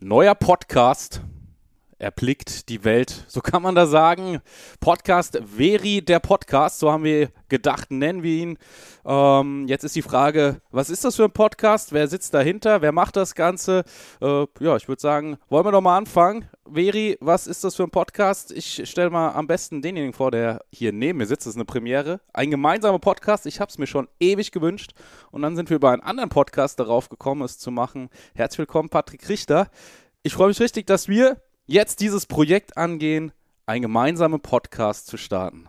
Neuer 0.00 0.34
Podcast 0.34 1.22
erblickt 1.98 2.68
die 2.68 2.84
Welt, 2.84 3.24
so 3.26 3.40
kann 3.40 3.62
man 3.62 3.74
da 3.74 3.86
sagen. 3.86 4.40
Podcast 4.80 5.40
Veri, 5.56 6.02
der 6.04 6.20
Podcast, 6.20 6.78
so 6.78 6.92
haben 6.92 7.04
wir 7.04 7.30
gedacht, 7.48 7.90
nennen 7.90 8.22
wir 8.22 8.32
ihn. 8.32 8.58
Ähm, 9.04 9.66
jetzt 9.66 9.84
ist 9.84 9.96
die 9.96 10.02
Frage, 10.02 10.60
was 10.70 10.90
ist 10.90 11.04
das 11.04 11.16
für 11.16 11.24
ein 11.24 11.32
Podcast? 11.32 11.92
Wer 11.92 12.08
sitzt 12.08 12.34
dahinter? 12.34 12.82
Wer 12.82 12.92
macht 12.92 13.16
das 13.16 13.34
Ganze? 13.34 13.84
Äh, 14.20 14.46
ja, 14.60 14.76
ich 14.76 14.88
würde 14.88 15.00
sagen, 15.00 15.38
wollen 15.48 15.64
wir 15.64 15.72
doch 15.72 15.80
mal 15.80 15.96
anfangen. 15.96 16.48
Veri, 16.70 17.16
was 17.20 17.46
ist 17.46 17.64
das 17.64 17.76
für 17.76 17.84
ein 17.84 17.90
Podcast? 17.90 18.52
Ich 18.52 18.88
stelle 18.88 19.10
mal 19.10 19.30
am 19.30 19.46
besten 19.46 19.80
denjenigen 19.80 20.12
vor, 20.12 20.30
der 20.30 20.64
hier 20.70 20.92
neben 20.92 21.18
mir 21.18 21.26
sitzt. 21.26 21.46
Das 21.46 21.52
ist 21.52 21.56
eine 21.56 21.64
Premiere. 21.64 22.20
Ein 22.34 22.50
gemeinsamer 22.50 22.98
Podcast. 22.98 23.46
Ich 23.46 23.60
habe 23.60 23.70
es 23.70 23.78
mir 23.78 23.86
schon 23.86 24.08
ewig 24.20 24.52
gewünscht. 24.52 24.92
Und 25.30 25.42
dann 25.42 25.56
sind 25.56 25.70
wir 25.70 25.76
über 25.76 25.92
einen 25.92 26.02
anderen 26.02 26.28
Podcast 26.28 26.78
darauf 26.78 27.08
gekommen, 27.08 27.42
es 27.42 27.58
zu 27.58 27.70
machen. 27.70 28.10
Herzlich 28.34 28.58
willkommen, 28.58 28.90
Patrick 28.90 29.28
Richter. 29.28 29.70
Ich 30.22 30.34
freue 30.34 30.48
mich 30.48 30.60
richtig, 30.60 30.86
dass 30.88 31.06
wir 31.06 31.40
jetzt 31.66 32.00
dieses 32.00 32.26
Projekt 32.26 32.76
angehen, 32.76 33.32
einen 33.66 33.82
gemeinsamen 33.82 34.40
Podcast 34.40 35.08
zu 35.08 35.16
starten. 35.16 35.66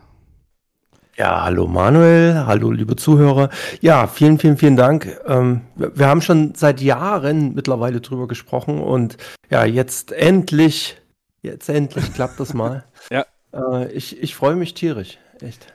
Ja, 1.16 1.42
hallo 1.42 1.66
Manuel, 1.66 2.46
hallo 2.46 2.70
liebe 2.70 2.94
Zuhörer. 2.94 3.50
Ja, 3.80 4.06
vielen, 4.06 4.38
vielen, 4.38 4.56
vielen 4.56 4.76
Dank. 4.76 5.18
Ähm, 5.26 5.62
wir 5.74 6.06
haben 6.06 6.22
schon 6.22 6.54
seit 6.54 6.80
Jahren 6.80 7.54
mittlerweile 7.54 8.00
drüber 8.00 8.28
gesprochen 8.28 8.80
und 8.80 9.16
ja, 9.50 9.64
jetzt 9.64 10.12
endlich, 10.12 10.96
jetzt 11.42 11.68
endlich 11.68 12.14
klappt 12.14 12.38
das 12.38 12.54
mal. 12.54 12.84
ja. 13.10 13.26
Äh, 13.52 13.90
ich 13.90 14.22
ich 14.22 14.36
freue 14.36 14.54
mich 14.54 14.74
tierisch, 14.74 15.18
echt. 15.40 15.72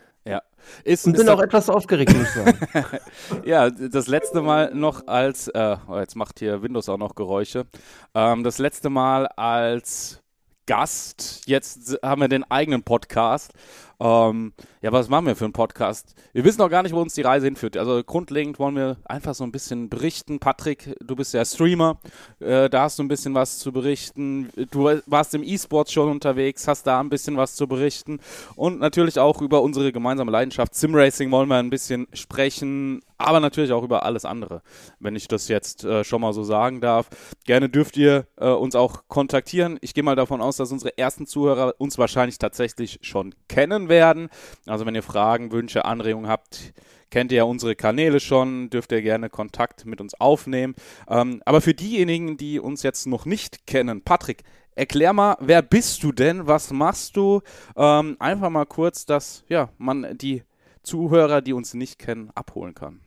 Ist, 0.84 1.06
und 1.06 1.18
bin 1.18 1.30
auch 1.30 1.42
etwas 1.42 1.70
aufgeregt, 1.70 2.14
muss 2.14 2.24
ich 2.24 2.34
sagen. 2.34 2.58
ja, 3.46 3.70
das 3.70 4.08
letzte 4.08 4.42
Mal 4.42 4.74
noch 4.74 5.08
als, 5.08 5.48
äh, 5.50 5.78
oh, 5.88 5.98
jetzt 5.98 6.16
macht 6.16 6.40
hier 6.40 6.62
Windows 6.62 6.90
auch 6.90 6.98
noch 6.98 7.16
Geräusche. 7.16 7.66
Ähm, 8.14 8.44
das 8.44 8.58
letzte 8.58 8.90
Mal 8.90 9.28
als 9.28 10.22
Gast. 10.66 11.42
Jetzt 11.46 12.00
haben 12.02 12.22
wir 12.22 12.30
den 12.30 12.50
eigenen 12.50 12.84
Podcast. 12.84 13.52
Ähm, 14.00 14.54
ja, 14.82 14.92
was 14.92 15.10
machen 15.10 15.28
wir 15.28 15.36
für 15.36 15.46
einen 15.46 15.54
Podcast? 15.54 16.16
Wir 16.34 16.44
wissen 16.44 16.60
noch 16.60 16.70
gar 16.70 16.84
nicht, 16.84 16.94
wo 16.94 17.02
uns 17.02 17.14
die 17.14 17.22
Reise 17.22 17.46
hinführt. 17.46 17.78
Also 17.78 18.04
grundlegend 18.04 18.60
wollen 18.60 18.76
wir 18.76 18.98
einfach 19.06 19.36
so 19.36 19.44
ein 19.44 19.52
bisschen 19.52 19.90
berichten. 19.90 20.40
Patrick, 20.40 20.96
du 21.02 21.16
bist 21.16 21.34
ja 21.34 21.46
Streamer, 21.46 22.00
äh, 22.40 22.70
da 22.70 22.84
hast 22.84 23.00
du 23.00 23.04
ein 23.04 23.08
bisschen 23.08 23.34
was 23.34 23.60
zu 23.60 23.72
berichten. 23.72 24.50
Du 24.72 24.90
warst 25.06 25.34
im 25.36 25.44
E-Sports 25.44 25.92
schon 25.92 26.10
unterwegs, 26.10 26.68
hast 26.68 26.88
da 26.88 27.00
ein 27.00 27.10
bisschen 27.10 27.38
was 27.38 27.56
zu 27.56 27.68
berichten. 27.68 28.20
Und 28.56 28.80
natürlich 28.80 29.20
auch 29.20 29.42
über 29.42 29.62
unsere 29.62 29.92
gemeinsame 29.92 30.32
Leidenschaft 30.32 30.76
Simracing 30.76 31.32
wollen 31.32 31.50
wir 31.50 31.58
ein 31.58 31.70
bisschen 31.70 32.08
sprechen 32.14 33.02
aber 33.24 33.40
natürlich 33.40 33.72
auch 33.72 33.84
über 33.84 34.04
alles 34.04 34.26
andere, 34.26 34.62
wenn 35.00 35.16
ich 35.16 35.28
das 35.28 35.48
jetzt 35.48 35.84
äh, 35.84 36.04
schon 36.04 36.22
mal 36.22 36.34
so 36.34 36.44
sagen 36.44 36.82
darf. 36.82 37.10
Gerne 37.46 37.70
dürft 37.70 37.98
ihr 37.98 38.28
äh, 38.38 38.50
uns 38.50 38.76
auch 38.76 39.04
kontaktieren. 39.08 39.78
Ich 39.82 39.94
gehe 39.94 40.04
mal 40.04 40.16
davon 40.16 40.42
aus, 40.42 40.58
dass 40.58 40.72
unsere 40.72 40.98
ersten 40.98 41.26
Zuhörer 41.26 41.76
uns 41.78 41.98
wahrscheinlich 41.98 42.38
tatsächlich 42.38 43.00
schon 43.02 43.34
kennen 43.48 43.83
werden. 43.90 44.30
Also 44.66 44.86
wenn 44.86 44.96
ihr 44.96 45.04
Fragen, 45.04 45.52
Wünsche, 45.52 45.86
Anregungen 45.86 46.30
habt, 46.30 46.74
kennt 47.10 47.32
ihr 47.32 47.40
ja 47.40 47.44
unsere 47.44 47.76
Kanäle 47.76 48.20
schon, 48.20 48.70
dürft 48.70 48.92
ihr 48.92 49.02
gerne 49.02 49.30
Kontakt 49.30 49.86
mit 49.86 50.02
uns 50.02 50.14
aufnehmen. 50.20 50.76
Ähm, 51.08 51.42
aber 51.46 51.62
für 51.62 51.74
diejenigen, 51.74 52.38
die 52.38 52.60
uns 52.60 52.84
jetzt 52.84 53.06
noch 53.06 53.26
nicht 53.26 53.68
kennen, 53.68 54.02
Patrick, 54.02 54.44
erklär 54.76 55.14
mal, 55.14 55.38
wer 55.40 55.62
bist 55.62 56.04
du 56.04 56.12
denn? 56.12 56.48
Was 56.48 56.72
machst 56.72 57.16
du? 57.16 57.42
Ähm, 57.76 58.18
einfach 58.20 58.50
mal 58.50 58.66
kurz, 58.66 59.06
dass 59.06 59.44
ja, 59.48 59.70
man 59.78 60.18
die 60.18 60.44
Zuhörer, 60.82 61.42
die 61.42 61.54
uns 61.54 61.74
nicht 61.74 62.00
kennen, 62.00 62.32
abholen 62.36 62.74
kann. 62.74 63.00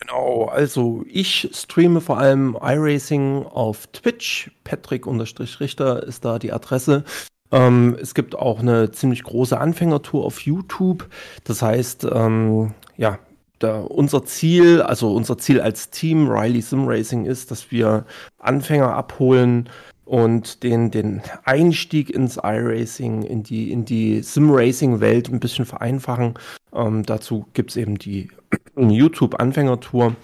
Genau, 0.00 0.46
also 0.46 1.04
ich 1.06 1.50
streame 1.52 2.00
vor 2.00 2.18
allem 2.18 2.56
iRacing 2.60 3.44
auf 3.44 3.86
Twitch. 3.88 4.50
Patrick-Richter 4.64 6.02
ist 6.04 6.24
da 6.24 6.38
die 6.38 6.52
Adresse. 6.52 7.04
Ähm, 7.52 7.96
es 8.00 8.14
gibt 8.14 8.36
auch 8.36 8.60
eine 8.60 8.90
ziemlich 8.90 9.22
große 9.22 9.58
Anfängertour 9.58 10.24
auf 10.24 10.40
YouTube. 10.40 11.08
Das 11.44 11.62
heißt, 11.62 12.06
ähm, 12.12 12.74
ja, 12.96 13.18
unser 13.62 14.24
Ziel, 14.24 14.80
also 14.80 15.14
unser 15.14 15.36
Ziel 15.36 15.60
als 15.60 15.90
Team 15.90 16.28
Riley 16.28 16.62
Sim 16.62 16.86
Racing 16.86 17.26
ist, 17.26 17.50
dass 17.50 17.70
wir 17.70 18.06
Anfänger 18.38 18.94
abholen 18.94 19.68
und 20.10 20.64
den, 20.64 20.90
den 20.90 21.22
Einstieg 21.44 22.10
ins 22.10 22.36
iRacing, 22.36 23.22
in 23.22 23.44
die, 23.44 23.70
in 23.70 23.84
die 23.84 24.22
Sim-Racing-Welt 24.22 25.28
ein 25.28 25.38
bisschen 25.38 25.66
vereinfachen. 25.66 26.34
Ähm, 26.74 27.04
dazu 27.04 27.46
gibt 27.54 27.70
es 27.70 27.76
eben 27.76 27.96
die 27.96 28.28
YouTube-Anfängertour. 28.76 30.16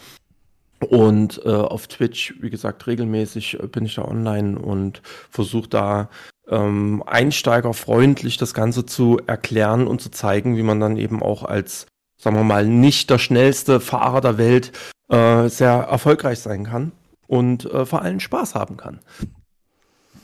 Und 0.88 1.41
äh, 1.44 1.50
auf 1.50 1.86
Twitch, 1.86 2.34
wie 2.41 2.50
gesagt, 2.50 2.86
regelmäßig 2.86 3.60
äh, 3.60 3.66
bin 3.66 3.84
ich 3.84 3.97
da 3.97 4.04
online 4.04 4.58
und 4.58 5.02
versuche 5.30 5.69
da 5.69 6.08
ähm, 6.48 7.02
einsteigerfreundlich 7.06 8.36
das 8.36 8.54
Ganze 8.54 8.86
zu 8.86 9.20
erklären 9.26 9.86
und 9.86 10.00
zu 10.00 10.10
zeigen, 10.10 10.56
wie 10.56 10.62
man 10.62 10.80
dann 10.80 10.97
eben 10.97 11.22
auch 11.22 11.42
als, 11.42 11.86
sagen 12.20 12.36
wir 12.36 12.44
mal, 12.44 12.66
nicht 12.66 13.10
der 13.10 13.19
schnellste 13.19 13.80
Fahrer 13.80 14.20
der 14.20 14.38
Welt 14.38 14.72
äh, 15.08 15.48
sehr 15.48 15.72
erfolgreich 15.72 16.41
sein 16.41 16.64
kann 16.64 16.92
und 17.26 17.64
äh, 17.66 17.86
vor 17.86 18.03
allem 18.03 18.20
Spaß 18.20 18.54
haben 18.54 18.76
kann. 18.76 19.00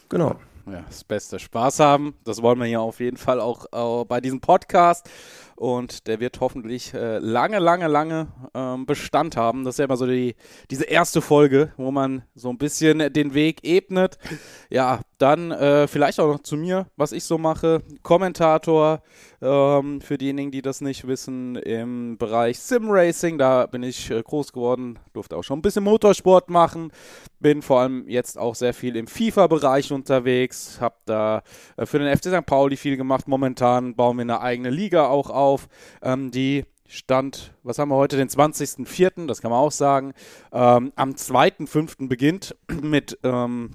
Genau. 0.08 0.36
Ja, 0.66 0.84
das 0.86 1.02
Beste. 1.02 1.38
Spaß 1.40 1.80
haben. 1.80 2.14
Das 2.24 2.40
wollen 2.40 2.58
wir 2.58 2.66
hier 2.66 2.80
auf 2.80 3.00
jeden 3.00 3.16
Fall 3.16 3.40
auch, 3.40 3.66
auch 3.72 4.04
bei 4.04 4.20
diesem 4.20 4.40
Podcast 4.40 5.08
und 5.62 6.08
der 6.08 6.18
wird 6.18 6.40
hoffentlich 6.40 6.92
äh, 6.92 7.18
lange, 7.18 7.60
lange, 7.60 7.86
lange 7.86 8.26
ähm, 8.52 8.84
Bestand 8.84 9.36
haben. 9.36 9.62
Das 9.62 9.76
ist 9.76 9.78
ja 9.78 9.84
immer 9.84 9.96
so 9.96 10.08
die, 10.08 10.34
diese 10.72 10.82
erste 10.82 11.22
Folge, 11.22 11.72
wo 11.76 11.92
man 11.92 12.24
so 12.34 12.50
ein 12.50 12.58
bisschen 12.58 13.12
den 13.12 13.32
Weg 13.32 13.60
ebnet. 13.62 14.18
Ja, 14.70 15.02
dann 15.18 15.52
äh, 15.52 15.86
vielleicht 15.86 16.18
auch 16.18 16.26
noch 16.26 16.42
zu 16.42 16.56
mir, 16.56 16.86
was 16.96 17.12
ich 17.12 17.22
so 17.22 17.38
mache. 17.38 17.80
Kommentator 18.02 19.02
ähm, 19.40 20.00
für 20.00 20.18
diejenigen, 20.18 20.50
die 20.50 20.62
das 20.62 20.80
nicht 20.80 21.06
wissen, 21.06 21.54
im 21.54 22.18
Bereich 22.18 22.58
Sim 22.58 22.90
Racing. 22.90 23.38
Da 23.38 23.66
bin 23.66 23.84
ich 23.84 24.10
äh, 24.10 24.20
groß 24.20 24.52
geworden, 24.52 24.98
durfte 25.12 25.36
auch 25.36 25.44
schon 25.44 25.60
ein 25.60 25.62
bisschen 25.62 25.84
Motorsport 25.84 26.50
machen. 26.50 26.90
Bin 27.38 27.62
vor 27.62 27.80
allem 27.80 28.08
jetzt 28.08 28.36
auch 28.36 28.56
sehr 28.56 28.74
viel 28.74 28.96
im 28.96 29.06
FIFA-Bereich 29.06 29.92
unterwegs. 29.92 30.78
Hab 30.80 31.06
da 31.06 31.42
äh, 31.76 31.86
für 31.86 32.00
den 32.00 32.16
FC 32.16 32.24
St. 32.24 32.44
Pauli 32.44 32.76
viel 32.76 32.96
gemacht. 32.96 33.28
Momentan 33.28 33.94
bauen 33.94 34.16
wir 34.16 34.22
eine 34.22 34.40
eigene 34.40 34.70
Liga 34.70 35.06
auch 35.06 35.30
auf, 35.30 35.51
ähm, 36.02 36.30
die 36.30 36.64
Stand, 36.92 37.54
was 37.62 37.78
haben 37.78 37.88
wir 37.88 37.96
heute, 37.96 38.18
den 38.18 38.28
20.04., 38.28 39.26
das 39.26 39.40
kann 39.40 39.50
man 39.50 39.60
auch 39.60 39.72
sagen, 39.72 40.12
ähm, 40.52 40.92
am 40.94 41.12
2.05. 41.12 42.06
beginnt 42.08 42.54
mit 42.82 43.18
ähm, 43.22 43.70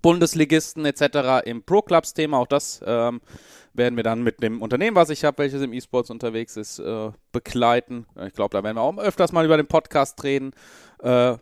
Bundesligisten 0.00 0.86
etc. 0.86 1.44
im 1.44 1.62
Pro-Clubs-Thema. 1.62 2.38
Auch 2.38 2.46
das 2.46 2.80
ähm, 2.86 3.20
werden 3.74 3.96
wir 3.96 4.04
dann 4.04 4.22
mit 4.22 4.42
dem 4.42 4.62
Unternehmen, 4.62 4.96
was 4.96 5.10
ich 5.10 5.24
habe, 5.24 5.38
welches 5.38 5.60
im 5.60 5.72
E-Sports 5.72 6.10
unterwegs 6.10 6.56
ist, 6.56 6.78
äh, 6.78 7.10
begleiten. 7.30 8.06
Ich 8.26 8.32
glaube, 8.32 8.56
da 8.56 8.64
werden 8.64 8.76
wir 8.76 8.82
auch 8.82 8.96
öfters 8.98 9.32
mal 9.32 9.44
über 9.44 9.58
den 9.58 9.66
Podcast 9.66 10.22
reden. 10.24 10.52
Äh, 11.02 11.36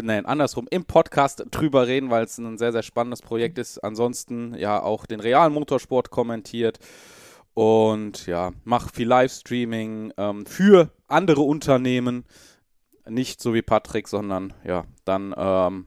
nein, 0.00 0.24
andersrum, 0.24 0.66
im 0.70 0.84
Podcast 0.84 1.44
drüber 1.50 1.86
reden, 1.86 2.08
weil 2.08 2.24
es 2.24 2.38
ein 2.38 2.56
sehr, 2.56 2.72
sehr 2.72 2.82
spannendes 2.82 3.20
Projekt 3.20 3.58
ist. 3.58 3.78
Ansonsten 3.78 4.54
ja 4.54 4.82
auch 4.82 5.04
den 5.04 5.20
realen 5.20 5.52
Motorsport 5.52 6.10
kommentiert 6.10 6.78
und 7.54 8.26
ja, 8.26 8.52
mach 8.64 8.92
viel 8.92 9.08
Livestreaming 9.08 10.12
ähm, 10.16 10.44
für 10.44 10.90
andere 11.06 11.42
Unternehmen. 11.42 12.24
Nicht 13.08 13.40
so 13.40 13.54
wie 13.54 13.62
Patrick, 13.62 14.08
sondern 14.08 14.52
ja, 14.64 14.84
dann 15.04 15.34
ähm, 15.36 15.86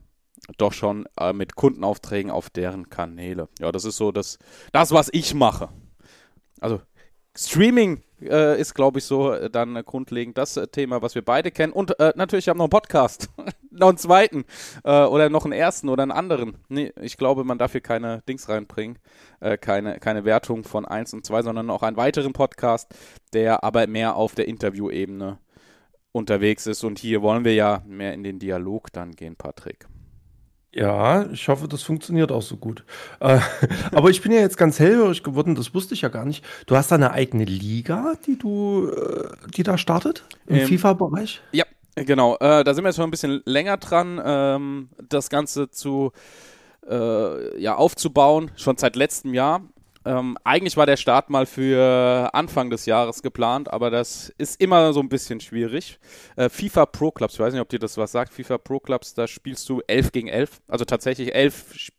doch 0.56 0.72
schon 0.72 1.06
äh, 1.20 1.32
mit 1.32 1.56
Kundenaufträgen 1.56 2.30
auf 2.30 2.48
deren 2.48 2.88
Kanäle. 2.88 3.48
Ja, 3.58 3.70
das 3.70 3.84
ist 3.84 3.96
so 3.96 4.12
das, 4.12 4.38
das 4.72 4.92
was 4.92 5.10
ich 5.12 5.34
mache. 5.34 5.68
Also 6.60 6.80
Streaming 7.38 8.02
äh, 8.20 8.60
ist, 8.60 8.74
glaube 8.74 8.98
ich, 8.98 9.04
so 9.04 9.32
äh, 9.32 9.48
dann 9.48 9.76
äh, 9.76 9.84
grundlegend 9.84 10.36
das 10.36 10.56
äh, 10.56 10.66
Thema, 10.66 11.02
was 11.02 11.14
wir 11.14 11.24
beide 11.24 11.52
kennen. 11.52 11.72
Und 11.72 11.94
natürlich 12.16 12.48
haben 12.48 12.56
wir 12.56 12.64
noch 12.64 12.64
einen 12.64 12.70
Podcast. 12.70 13.30
noch 13.70 13.88
einen 13.88 13.98
zweiten. 13.98 14.44
Oder 14.82 15.30
noch 15.30 15.44
einen 15.44 15.52
ersten 15.52 15.88
oder 15.88 16.02
einen 16.02 16.12
anderen. 16.12 16.56
Nee, 16.68 16.92
ich 17.00 17.16
glaube, 17.16 17.44
man 17.44 17.58
darf 17.58 17.72
hier 17.72 17.80
keine 17.80 18.22
Dings 18.28 18.48
reinbringen. 18.48 18.98
keine, 19.60 20.00
keine 20.00 20.24
Wertung 20.24 20.64
von 20.64 20.84
1 20.84 21.14
und 21.14 21.24
2, 21.24 21.42
sondern 21.42 21.70
auch 21.70 21.82
einen 21.82 21.96
weiteren 21.96 22.32
Podcast, 22.32 22.92
der 23.32 23.62
aber 23.62 23.86
mehr 23.86 24.16
auf 24.16 24.34
der 24.34 24.48
Interviewebene 24.48 25.38
unterwegs 26.10 26.66
ist. 26.66 26.82
Und 26.82 26.98
hier 26.98 27.22
wollen 27.22 27.44
wir 27.44 27.54
ja 27.54 27.82
mehr 27.86 28.14
in 28.14 28.24
den 28.24 28.40
Dialog 28.40 28.92
dann 28.92 29.12
gehen, 29.12 29.36
Patrick. 29.36 29.86
Ja, 30.72 31.26
ich 31.30 31.48
hoffe, 31.48 31.66
das 31.66 31.82
funktioniert 31.82 32.30
auch 32.30 32.42
so 32.42 32.56
gut. 32.56 32.84
Äh, 33.20 33.40
aber 33.92 34.10
ich 34.10 34.20
bin 34.20 34.32
ja 34.32 34.40
jetzt 34.40 34.58
ganz 34.58 34.78
hellhörig 34.78 35.22
geworden, 35.22 35.54
das 35.54 35.74
wusste 35.74 35.94
ich 35.94 36.02
ja 36.02 36.08
gar 36.08 36.24
nicht. 36.24 36.44
Du 36.66 36.76
hast 36.76 36.90
da 36.90 36.96
eine 36.96 37.12
eigene 37.12 37.44
Liga, 37.44 38.14
die 38.26 38.38
du, 38.38 38.90
äh, 38.90 39.28
die 39.56 39.62
da 39.62 39.78
startet 39.78 40.24
im 40.46 40.56
ähm, 40.56 40.66
FIFA-Bereich? 40.66 41.40
Ja, 41.52 41.64
genau. 41.94 42.36
Äh, 42.36 42.64
da 42.64 42.74
sind 42.74 42.84
wir 42.84 42.88
jetzt 42.88 42.96
schon 42.96 43.08
ein 43.08 43.10
bisschen 43.10 43.42
länger 43.46 43.78
dran, 43.78 44.20
ähm, 44.22 44.90
das 45.08 45.30
Ganze 45.30 45.70
zu 45.70 46.12
äh, 46.88 47.60
ja, 47.60 47.76
aufzubauen, 47.76 48.50
schon 48.56 48.76
seit 48.76 48.96
letztem 48.96 49.34
Jahr. 49.34 49.62
Ähm, 50.08 50.38
eigentlich 50.42 50.78
war 50.78 50.86
der 50.86 50.96
Start 50.96 51.28
mal 51.28 51.44
für 51.44 52.30
Anfang 52.32 52.70
des 52.70 52.86
Jahres 52.86 53.20
geplant, 53.20 53.70
aber 53.70 53.90
das 53.90 54.32
ist 54.38 54.58
immer 54.58 54.94
so 54.94 55.00
ein 55.00 55.10
bisschen 55.10 55.38
schwierig. 55.38 55.98
Äh, 56.34 56.48
FIFA 56.48 56.86
Pro 56.86 57.10
Clubs, 57.10 57.34
ich 57.34 57.40
weiß 57.40 57.52
nicht, 57.52 57.60
ob 57.60 57.68
dir 57.68 57.78
das 57.78 57.98
was 57.98 58.12
sagt. 58.12 58.32
FIFA 58.32 58.56
Pro 58.56 58.80
Clubs, 58.80 59.12
da 59.12 59.26
spielst 59.26 59.68
du 59.68 59.82
11 59.86 60.12
gegen 60.12 60.28
11, 60.28 60.62
also 60.66 60.86
tatsächlich 60.86 61.34
11 61.34 61.90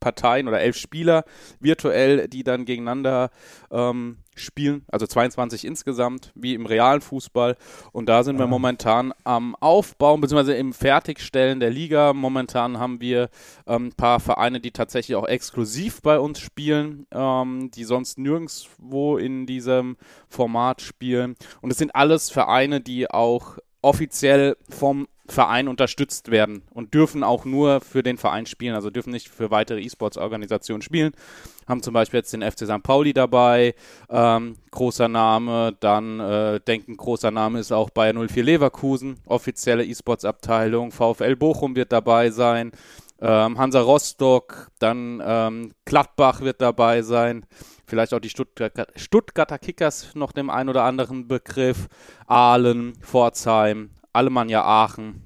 Parteien 0.00 0.48
oder 0.48 0.60
elf 0.60 0.76
Spieler 0.76 1.24
virtuell, 1.60 2.28
die 2.28 2.44
dann 2.44 2.64
gegeneinander 2.64 3.30
ähm, 3.70 4.18
spielen, 4.34 4.84
also 4.88 5.06
22 5.06 5.64
insgesamt, 5.64 6.32
wie 6.34 6.54
im 6.54 6.66
realen 6.66 7.00
Fußball. 7.00 7.56
Und 7.92 8.08
da 8.08 8.22
sind 8.22 8.38
wir 8.38 8.46
momentan 8.46 9.12
am 9.24 9.54
Aufbauen 9.56 10.20
bzw. 10.20 10.58
im 10.58 10.72
Fertigstellen 10.72 11.60
der 11.60 11.70
Liga. 11.70 12.12
Momentan 12.12 12.78
haben 12.78 13.00
wir 13.00 13.30
ähm, 13.66 13.86
ein 13.86 13.92
paar 13.94 14.20
Vereine, 14.20 14.60
die 14.60 14.72
tatsächlich 14.72 15.16
auch 15.16 15.26
exklusiv 15.26 16.02
bei 16.02 16.18
uns 16.18 16.38
spielen, 16.38 17.06
ähm, 17.12 17.70
die 17.74 17.84
sonst 17.84 18.18
nirgendwo 18.18 19.16
in 19.16 19.46
diesem 19.46 19.96
Format 20.28 20.82
spielen. 20.82 21.36
Und 21.62 21.70
es 21.70 21.78
sind 21.78 21.94
alles 21.94 22.30
Vereine, 22.30 22.80
die 22.80 23.10
auch 23.10 23.58
offiziell 23.82 24.56
vom 24.68 25.08
Verein 25.28 25.68
unterstützt 25.68 26.30
werden 26.30 26.62
und 26.72 26.94
dürfen 26.94 27.22
auch 27.22 27.44
nur 27.44 27.80
für 27.80 28.02
den 28.02 28.18
Verein 28.18 28.46
spielen, 28.46 28.74
also 28.74 28.90
dürfen 28.90 29.10
nicht 29.10 29.28
für 29.28 29.50
weitere 29.50 29.80
E-Sports-Organisationen 29.80 30.82
spielen. 30.82 31.12
Haben 31.66 31.82
zum 31.82 31.94
Beispiel 31.94 32.18
jetzt 32.18 32.32
den 32.32 32.42
FC 32.42 32.66
St. 32.66 32.82
Pauli 32.82 33.12
dabei, 33.12 33.74
ähm, 34.08 34.56
großer 34.70 35.08
Name, 35.08 35.76
dann 35.80 36.20
äh, 36.20 36.60
denken, 36.60 36.96
großer 36.96 37.30
Name 37.30 37.58
ist 37.58 37.72
auch 37.72 37.90
Bayer 37.90 38.14
04 38.14 38.44
Leverkusen, 38.44 39.18
offizielle 39.26 39.84
E-Sports-Abteilung, 39.84 40.92
VfL 40.92 41.36
Bochum 41.36 41.74
wird 41.74 41.92
dabei 41.92 42.30
sein, 42.30 42.72
ähm, 43.20 43.58
Hansa 43.58 43.80
Rostock, 43.80 44.68
dann 44.78 45.22
ähm, 45.24 45.72
Gladbach 45.84 46.40
wird 46.42 46.60
dabei 46.60 47.02
sein, 47.02 47.46
vielleicht 47.86 48.12
auch 48.12 48.20
die 48.20 48.28
Stuttgart 48.28 48.72
Stuttgarter 48.96 49.58
Kickers 49.58 50.14
noch 50.14 50.32
dem 50.32 50.50
ein 50.50 50.68
oder 50.68 50.84
anderen 50.84 51.26
Begriff, 51.26 51.88
Aalen, 52.26 52.94
Pforzheim, 53.00 53.90
Alemannia 54.16 54.64
Aachen. 54.64 55.22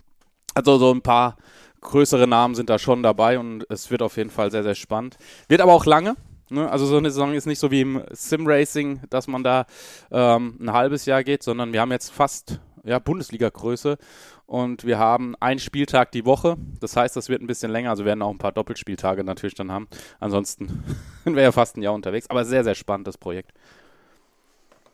Also 0.54 0.78
so 0.78 0.92
ein 0.92 1.02
paar 1.02 1.36
größere 1.80 2.26
Namen 2.26 2.54
sind 2.54 2.68
da 2.68 2.78
schon 2.78 3.02
dabei 3.02 3.38
und 3.38 3.64
es 3.70 3.90
wird 3.90 4.02
auf 4.02 4.16
jeden 4.16 4.30
Fall 4.30 4.50
sehr, 4.50 4.62
sehr 4.62 4.74
spannend. 4.74 5.16
Wird 5.48 5.60
aber 5.60 5.72
auch 5.72 5.86
lange. 5.86 6.16
Ne? 6.50 6.68
Also 6.68 6.84
so 6.86 6.96
eine 6.96 7.10
Saison 7.10 7.32
ist 7.32 7.46
nicht 7.46 7.58
so 7.58 7.70
wie 7.70 7.80
im 7.80 8.02
Sim-Racing, 8.10 9.00
dass 9.08 9.28
man 9.28 9.44
da 9.44 9.66
ähm, 10.10 10.58
ein 10.60 10.72
halbes 10.72 11.06
Jahr 11.06 11.24
geht, 11.24 11.42
sondern 11.42 11.72
wir 11.72 11.80
haben 11.80 11.92
jetzt 11.92 12.10
fast 12.10 12.60
ja, 12.84 12.98
Bundesliga-Größe 12.98 13.98
und 14.46 14.84
wir 14.84 14.98
haben 14.98 15.36
einen 15.38 15.60
Spieltag 15.60 16.10
die 16.10 16.26
Woche. 16.26 16.56
Das 16.80 16.96
heißt, 16.96 17.14
das 17.16 17.28
wird 17.28 17.40
ein 17.40 17.46
bisschen 17.46 17.70
länger. 17.70 17.90
Also 17.90 18.04
werden 18.04 18.22
auch 18.22 18.30
ein 18.30 18.38
paar 18.38 18.52
Doppelspieltage 18.52 19.22
natürlich 19.22 19.54
dann 19.54 19.70
haben. 19.70 19.86
Ansonsten 20.18 20.82
wäre 21.24 21.42
ja 21.42 21.52
fast 21.52 21.76
ein 21.76 21.82
Jahr 21.82 21.94
unterwegs. 21.94 22.28
Aber 22.28 22.44
sehr, 22.44 22.64
sehr 22.64 22.74
spannendes 22.74 23.16
Projekt. 23.16 23.52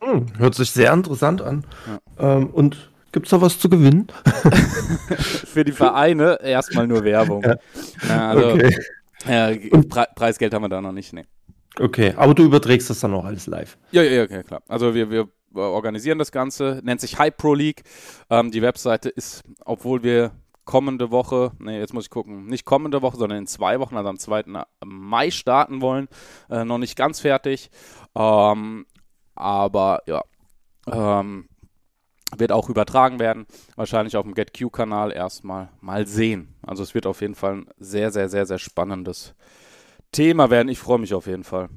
Hm, 0.00 0.26
hört 0.36 0.54
sich 0.54 0.70
sehr 0.70 0.92
interessant 0.92 1.40
an. 1.40 1.64
Ja. 2.18 2.36
Ähm, 2.36 2.50
und 2.50 2.90
Gibt 3.16 3.28
es 3.28 3.30
da 3.30 3.40
was 3.40 3.58
zu 3.58 3.70
gewinnen? 3.70 4.08
Für 5.46 5.64
die 5.64 5.72
Vereine 5.72 6.38
erstmal 6.42 6.86
nur 6.86 7.02
Werbung. 7.02 7.42
Ja. 7.42 7.56
Ja, 8.06 8.28
also, 8.28 8.48
okay. 8.50 8.76
ja, 9.26 9.80
Pre 9.88 10.06
Preisgeld 10.14 10.52
haben 10.52 10.64
wir 10.64 10.68
da 10.68 10.82
noch 10.82 10.92
nicht, 10.92 11.14
nee. 11.14 11.24
Okay, 11.80 12.12
aber 12.14 12.34
du 12.34 12.44
überträgst 12.44 12.90
das 12.90 13.00
dann 13.00 13.14
auch 13.14 13.24
alles 13.24 13.46
live. 13.46 13.78
Ja, 13.90 14.02
ja, 14.02 14.26
ja, 14.26 14.42
klar. 14.42 14.60
Also 14.68 14.94
wir, 14.94 15.10
wir 15.10 15.30
organisieren 15.54 16.18
das 16.18 16.30
Ganze, 16.30 16.82
nennt 16.84 17.00
sich 17.00 17.18
Hype 17.18 17.38
Pro 17.38 17.54
League. 17.54 17.84
Ähm, 18.28 18.50
die 18.50 18.60
Webseite 18.60 19.08
ist, 19.08 19.44
obwohl 19.64 20.02
wir 20.02 20.32
kommende 20.66 21.10
Woche, 21.10 21.52
nee, 21.58 21.78
jetzt 21.78 21.94
muss 21.94 22.04
ich 22.04 22.10
gucken, 22.10 22.44
nicht 22.44 22.66
kommende 22.66 23.00
Woche, 23.00 23.16
sondern 23.16 23.38
in 23.38 23.46
zwei 23.46 23.80
Wochen, 23.80 23.96
also 23.96 24.10
am 24.10 24.18
2. 24.18 24.44
Mai 24.84 25.30
starten 25.30 25.80
wollen, 25.80 26.08
äh, 26.50 26.66
noch 26.66 26.76
nicht 26.76 26.98
ganz 26.98 27.20
fertig. 27.20 27.70
Ähm, 28.14 28.84
aber 29.34 30.02
ja, 30.04 30.22
ähm, 30.86 31.48
wird 32.36 32.52
auch 32.52 32.68
übertragen 32.68 33.18
werden. 33.18 33.46
Wahrscheinlich 33.76 34.16
auf 34.16 34.24
dem 34.24 34.34
GetQ-Kanal 34.34 35.12
erstmal 35.12 35.68
mal 35.80 36.06
sehen. 36.06 36.54
Also 36.62 36.82
es 36.82 36.94
wird 36.94 37.06
auf 37.06 37.20
jeden 37.20 37.34
Fall 37.34 37.56
ein 37.56 37.66
sehr, 37.78 38.10
sehr, 38.10 38.28
sehr, 38.28 38.46
sehr 38.46 38.58
spannendes 38.58 39.34
Thema 40.12 40.50
werden. 40.50 40.68
Ich 40.68 40.78
freue 40.78 40.98
mich 40.98 41.14
auf 41.14 41.26
jeden 41.26 41.44
Fall. 41.44 41.68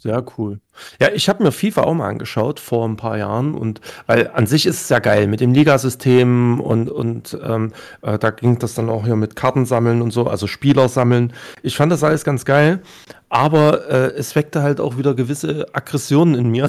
Sehr 0.00 0.24
cool. 0.38 0.60
Ja, 1.00 1.08
ich 1.12 1.28
habe 1.28 1.42
mir 1.42 1.50
FIFA 1.50 1.82
auch 1.82 1.94
mal 1.94 2.08
angeschaut 2.08 2.60
vor 2.60 2.86
ein 2.86 2.96
paar 2.96 3.18
Jahren 3.18 3.54
und 3.56 3.80
weil 4.06 4.30
an 4.32 4.46
sich 4.46 4.64
ist 4.64 4.82
es 4.82 4.88
ja 4.90 5.00
geil 5.00 5.26
mit 5.26 5.40
dem 5.40 5.52
Ligasystem 5.52 6.60
und 6.60 6.88
und 6.88 7.36
ähm, 7.42 7.72
äh, 8.02 8.16
da 8.16 8.30
ging 8.30 8.60
das 8.60 8.74
dann 8.74 8.90
auch 8.90 9.04
hier 9.06 9.16
mit 9.16 9.34
Karten 9.34 9.66
sammeln 9.66 10.00
und 10.00 10.12
so, 10.12 10.28
also 10.28 10.46
Spieler 10.46 10.88
sammeln. 10.88 11.32
Ich 11.64 11.76
fand 11.76 11.90
das 11.90 12.04
alles 12.04 12.22
ganz 12.22 12.44
geil, 12.44 12.80
aber 13.28 13.88
äh, 13.90 14.12
es 14.16 14.36
weckte 14.36 14.62
halt 14.62 14.78
auch 14.78 14.98
wieder 14.98 15.14
gewisse 15.14 15.66
Aggressionen 15.72 16.36
in 16.36 16.48
mir. 16.48 16.68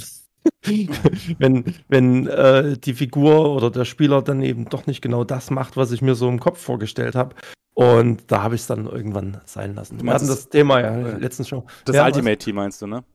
wenn 1.40 1.64
wenn 1.88 2.28
äh, 2.28 2.78
die 2.78 2.94
Figur 2.94 3.56
oder 3.56 3.72
der 3.72 3.86
Spieler 3.86 4.22
dann 4.22 4.42
eben 4.42 4.66
doch 4.66 4.88
nicht 4.88 5.02
genau 5.02 5.24
das 5.24 5.52
macht, 5.52 5.78
was 5.78 5.92
ich 5.92 6.02
mir 6.02 6.16
so 6.16 6.28
im 6.28 6.40
Kopf 6.40 6.62
vorgestellt 6.62 7.16
habe. 7.16 7.36
Und 7.74 8.24
da 8.28 8.44
habe 8.44 8.56
ich 8.56 8.62
es 8.62 8.68
dann 8.68 8.88
irgendwann 8.88 9.40
sein 9.46 9.74
lassen. 9.74 10.04
Wir 10.04 10.14
hatten 10.14 10.28
das 10.28 10.50
Thema 10.50 10.82
ja 10.82 10.96
letztens 11.18 11.48
schon. 11.48 11.64
Das 11.86 11.96
ja, 11.96 12.06
Ultimate 12.06 12.38
Team 12.38 12.56
meinst 12.56 12.82
du, 12.82 12.88
ne? 12.88 13.06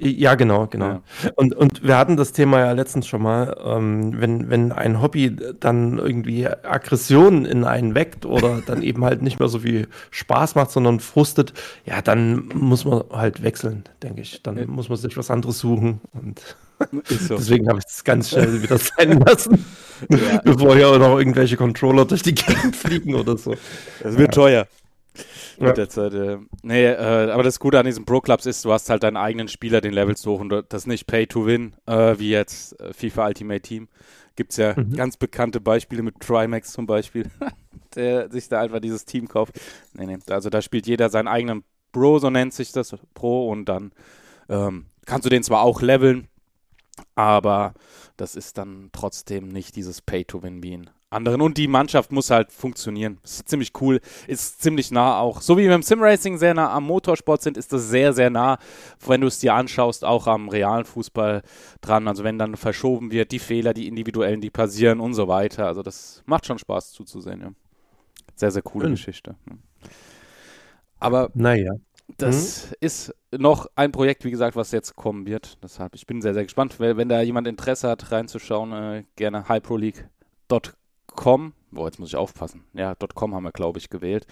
Ja, 0.00 0.36
genau, 0.36 0.68
genau. 0.68 0.86
Ja. 0.86 1.02
Und, 1.34 1.54
und 1.54 1.82
wir 1.82 1.98
hatten 1.98 2.16
das 2.16 2.32
Thema 2.32 2.60
ja 2.60 2.70
letztens 2.70 3.08
schon 3.08 3.20
mal, 3.20 3.56
ähm, 3.64 4.20
wenn, 4.20 4.48
wenn 4.48 4.70
ein 4.70 5.02
Hobby 5.02 5.34
dann 5.58 5.98
irgendwie 5.98 6.46
Aggression 6.46 7.44
in 7.44 7.64
einen 7.64 7.96
weckt 7.96 8.24
oder 8.24 8.62
dann 8.66 8.82
eben 8.82 9.04
halt 9.04 9.22
nicht 9.22 9.40
mehr 9.40 9.48
so 9.48 9.58
viel 9.58 9.88
Spaß 10.12 10.54
macht, 10.54 10.70
sondern 10.70 11.00
frustet, 11.00 11.52
ja, 11.84 12.00
dann 12.00 12.48
muss 12.54 12.84
man 12.84 13.02
halt 13.10 13.42
wechseln, 13.42 13.84
denke 14.02 14.20
ich. 14.20 14.40
Dann 14.44 14.56
ja. 14.56 14.66
muss 14.66 14.88
man 14.88 14.98
sich 14.98 15.16
was 15.16 15.32
anderes 15.32 15.58
suchen 15.58 16.00
und 16.12 16.56
so. 17.04 17.36
deswegen 17.36 17.68
habe 17.68 17.78
ich 17.78 17.84
es 17.88 18.04
ganz 18.04 18.30
schnell 18.30 18.62
wieder 18.62 18.78
sein 18.78 19.20
lassen, 19.20 19.64
ja. 20.08 20.40
bevor 20.44 20.76
hier 20.76 20.88
auch 20.88 20.98
noch 20.98 21.18
irgendwelche 21.18 21.56
Controller 21.56 22.04
durch 22.04 22.22
die 22.22 22.34
Gegend 22.34 22.76
fliegen 22.76 23.14
oder 23.14 23.36
so. 23.36 23.54
Das 24.02 24.16
wird 24.16 24.34
teuer 24.34 24.66
mit 25.58 25.76
der 25.76 25.88
Zeit. 25.88 26.14
Äh, 26.14 26.38
nee, 26.62 26.86
äh, 26.86 27.30
aber 27.30 27.42
das 27.42 27.58
Gute 27.58 27.78
an 27.78 27.86
diesen 27.86 28.04
Pro-Clubs 28.04 28.46
ist, 28.46 28.64
du 28.64 28.72
hast 28.72 28.90
halt 28.90 29.02
deinen 29.02 29.16
eigenen 29.16 29.48
Spieler 29.48 29.80
den 29.80 29.92
Levels 29.92 30.24
hoch 30.26 30.40
und 30.40 30.64
das 30.68 30.86
nicht 30.86 31.06
Pay 31.06 31.26
to 31.26 31.46
Win, 31.46 31.74
äh, 31.86 32.18
wie 32.18 32.30
jetzt 32.30 32.78
äh, 32.80 32.92
FIFA 32.92 33.26
Ultimate 33.26 33.60
Team. 33.60 33.88
Gibt 34.36 34.52
es 34.52 34.56
ja 34.58 34.74
mhm. 34.76 34.94
ganz 34.94 35.16
bekannte 35.16 35.60
Beispiele 35.60 36.02
mit 36.02 36.20
Trimax 36.20 36.72
zum 36.72 36.86
Beispiel, 36.86 37.26
der 37.96 38.30
sich 38.30 38.48
da 38.48 38.60
einfach 38.60 38.80
dieses 38.80 39.04
Team 39.04 39.28
kauft. 39.28 39.58
Nee, 39.94 40.06
nee, 40.06 40.18
also 40.30 40.50
da 40.50 40.62
spielt 40.62 40.86
jeder 40.86 41.10
seinen 41.10 41.28
eigenen 41.28 41.64
Bro, 41.92 42.20
so 42.20 42.30
nennt 42.30 42.54
sich 42.54 42.72
das, 42.72 42.94
Pro, 43.14 43.48
und 43.50 43.64
dann 43.64 43.92
ähm, 44.48 44.86
kannst 45.06 45.24
du 45.26 45.30
den 45.30 45.42
zwar 45.42 45.62
auch 45.62 45.80
leveln, 45.82 46.28
aber 47.14 47.74
das 48.16 48.36
ist 48.36 48.58
dann 48.58 48.90
trotzdem 48.92 49.48
nicht 49.48 49.76
dieses 49.76 50.02
Pay 50.02 50.24
to 50.24 50.42
Win 50.42 50.62
wie 50.62 50.74
in 50.74 50.90
anderen. 51.10 51.40
Und 51.40 51.56
die 51.56 51.68
Mannschaft 51.68 52.12
muss 52.12 52.30
halt 52.30 52.52
funktionieren. 52.52 53.18
Ist 53.22 53.48
ziemlich 53.48 53.72
cool, 53.80 54.00
ist 54.26 54.60
ziemlich 54.60 54.90
nah 54.90 55.18
auch. 55.18 55.40
So 55.40 55.56
wie 55.56 55.64
wir 55.64 55.74
im 55.74 55.82
Simracing 55.82 56.38
sehr 56.38 56.54
nah 56.54 56.72
am 56.72 56.84
Motorsport 56.84 57.42
sind, 57.42 57.56
ist 57.56 57.72
das 57.72 57.88
sehr, 57.88 58.12
sehr 58.12 58.30
nah, 58.30 58.58
wenn 59.06 59.20
du 59.20 59.26
es 59.26 59.38
dir 59.38 59.54
anschaust, 59.54 60.04
auch 60.04 60.26
am 60.26 60.48
realen 60.48 60.84
Fußball 60.84 61.42
dran. 61.80 62.08
Also 62.08 62.24
wenn 62.24 62.38
dann 62.38 62.56
verschoben 62.56 63.10
wird, 63.10 63.32
die 63.32 63.38
Fehler, 63.38 63.74
die 63.74 63.88
individuellen, 63.88 64.40
die 64.40 64.50
passieren 64.50 65.00
und 65.00 65.14
so 65.14 65.28
weiter. 65.28 65.66
Also 65.66 65.82
das 65.82 66.22
macht 66.26 66.46
schon 66.46 66.58
Spaß 66.58 66.92
zuzusehen, 66.92 67.40
ja. 67.40 67.50
Sehr, 68.34 68.52
sehr 68.52 68.62
coole 68.62 68.86
mhm. 68.86 68.92
Geschichte. 68.92 69.34
Aber 71.00 71.30
naja. 71.34 71.72
Das 72.16 72.66
mhm. 72.66 72.76
ist 72.80 73.14
noch 73.30 73.66
ein 73.76 73.92
Projekt, 73.92 74.24
wie 74.24 74.30
gesagt, 74.30 74.56
was 74.56 74.72
jetzt 74.72 74.96
kommen 74.96 75.26
wird. 75.26 75.62
Deshalb, 75.62 75.94
ich 75.94 76.06
bin 76.06 76.22
sehr, 76.22 76.34
sehr 76.34 76.44
gespannt. 76.44 76.80
Wenn, 76.80 76.96
wenn 76.96 77.08
da 77.08 77.20
jemand 77.20 77.46
Interesse 77.46 77.88
hat, 77.88 78.10
reinzuschauen, 78.10 78.72
äh, 78.72 79.04
gerne 79.16 79.48
hyproleague.com 79.48 80.78
.com, 81.18 81.52
boah, 81.72 81.86
jetzt 81.86 81.98
muss 81.98 82.10
ich 82.10 82.16
aufpassen, 82.16 82.62
ja, 82.74 82.94
.com 82.94 83.34
haben 83.34 83.42
wir, 83.42 83.50
glaube 83.50 83.80
ich, 83.80 83.90
gewählt. 83.90 84.24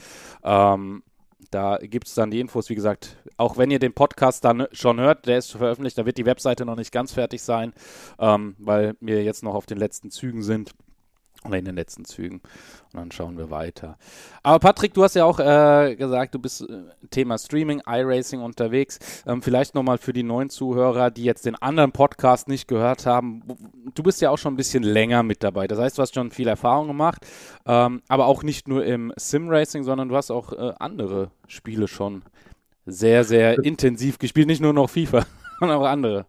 Ähm, 0.45 1.03
da 1.51 1.79
gibt 1.79 2.07
es 2.07 2.15
dann 2.15 2.31
die 2.31 2.39
Infos, 2.39 2.69
wie 2.71 2.77
gesagt, 2.77 3.17
auch 3.37 3.59
wenn 3.59 3.73
ihr 3.73 3.81
den 3.81 3.93
Podcast 3.93 4.45
dann 4.45 4.69
schon 4.71 5.01
hört, 5.01 5.27
der 5.27 5.39
ist 5.39 5.51
veröffentlicht, 5.51 5.99
da 5.99 6.07
wird 6.07 6.17
die 6.17 6.27
Webseite 6.27 6.65
noch 6.65 6.77
nicht 6.77 6.93
ganz 6.93 7.13
fertig 7.13 7.43
sein, 7.43 7.73
ähm, 8.21 8.55
weil 8.59 8.95
wir 9.01 9.25
jetzt 9.25 9.43
noch 9.43 9.55
auf 9.55 9.67
den 9.67 9.79
letzten 9.79 10.13
Zügen 10.13 10.45
sind 10.45 10.77
in 11.55 11.65
den 11.65 11.77
letzten 11.77 12.05
Zügen. 12.05 12.41
Und 12.93 13.01
dann 13.01 13.13
schauen 13.13 13.37
wir 13.37 13.51
weiter. 13.51 13.99
Aber 14.43 14.59
Patrick, 14.59 14.95
du 14.95 15.05
hast 15.05 15.15
ja 15.15 15.25
auch 15.25 15.39
äh, 15.39 15.97
gesagt, 15.97 16.35
du 16.35 16.39
bist 16.39 16.63
äh, 16.63 16.83
Thema 17.11 17.39
Streaming, 17.39 17.83
iRacing 17.87 18.41
unterwegs. 18.41 18.99
Ähm, 19.27 19.43
vielleicht 19.43 19.75
nochmal 19.75 19.99
für 19.99 20.13
die 20.13 20.23
neuen 20.23 20.51
Zuhörer, 20.51 21.11
die 21.11 21.25
jetzt 21.25 21.47
den 21.47 21.57
anderen 21.57 21.93
Podcast 21.93 22.49
nicht 22.49 22.69
gehört 22.69 23.07
haben. 23.07 23.43
Du 23.95 24.03
bist 24.03 24.21
ja 24.21 24.31
auch 24.31 24.39
schon 24.39 24.55
ein 24.55 24.57
bisschen 24.57 24.83
länger 24.83 25.23
mit 25.23 25.43
dabei. 25.43 25.67
Das 25.67 25.79
heißt, 25.79 25.99
du 25.99 26.03
hast 26.03 26.15
schon 26.15 26.31
viel 26.31 26.49
Erfahrung 26.49 26.87
gemacht, 26.89 27.27
ähm, 27.67 28.03
aber 28.09 28.27
auch 28.27 28.43
nicht 28.43 28.69
nur 28.69 28.85
im 28.85 29.13
Sim-Racing, 29.17 29.85
sondern 29.85 30.09
du 30.09 30.17
hast 30.17 30.31
auch 30.31 30.53
äh, 30.53 30.73
andere 30.79 31.31
Spiele 31.47 31.89
schon 31.89 32.23
sehr, 32.87 33.25
sehr 33.25 33.59
intensiv 33.65 34.19
gespielt. 34.19 34.47
Nicht 34.47 34.63
nur 34.63 34.73
noch 34.73 34.89
FIFA, 34.89 35.27
sondern 35.61 35.79
auch 35.79 35.87
andere. 35.87 36.27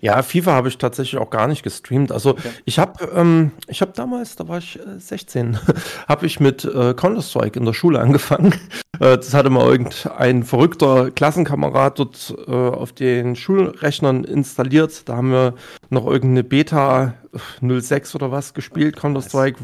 Ja, 0.00 0.22
FIFA 0.22 0.52
habe 0.52 0.68
ich 0.68 0.78
tatsächlich 0.78 1.20
auch 1.20 1.30
gar 1.30 1.46
nicht 1.46 1.62
gestreamt. 1.62 2.10
Also 2.10 2.30
okay. 2.30 2.48
ich 2.64 2.78
habe 2.78 3.10
ähm, 3.14 3.52
ich 3.68 3.80
habe 3.80 3.92
damals, 3.94 4.36
da 4.36 4.48
war 4.48 4.58
ich 4.58 4.78
äh, 4.78 4.98
16, 4.98 5.58
habe 6.08 6.26
ich 6.26 6.40
mit 6.40 6.64
äh, 6.64 6.94
Counter-Strike 6.94 7.58
in 7.58 7.66
der 7.66 7.74
Schule 7.74 8.00
angefangen. 8.00 8.54
Äh, 8.98 9.16
das 9.16 9.32
hatte 9.32 9.48
mal 9.48 9.66
irgendein 9.66 10.42
verrückter 10.42 11.10
Klassenkamerad 11.10 11.98
dort 11.98 12.34
äh, 12.46 12.50
auf 12.52 12.92
den 12.92 13.34
Schulrechnern 13.34 14.24
installiert. 14.24 15.08
Da 15.08 15.16
haben 15.16 15.30
wir 15.30 15.54
noch 15.88 16.06
irgendeine 16.06 16.44
Beta 16.44 17.14
06 17.62 18.14
oder 18.14 18.30
was 18.30 18.52
gespielt, 18.52 18.96
Counter-Strike. 18.96 19.58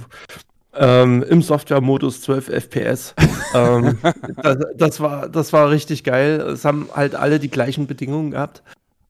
Ähm, 0.75 1.23
Im 1.23 1.43
Software-Modus 1.43 2.23
12 2.23 2.49
FPS. 2.49 3.15
ähm, 3.55 3.99
das, 4.43 4.57
das, 4.75 5.01
war, 5.01 5.29
das 5.29 5.53
war 5.53 5.69
richtig 5.69 6.03
geil. 6.03 6.41
Es 6.41 6.65
haben 6.65 6.89
halt 6.95 7.15
alle 7.15 7.39
die 7.39 7.51
gleichen 7.51 7.87
Bedingungen 7.87 8.31
gehabt. 8.31 8.63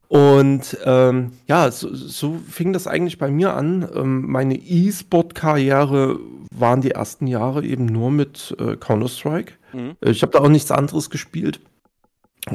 Und 0.08 0.78
ähm, 0.84 1.32
ja, 1.48 1.70
so, 1.70 1.92
so, 1.92 2.38
fing 2.48 2.72
das 2.72 2.86
eigentlich 2.86 3.18
bei 3.18 3.30
mir 3.30 3.54
an. 3.54 3.88
Ähm, 3.94 4.30
meine 4.30 4.54
E-Sport-Karriere 4.54 6.20
waren 6.52 6.80
die 6.80 6.92
ersten 6.92 7.26
Jahre 7.26 7.64
eben 7.64 7.86
nur 7.86 8.10
mit 8.10 8.54
äh, 8.60 8.76
Counter-Strike. 8.76 9.54
Mhm. 9.72 9.96
Ich 10.00 10.22
habe 10.22 10.32
da 10.32 10.40
auch 10.40 10.48
nichts 10.48 10.70
anderes 10.70 11.10
gespielt. 11.10 11.60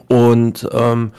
Und 0.07 0.67
ähm, 0.71 1.11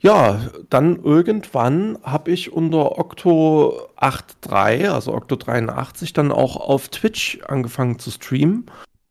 ja, 0.00 0.40
dann 0.70 1.02
irgendwann 1.02 1.98
habe 2.04 2.30
ich 2.30 2.52
unter 2.52 2.98
Octo 2.98 3.88
8.3, 3.96 4.90
also 4.90 5.12
Octo 5.12 5.34
83, 5.34 6.12
dann 6.12 6.30
auch 6.30 6.56
auf 6.56 6.88
Twitch 6.88 7.40
angefangen 7.48 7.98
zu 7.98 8.12
streamen. 8.12 8.66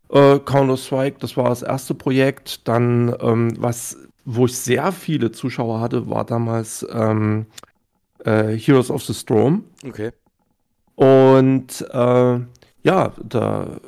Äh, 0.10 0.40
Counter-Strike, 0.40 1.18
das 1.20 1.36
war 1.36 1.50
das 1.50 1.62
erste 1.62 1.94
Projekt. 1.94 2.70
Dann, 2.70 3.14
ähm, 3.20 3.54
was 3.60 3.98
wo 4.30 4.46
ich 4.46 4.58
sehr 4.58 4.92
viele 4.92 5.32
Zuschauer 5.32 5.80
hatte, 5.80 6.10
war 6.10 6.26
damals 6.26 6.86
ähm, 6.92 7.46
äh, 8.26 8.58
Heroes 8.58 8.92
of 8.92 9.02
the 9.04 9.14
Storm. 9.14 9.64
Okay. 9.88 10.12
Und 10.96 11.82
äh, 11.90 12.40
ja, 12.84 13.14
da, 13.24 13.80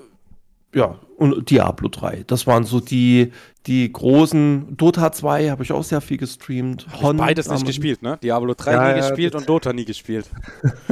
ja, 0.73 0.97
und 1.17 1.49
Diablo 1.49 1.89
3. 1.89 2.23
Das 2.25 2.47
waren 2.47 2.63
so 2.63 2.79
die, 2.79 3.33
die 3.67 3.91
großen. 3.91 4.77
Dota 4.77 5.11
2 5.11 5.49
habe 5.49 5.63
ich 5.63 5.73
auch 5.73 5.83
sehr 5.83 5.99
viel 5.99 6.15
gestreamt. 6.15 6.87
Hon, 7.01 7.17
beides 7.17 7.49
nicht 7.49 7.65
gespielt, 7.65 8.01
ne? 8.01 8.17
Diablo 8.23 8.53
3 8.53 8.71
ja, 8.71 8.93
nie 8.93 9.01
gespielt 9.01 9.35
und 9.35 9.49
Dota 9.49 9.73
nie 9.73 9.83
gespielt. 9.83 10.29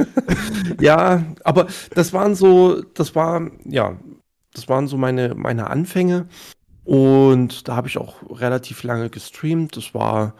ja, 0.80 1.24
aber 1.42 1.68
das 1.94 2.12
waren 2.12 2.34
so, 2.34 2.82
das 2.92 3.14
war, 3.14 3.50
ja, 3.64 3.96
das 4.52 4.68
waren 4.68 4.88
so 4.88 4.98
meine, 4.98 5.34
meine 5.34 5.70
Anfänge. 5.70 6.28
Und 6.88 7.68
da 7.68 7.76
habe 7.76 7.86
ich 7.86 7.98
auch 7.98 8.14
relativ 8.30 8.82
lange 8.82 9.10
gestreamt. 9.10 9.76
Das 9.76 9.92
war, 9.92 10.32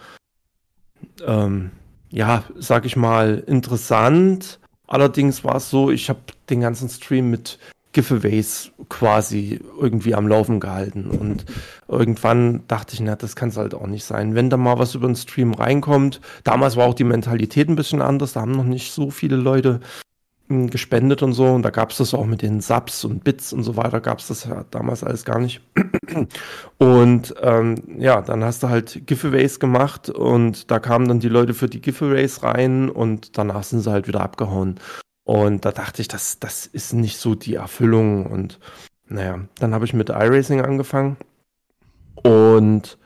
ähm, 1.26 1.72
ja, 2.08 2.42
sag 2.56 2.86
ich 2.86 2.96
mal, 2.96 3.44
interessant. 3.46 4.58
Allerdings 4.86 5.44
war 5.44 5.56
es 5.56 5.68
so, 5.68 5.90
ich 5.90 6.08
habe 6.08 6.20
den 6.48 6.62
ganzen 6.62 6.88
Stream 6.88 7.28
mit 7.28 7.58
Giveaways 7.92 8.70
quasi 8.88 9.60
irgendwie 9.78 10.14
am 10.14 10.26
Laufen 10.26 10.58
gehalten. 10.58 11.10
Und 11.10 11.44
irgendwann 11.86 12.66
dachte 12.66 12.94
ich, 12.94 13.00
na, 13.00 13.14
das 13.14 13.36
kann 13.36 13.50
es 13.50 13.58
halt 13.58 13.74
auch 13.74 13.86
nicht 13.86 14.04
sein. 14.04 14.34
Wenn 14.34 14.48
da 14.48 14.56
mal 14.56 14.78
was 14.78 14.94
über 14.94 15.06
den 15.06 15.16
Stream 15.16 15.52
reinkommt, 15.52 16.22
damals 16.44 16.76
war 16.76 16.86
auch 16.86 16.94
die 16.94 17.04
Mentalität 17.04 17.68
ein 17.68 17.76
bisschen 17.76 18.00
anders, 18.00 18.32
da 18.32 18.40
haben 18.40 18.52
noch 18.52 18.64
nicht 18.64 18.92
so 18.92 19.10
viele 19.10 19.36
Leute 19.36 19.80
gespendet 20.48 21.22
und 21.22 21.34
so. 21.34 21.44
Und 21.44 21.60
da 21.60 21.68
gab 21.68 21.90
es 21.90 21.98
das 21.98 22.14
auch 22.14 22.24
mit 22.24 22.40
den 22.40 22.62
Subs 22.62 23.04
und 23.04 23.22
Bits 23.22 23.52
und 23.52 23.64
so 23.64 23.76
weiter, 23.76 24.00
gab 24.00 24.20
es 24.20 24.28
das 24.28 24.44
ja 24.44 24.64
damals 24.70 25.04
alles 25.04 25.26
gar 25.26 25.40
nicht. 25.40 25.60
Und 26.78 27.34
ähm, 27.42 27.76
ja, 27.98 28.22
dann 28.22 28.44
hast 28.44 28.62
du 28.62 28.68
halt 28.68 29.06
Giveaways 29.06 29.58
gemacht 29.60 30.08
und 30.08 30.70
da 30.70 30.78
kamen 30.78 31.08
dann 31.08 31.20
die 31.20 31.28
Leute 31.28 31.54
für 31.54 31.68
die 31.68 31.80
Giveaways 31.80 32.42
rein 32.42 32.88
und 32.88 33.36
danach 33.36 33.64
sind 33.64 33.80
sie 33.80 33.90
halt 33.90 34.06
wieder 34.06 34.20
abgehauen. 34.20 34.78
Und 35.24 35.64
da 35.64 35.72
dachte 35.72 36.00
ich, 36.00 36.08
das, 36.08 36.38
das 36.38 36.66
ist 36.66 36.92
nicht 36.94 37.18
so 37.18 37.34
die 37.34 37.56
Erfüllung. 37.56 38.26
Und 38.26 38.58
naja, 39.06 39.40
dann 39.58 39.74
habe 39.74 39.84
ich 39.84 39.92
mit 39.92 40.08
iRacing 40.08 40.60
angefangen 40.60 41.16
und 42.22 42.98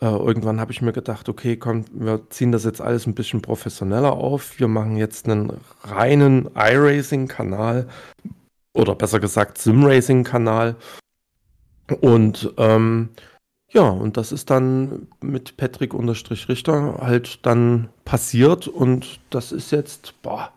äh, 0.00 0.06
irgendwann 0.06 0.60
habe 0.60 0.72
ich 0.72 0.82
mir 0.82 0.92
gedacht, 0.92 1.28
okay, 1.28 1.56
komm, 1.56 1.84
wir 1.92 2.28
ziehen 2.30 2.52
das 2.52 2.64
jetzt 2.64 2.80
alles 2.80 3.06
ein 3.06 3.14
bisschen 3.14 3.42
professioneller 3.42 4.12
auf. 4.12 4.58
Wir 4.58 4.68
machen 4.68 4.96
jetzt 4.96 5.28
einen 5.28 5.52
reinen 5.82 6.48
iRacing-Kanal 6.54 7.88
oder 8.74 8.94
besser 8.94 9.18
gesagt 9.18 9.58
Sim-Racing-Kanal. 9.58 10.76
Und 12.00 12.52
ähm, 12.56 13.10
ja, 13.70 13.88
und 13.88 14.16
das 14.16 14.32
ist 14.32 14.50
dann 14.50 15.08
mit 15.20 15.56
Patrick 15.56 15.94
unterstrich 15.94 16.48
Richter 16.48 16.98
halt 17.00 17.44
dann 17.44 17.88
passiert 18.04 18.66
und 18.66 19.20
das 19.30 19.52
ist 19.52 19.72
jetzt, 19.72 20.14
boah, 20.22 20.52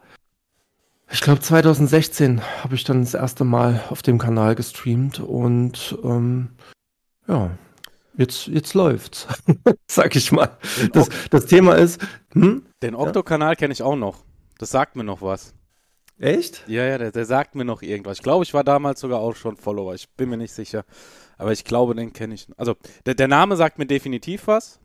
ich 1.11 1.19
glaube 1.19 1.41
2016 1.41 2.41
habe 2.63 2.75
ich 2.75 2.85
dann 2.85 3.01
das 3.01 3.13
erste 3.13 3.43
Mal 3.43 3.83
auf 3.89 4.01
dem 4.01 4.17
Kanal 4.17 4.55
gestreamt 4.55 5.19
und 5.19 5.97
ähm, 6.03 6.49
ja, 7.27 7.51
Jetzt, 8.17 8.47
jetzt 8.47 8.73
läuft's, 8.73 9.27
sag 9.87 10.15
ich 10.15 10.31
mal. 10.31 10.57
Das, 10.91 11.09
das 11.29 11.45
Thema 11.45 11.75
ist. 11.75 12.01
Hm? 12.33 12.65
Den 12.83 12.95
Okto-Kanal 12.95 13.55
kenne 13.55 13.71
ich 13.71 13.81
auch 13.81 13.95
noch. 13.95 14.23
Das 14.57 14.69
sagt 14.69 14.95
mir 14.95 15.03
noch 15.03 15.21
was. 15.21 15.53
Echt? 16.19 16.63
Ja, 16.67 16.85
ja, 16.85 16.97
der, 16.97 17.11
der 17.11 17.25
sagt 17.25 17.55
mir 17.55 17.65
noch 17.65 17.81
irgendwas. 17.81 18.17
Ich 18.17 18.23
glaube, 18.23 18.43
ich 18.43 18.53
war 18.53 18.63
damals 18.63 18.99
sogar 18.99 19.19
auch 19.19 19.35
schon 19.35 19.55
Follower. 19.55 19.95
Ich 19.95 20.09
bin 20.09 20.29
mir 20.29 20.37
nicht 20.37 20.53
sicher. 20.53 20.83
Aber 21.41 21.51
ich 21.51 21.65
glaube, 21.65 21.95
den 21.95 22.13
kenne 22.13 22.33
ich. 22.35 22.47
Also, 22.57 22.75
der, 23.05 23.15
der 23.15 23.27
Name 23.27 23.55
sagt 23.55 23.77
mir 23.77 23.85
definitiv 23.85 24.47
was. 24.47 24.79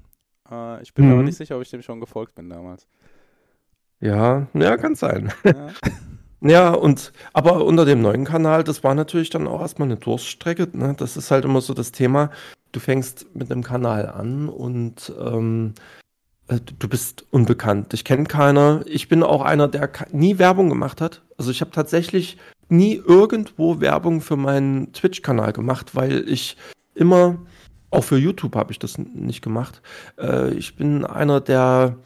Äh, 0.51 0.83
ich 0.83 0.95
bin 0.95 1.05
mhm. 1.05 1.11
mir 1.11 1.15
aber 1.15 1.23
mhm. 1.23 1.29
nicht 1.29 1.39
sicher, 1.39 1.57
ob 1.57 1.63
ich 1.63 1.71
dem 1.71 1.83
schon 1.83 2.01
gefolgt 2.01 2.35
bin 2.35 2.49
damals. 2.49 2.87
Ja, 4.01 4.47
ja, 4.55 4.77
kann 4.77 4.95
sein. 4.95 5.33
Ja. 5.45 5.69
Ja, 6.43 6.75
und 6.75 7.15
aber 7.33 7.65
unter 7.65 7.87
dem 7.87 8.03
neuen 8.03 8.27
Kanal, 8.27 8.63
das 8.63 8.85
war 8.85 8.95
natürlich 8.95 9.31
dann 9.31 9.49
auch 9.49 9.63
erstmal 9.63 9.89
eine 9.89 9.97
Durststrecke. 9.97 10.69
Ne? 10.75 10.95
Das 10.97 11.17
ist 11.17 11.31
halt 11.31 11.47
immer 11.47 11.63
so 11.63 11.73
das 11.73 11.93
Thema 11.93 12.31
du 12.77 12.81
fängst 12.81 13.35
mit 13.35 13.51
einem 13.51 13.63
Kanal 13.63 14.07
an 14.07 14.49
und 14.49 15.13
ähm, 15.19 15.75
äh, 16.49 16.61
du 16.61 16.89
bist 16.89 17.25
unbekannt. 17.31 17.95
Ich 17.95 18.05
kenne 18.05 18.25
keiner. 18.25 18.83
Ich 18.87 19.09
bin 19.09 19.23
auch 19.23 19.43
einer, 19.43 19.67
der 19.67 19.91
nie 20.13 20.39
Werbung 20.39 20.69
gemacht 20.69 21.01
hat. 21.01 21.23
Also 21.39 21.51
ich 21.51 21.63
habe 21.63 21.71
tatsächlich 21.71 22.37
nie 22.69 22.95
irgendwo 22.95 23.81
Werbung 23.81 24.21
für 24.21 24.37
meinen 24.37 24.93
Twitch-Kanal 24.93 25.53
gemacht, 25.53 25.95
weil 25.95 26.29
ich 26.29 26.57
immer, 26.95 27.39
auch 27.91 28.05
für 28.05 28.19
YouTube 28.19 28.57
habe 28.57 28.73
ich 28.73 28.79
das 28.79 28.99
nicht 28.99 29.43
gemacht. 29.43 29.83
Äh, 30.19 30.55
ich 30.55 30.77
bin 30.77 31.05
einer, 31.05 31.41
der, 31.41 31.97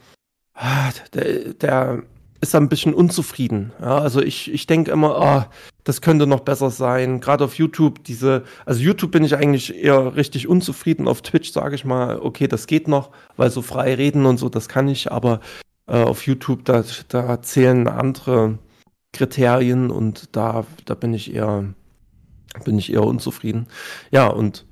ah, 0.53 0.91
der, 1.13 1.53
der 1.53 2.03
ist 2.41 2.55
ein 2.55 2.69
bisschen 2.69 2.93
unzufrieden. 2.93 3.71
Ja, 3.79 3.99
also 3.99 4.21
ich, 4.21 4.51
ich 4.51 4.65
denke 4.65 4.91
immer, 4.91 5.17
oh, 5.19 5.53
das 5.83 6.01
könnte 6.01 6.27
noch 6.27 6.41
besser 6.41 6.71
sein. 6.71 7.19
Gerade 7.19 7.43
auf 7.43 7.55
YouTube, 7.55 8.03
diese, 8.03 8.43
also 8.65 8.81
YouTube 8.81 9.11
bin 9.11 9.23
ich 9.23 9.35
eigentlich 9.35 9.75
eher 9.75 10.15
richtig 10.15 10.47
unzufrieden. 10.47 11.07
Auf 11.07 11.21
Twitch 11.21 11.51
sage 11.51 11.75
ich 11.75 11.85
mal, 11.85 12.19
okay, 12.19 12.47
das 12.47 12.67
geht 12.67 12.87
noch, 12.87 13.11
weil 13.37 13.51
so 13.51 13.61
frei 13.61 13.93
reden 13.95 14.25
und 14.25 14.37
so, 14.37 14.49
das 14.49 14.67
kann 14.67 14.87
ich, 14.87 15.11
aber 15.11 15.39
äh, 15.87 16.03
auf 16.03 16.25
YouTube, 16.25 16.65
da, 16.65 16.83
da 17.09 17.41
zählen 17.41 17.87
andere 17.87 18.57
Kriterien 19.13 19.91
und 19.91 20.35
da, 20.35 20.65
da 20.85 20.93
bin 20.95 21.13
ich 21.13 21.33
eher, 21.33 21.65
bin 22.63 22.77
ich 22.77 22.91
eher 22.91 23.03
unzufrieden. 23.03 23.67
Ja, 24.11 24.27
und 24.27 24.65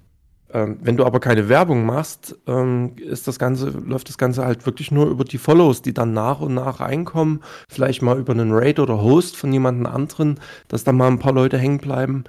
ähm, 0.52 0.80
wenn 0.82 0.98
du 0.98 1.06
aber 1.06 1.20
keine 1.20 1.48
Werbung 1.48 1.86
machst, 1.86 2.36
ähm, 2.48 2.96
ist 2.98 3.28
das 3.28 3.38
Ganze, 3.38 3.70
läuft 3.70 4.10
das 4.10 4.18
Ganze 4.18 4.46
halt 4.46 4.66
wirklich 4.66 4.92
nur 4.92 5.08
über 5.08 5.24
die 5.24 5.38
Follows, 5.38 5.82
die 5.82 5.94
dann 5.94 6.14
nach 6.14 6.40
und 6.40 6.56
nach 6.56 6.80
reinkommen. 6.80 7.44
Vielleicht 7.70 8.02
mal 8.02 8.18
über 8.18 8.34
einen 8.34 8.52
Raid 8.52 8.80
oder 8.80 9.02
Host 9.02 9.38
von 9.38 9.54
jemandem 9.54 9.86
anderen, 9.86 10.40
dass 10.68 10.84
da 10.84 10.92
mal 10.92 11.08
ein 11.08 11.20
paar 11.20 11.34
Leute 11.34 11.58
hängen 11.58 11.78
bleiben. 11.78 12.24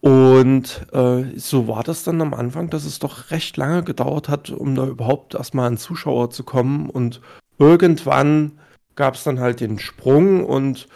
Und 0.00 0.86
äh, 0.92 1.38
so 1.38 1.66
war 1.66 1.82
das 1.82 2.04
dann 2.04 2.20
am 2.20 2.34
Anfang, 2.34 2.68
dass 2.68 2.84
es 2.84 2.98
doch 2.98 3.30
recht 3.30 3.56
lange 3.56 3.82
gedauert 3.82 4.28
hat, 4.28 4.50
um 4.50 4.74
da 4.74 4.86
überhaupt 4.86 5.34
erstmal 5.34 5.66
an 5.66 5.78
Zuschauer 5.78 6.30
zu 6.30 6.44
kommen. 6.44 6.90
Und 6.90 7.22
irgendwann 7.58 8.52
gab 8.94 9.14
es 9.14 9.24
dann 9.24 9.40
halt 9.40 9.60
den 9.60 9.78
Sprung 9.78 10.44
und 10.44 10.88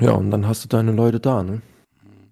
ja, 0.00 0.12
und 0.12 0.30
dann 0.30 0.46
hast 0.46 0.64
du 0.64 0.68
deine 0.68 0.92
Leute 0.92 1.20
da, 1.20 1.42
ne? 1.42 1.62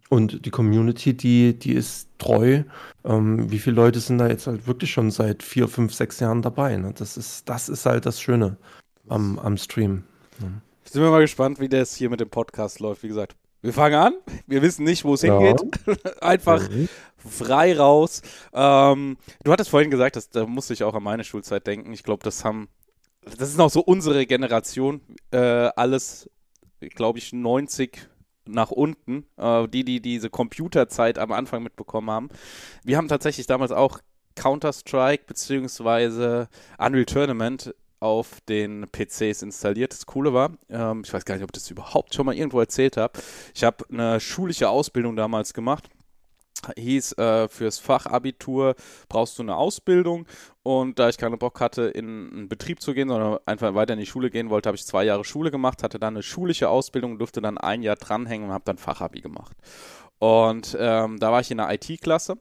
Und 0.09 0.45
die 0.45 0.51
Community, 0.51 1.17
die, 1.17 1.57
die 1.57 1.73
ist 1.73 2.09
treu. 2.19 2.65
Ähm, 3.05 3.51
wie 3.51 3.61
viele 3.61 3.77
Leute 3.77 4.01
sind 4.01 4.19
da 4.19 4.27
jetzt 4.27 4.49
halt 4.49 4.67
wirklich 4.67 4.91
schon 4.91 5.13
seit 5.13 5.45
vier, 5.45 5.69
fünf, 5.69 5.95
sechs 5.95 6.19
Jahren 6.19 6.43
dabei? 6.43 6.77
Ne? 6.77 6.93
Das, 6.99 7.17
ist, 7.17 7.49
das 7.49 7.69
ist 7.69 7.87
halt 7.87 8.07
das 8.07 8.21
Schöne 8.21 8.57
am, 9.09 9.39
am 9.39 9.57
Stream. 9.57 10.03
Ne? 10.41 10.63
Sind 10.85 11.03
wir 11.03 11.11
mal 11.11 11.21
gespannt, 11.21 11.61
wie 11.61 11.69
das 11.69 11.95
hier 11.95 12.11
mit 12.11 12.19
dem 12.19 12.29
Podcast 12.29 12.81
läuft. 12.81 13.05
Wie 13.05 13.09
gesagt, 13.09 13.37
wir 13.63 13.73
fangen 13.73 13.95
an. 13.95 14.15
Wir 14.49 14.63
wissen 14.63 14.85
nicht, 14.85 15.05
wo 15.05 15.15
es 15.15 15.23
ja. 15.23 15.39
hingeht. 15.39 15.79
Einfach 16.23 16.69
mhm. 16.69 16.89
frei 17.17 17.77
raus. 17.77 18.23
Ähm, 18.53 19.17
du 19.45 19.53
hattest 19.53 19.71
vorhin 19.71 19.91
gesagt, 19.91 20.17
dass, 20.17 20.31
da 20.31 20.47
musste 20.47 20.73
ich 20.73 20.83
auch 20.83 20.95
an 20.95 21.05
meine 21.05 21.23
Schulzeit 21.23 21.67
denken. 21.67 21.93
Ich 21.93 22.03
glaube, 22.03 22.25
das 22.25 22.45
haben, 22.45 22.69
das 23.23 23.51
ist 23.51 23.59
noch 23.59 23.71
so 23.71 23.81
unsere 23.81 24.27
Generation. 24.27 25.03
Äh, 25.31 25.39
alles, 25.77 26.29
glaube 26.89 27.19
ich, 27.19 27.33
90 27.33 28.09
nach 28.47 28.71
unten, 28.71 29.27
äh, 29.37 29.69
die, 29.69 29.85
die 29.85 30.01
diese 30.01 30.31
Computerzeit 30.31 31.19
am 31.19 31.33
Anfang 31.33 31.63
mitbekommen 31.63 32.11
haben. 32.11 32.29
Wir 32.85 32.97
haben 32.97 33.09
tatsächlich 33.09 33.47
damals 33.47 33.71
auch 33.71 34.01
Counter-Strike 34.35 35.25
bzw. 35.27 36.47
Unreal 36.79 37.05
Tournament 37.05 37.75
auf 38.01 38.41
den 38.49 38.87
PCs 38.91 39.43
installiert. 39.43 39.93
Das 39.93 40.07
Coole 40.07 40.33
war, 40.33 40.53
ähm, 40.71 41.03
ich 41.05 41.13
weiß 41.13 41.25
gar 41.25 41.35
nicht, 41.35 41.45
ob 41.45 41.51
ich 41.51 41.61
das 41.61 41.71
überhaupt 41.71 42.15
schon 42.15 42.27
mal 42.27 42.35
irgendwo 42.35 42.59
erzählt 42.59 42.97
habe. 42.97 43.21
Ich 43.55 43.63
habe 43.63 43.85
eine 43.91 44.19
schulische 44.21 44.71
Ausbildung 44.71 45.17
damals 45.17 45.53
gemacht 45.53 45.89
hieß, 46.77 47.13
äh, 47.19 47.49
fürs 47.49 47.79
Fachabitur 47.79 48.75
brauchst 49.09 49.39
du 49.39 49.43
eine 49.43 49.57
Ausbildung 49.57 50.27
und 50.63 50.99
da 50.99 51.09
ich 51.09 51.19
keinen 51.19 51.39
Bock 51.39 51.61
hatte, 51.61 51.83
in 51.83 52.31
einen 52.33 52.49
Betrieb 52.49 52.81
zu 52.81 52.95
gehen, 52.95 53.09
sondern 53.09 53.39
einfach 53.47 53.75
weiter 53.75 53.95
in 53.95 54.01
die 54.01 54.07
Schule 54.07 54.31
gehen 54.31 54.51
wollte, 54.51 54.69
habe 54.69 54.77
ich 54.77 54.87
zwei 54.87 55.05
Jahre 55.05 55.25
Schule 55.25 55.51
gemacht, 55.51 55.83
hatte 55.83 55.99
dann 55.99 56.15
eine 56.15 56.23
schulische 56.23 56.69
Ausbildung, 56.69 57.19
durfte 57.19 57.41
dann 57.41 57.59
ein 57.59 57.83
Jahr 57.83 57.97
dranhängen 57.97 58.49
und 58.49 58.55
habe 58.55 58.65
dann 58.65 58.79
Fachabi 58.79 59.21
gemacht. 59.21 59.57
Und 60.19 60.77
ähm, 60.79 61.19
da 61.19 61.33
war 61.33 61.41
ich 61.41 61.51
in 61.51 61.57
der 61.57 61.73
IT-Klasse. 61.73 62.37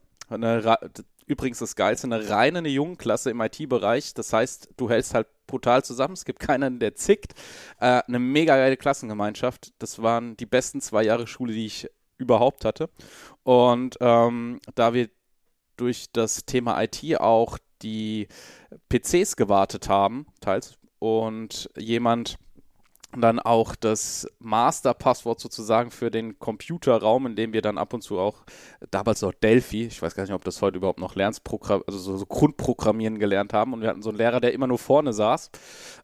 Übrigens 1.26 1.60
das 1.60 1.76
Geilste, 1.76 2.08
eine 2.08 2.28
reine 2.30 2.58
eine 2.58 2.70
Jungenklasse 2.70 3.30
im 3.30 3.40
IT-Bereich. 3.40 4.16
Das 4.16 4.34
heißt, 4.34 4.70
du 4.78 4.90
hältst 4.90 5.14
halt 5.14 5.28
brutal 5.48 5.84
zusammen. 5.84 6.14
Es 6.14 6.26
gibt 6.26 6.40
keinen, 6.40 6.80
der 6.80 6.96
zickt. 6.96 7.34
Äh, 7.80 8.02
eine 8.08 8.20
mega 8.20 8.56
geile 8.56 8.78
Klassengemeinschaft. 8.78 9.74
Das 9.80 10.02
waren 10.02 10.36
die 10.38 10.46
besten 10.46 10.82
zwei 10.82 11.04
Jahre 11.04 11.28
Schule, 11.28 11.54
die 11.54 11.68
ich 11.68 11.88
überhaupt 12.20 12.66
hatte. 12.66 12.90
Und 13.44 13.98
ähm, 14.02 14.60
da 14.76 14.94
wir 14.94 15.10
durch 15.78 16.12
das 16.12 16.46
Thema 16.46 16.82
IT 16.84 17.20
auch 17.20 17.58
die 17.82 18.28
PCs 18.90 19.36
gewartet 19.36 19.90
haben, 19.90 20.28
teils, 20.42 20.78
und 21.00 21.70
jemand 21.78 22.38
dann 23.18 23.40
auch 23.40 23.76
das 23.76 24.28
Masterpasswort 24.38 25.40
sozusagen 25.40 25.90
für 25.90 26.12
den 26.12 26.38
Computerraum, 26.38 27.26
in 27.26 27.36
dem 27.36 27.54
wir 27.54 27.64
dann 27.64 27.80
ab 27.80 27.94
und 27.94 28.02
zu 28.02 28.20
auch, 28.20 28.44
damals 28.92 29.24
noch 29.24 29.34
Delphi, 29.34 29.86
ich 29.86 30.00
weiß 30.00 30.14
gar 30.14 30.24
nicht, 30.24 30.34
ob 30.34 30.44
das 30.44 30.62
heute 30.62 30.78
überhaupt 30.78 31.00
noch 31.00 31.16
lernst, 31.16 31.42
also 31.50 31.98
so, 31.98 32.18
so, 32.18 32.26
Grundprogrammieren 32.28 33.18
gelernt 33.18 33.52
haben. 33.52 33.74
Und 33.74 33.82
wir 33.82 33.90
hatten 33.90 34.04
so 34.04 34.10
einen 34.10 34.20
Lehrer, 34.20 34.40
der 34.40 34.54
immer 34.54 34.68
nur 34.68 34.78
vorne 34.78 35.12
saß 35.12 35.50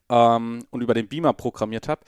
ähm, 0.08 0.64
und 0.70 0.80
über 0.80 0.94
den 0.94 1.06
Beamer 1.06 1.32
programmiert 1.32 1.86
hat 1.86 2.00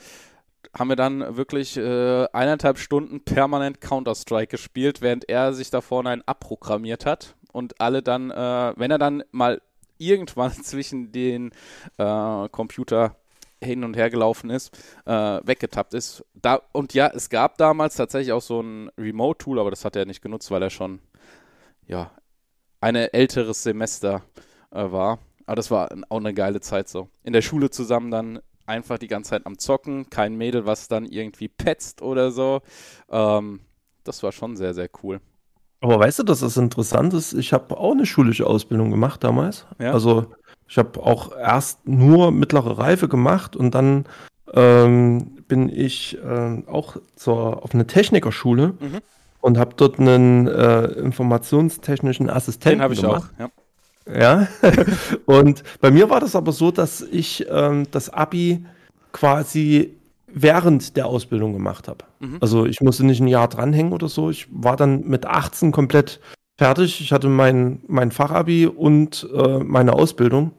haben 0.78 0.88
wir 0.88 0.96
dann 0.96 1.36
wirklich 1.36 1.76
äh, 1.76 2.26
eineinhalb 2.32 2.78
Stunden 2.78 3.20
permanent 3.20 3.80
Counter-Strike 3.80 4.50
gespielt, 4.50 5.02
während 5.02 5.28
er 5.28 5.52
sich 5.52 5.70
da 5.70 5.80
vorne 5.80 6.10
ein 6.10 6.22
abprogrammiert 6.22 7.04
hat 7.04 7.34
und 7.52 7.80
alle 7.80 8.02
dann, 8.02 8.30
äh, 8.30 8.72
wenn 8.76 8.90
er 8.90 8.98
dann 8.98 9.24
mal 9.32 9.60
irgendwann 9.98 10.52
zwischen 10.62 11.10
den 11.10 11.50
äh, 11.96 12.48
Computer 12.50 13.16
hin 13.60 13.82
und 13.82 13.96
her 13.96 14.08
gelaufen 14.08 14.50
ist, 14.50 14.76
äh, 15.04 15.10
weggetappt 15.12 15.94
ist. 15.94 16.24
Da, 16.34 16.62
und 16.70 16.94
ja, 16.94 17.08
es 17.08 17.28
gab 17.28 17.58
damals 17.58 17.96
tatsächlich 17.96 18.32
auch 18.32 18.42
so 18.42 18.60
ein 18.60 18.88
Remote-Tool, 18.96 19.58
aber 19.58 19.70
das 19.70 19.84
hat 19.84 19.96
er 19.96 20.06
nicht 20.06 20.22
genutzt, 20.22 20.50
weil 20.52 20.62
er 20.62 20.70
schon 20.70 21.00
ja 21.86 22.12
ein 22.80 22.94
älteres 22.94 23.64
Semester 23.64 24.22
äh, 24.70 24.92
war. 24.92 25.18
Aber 25.46 25.56
das 25.56 25.70
war 25.72 25.90
auch 26.08 26.18
eine 26.18 26.34
geile 26.34 26.60
Zeit 26.60 26.88
so. 26.88 27.08
In 27.24 27.32
der 27.32 27.42
Schule 27.42 27.70
zusammen 27.70 28.12
dann 28.12 28.40
einfach 28.68 28.98
die 28.98 29.08
ganze 29.08 29.30
Zeit 29.30 29.46
am 29.46 29.58
Zocken, 29.58 30.10
kein 30.10 30.36
Mädel, 30.36 30.66
was 30.66 30.88
dann 30.88 31.04
irgendwie 31.04 31.48
petzt 31.48 32.02
oder 32.02 32.30
so. 32.30 32.60
Ähm, 33.10 33.60
das 34.04 34.22
war 34.22 34.32
schon 34.32 34.56
sehr, 34.56 34.74
sehr 34.74 34.88
cool. 35.02 35.20
Aber 35.80 35.98
weißt 35.98 36.20
du, 36.20 36.22
dass 36.24 36.40
das 36.40 36.56
interessant 36.56 37.14
ist? 37.14 37.32
Ich 37.34 37.52
habe 37.52 37.76
auch 37.76 37.92
eine 37.92 38.06
schulische 38.06 38.46
Ausbildung 38.46 38.90
gemacht 38.90 39.22
damals. 39.22 39.66
Ja? 39.78 39.92
Also 39.92 40.26
ich 40.66 40.76
habe 40.76 41.00
auch 41.02 41.36
erst 41.36 41.86
nur 41.86 42.30
mittlere 42.32 42.78
Reife 42.78 43.08
gemacht 43.08 43.56
und 43.56 43.74
dann 43.74 44.06
ähm, 44.52 45.44
bin 45.46 45.68
ich 45.68 46.18
äh, 46.22 46.62
auch 46.66 46.96
zur, 47.16 47.62
auf 47.62 47.74
eine 47.74 47.86
Technikerschule 47.86 48.74
mhm. 48.80 48.98
und 49.40 49.58
habe 49.58 49.74
dort 49.76 49.98
einen 49.98 50.46
äh, 50.46 50.84
informationstechnischen 50.84 52.28
Assistenten 52.28 52.78
Den 52.78 52.82
habe 52.82 52.94
ich 52.94 53.00
gemacht. 53.00 53.32
auch, 53.36 53.40
ja. 53.40 53.48
Ja. 54.12 54.48
und 55.26 55.62
bei 55.80 55.90
mir 55.90 56.10
war 56.10 56.20
das 56.20 56.36
aber 56.36 56.52
so, 56.52 56.70
dass 56.70 57.00
ich 57.00 57.46
ähm, 57.50 57.86
das 57.90 58.10
Abi 58.10 58.64
quasi 59.12 59.94
während 60.26 60.96
der 60.96 61.06
Ausbildung 61.06 61.52
gemacht 61.52 61.88
habe. 61.88 62.04
Mhm. 62.20 62.38
Also 62.40 62.66
ich 62.66 62.80
musste 62.80 63.04
nicht 63.04 63.20
ein 63.20 63.28
Jahr 63.28 63.48
dranhängen 63.48 63.92
oder 63.92 64.08
so. 64.08 64.30
Ich 64.30 64.46
war 64.50 64.76
dann 64.76 65.06
mit 65.06 65.26
18 65.26 65.72
komplett 65.72 66.20
fertig. 66.56 67.00
Ich 67.00 67.12
hatte 67.12 67.28
mein, 67.28 67.80
mein 67.86 68.10
Fachabi 68.10 68.66
und 68.66 69.28
äh, 69.34 69.58
meine 69.58 69.94
Ausbildung 69.94 70.52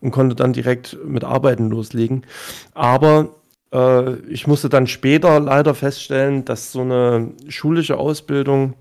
und 0.00 0.10
konnte 0.10 0.34
dann 0.34 0.52
direkt 0.52 0.96
mit 1.04 1.24
Arbeiten 1.24 1.68
loslegen. 1.68 2.24
Aber 2.72 3.34
äh, 3.72 4.14
ich 4.28 4.46
musste 4.46 4.68
dann 4.68 4.86
später 4.86 5.40
leider 5.40 5.74
feststellen, 5.74 6.44
dass 6.44 6.72
so 6.72 6.80
eine 6.80 7.32
schulische 7.48 7.98
Ausbildung 7.98 8.74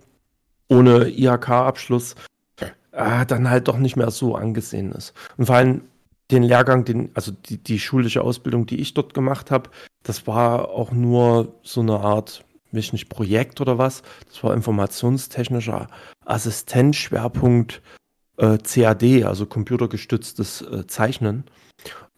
ohne 0.70 1.10
IHK-Abschluss 1.10 2.16
äh, 2.92 3.26
dann 3.26 3.50
halt 3.50 3.68
doch 3.68 3.78
nicht 3.78 3.96
mehr 3.96 4.12
so 4.12 4.36
angesehen 4.36 4.92
ist. 4.92 5.14
Und 5.38 5.46
vor 5.46 5.56
allem 5.56 5.82
den 6.32 6.44
Lehrgang, 6.44 6.86
den, 6.86 7.10
also 7.14 7.32
die, 7.32 7.58
die 7.58 7.80
schulische 7.80 8.22
Ausbildung, 8.22 8.66
die 8.66 8.80
ich 8.80 8.94
dort 8.94 9.14
gemacht 9.14 9.52
habe, 9.52 9.70
das 10.04 10.28
war 10.28 10.70
auch 10.70 10.92
nur 10.92 11.56
so 11.64 11.82
eine 11.82 12.00
Art, 12.00 12.46
weiß 12.72 12.94
nicht, 12.94 13.10
Projekt 13.10 13.62
oder 13.62 13.78
was. 13.78 14.04
Das 14.28 14.44
war 14.44 14.54
informationstechnischer 14.54 15.88
Assistent, 16.26 16.96
Schwerpunkt 16.96 17.82
äh, 18.38 18.58
CAD, 18.58 19.24
also 19.24 19.46
computergestütztes 19.46 20.62
äh, 20.62 20.88
Zeichnen. 20.88 21.46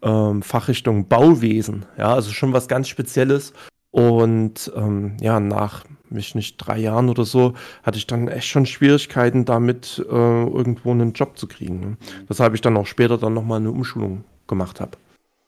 Ähm, 0.03 0.41
Fachrichtung 0.41 1.07
Bauwesen, 1.07 1.85
ja, 1.97 2.13
also 2.15 2.31
schon 2.31 2.53
was 2.53 2.67
ganz 2.67 2.87
Spezielles. 2.87 3.53
Und 3.91 4.71
ähm, 4.75 5.17
ja, 5.19 5.39
nach 5.39 5.83
mich 6.09 6.35
nicht 6.35 6.57
drei 6.57 6.77
Jahren 6.79 7.09
oder 7.09 7.25
so, 7.25 7.53
hatte 7.83 7.97
ich 7.97 8.07
dann 8.07 8.27
echt 8.27 8.47
schon 8.47 8.65
Schwierigkeiten 8.65 9.45
damit, 9.45 10.03
äh, 10.09 10.13
irgendwo 10.13 10.91
einen 10.91 11.13
Job 11.13 11.37
zu 11.37 11.47
kriegen. 11.47 11.79
Ne? 11.79 11.97
Weshalb 12.27 12.53
ich 12.53 12.61
dann 12.61 12.77
auch 12.77 12.87
später 12.87 13.17
dann 13.17 13.33
nochmal 13.33 13.59
eine 13.59 13.71
Umschulung 13.71 14.23
gemacht 14.47 14.79
habe. 14.79 14.97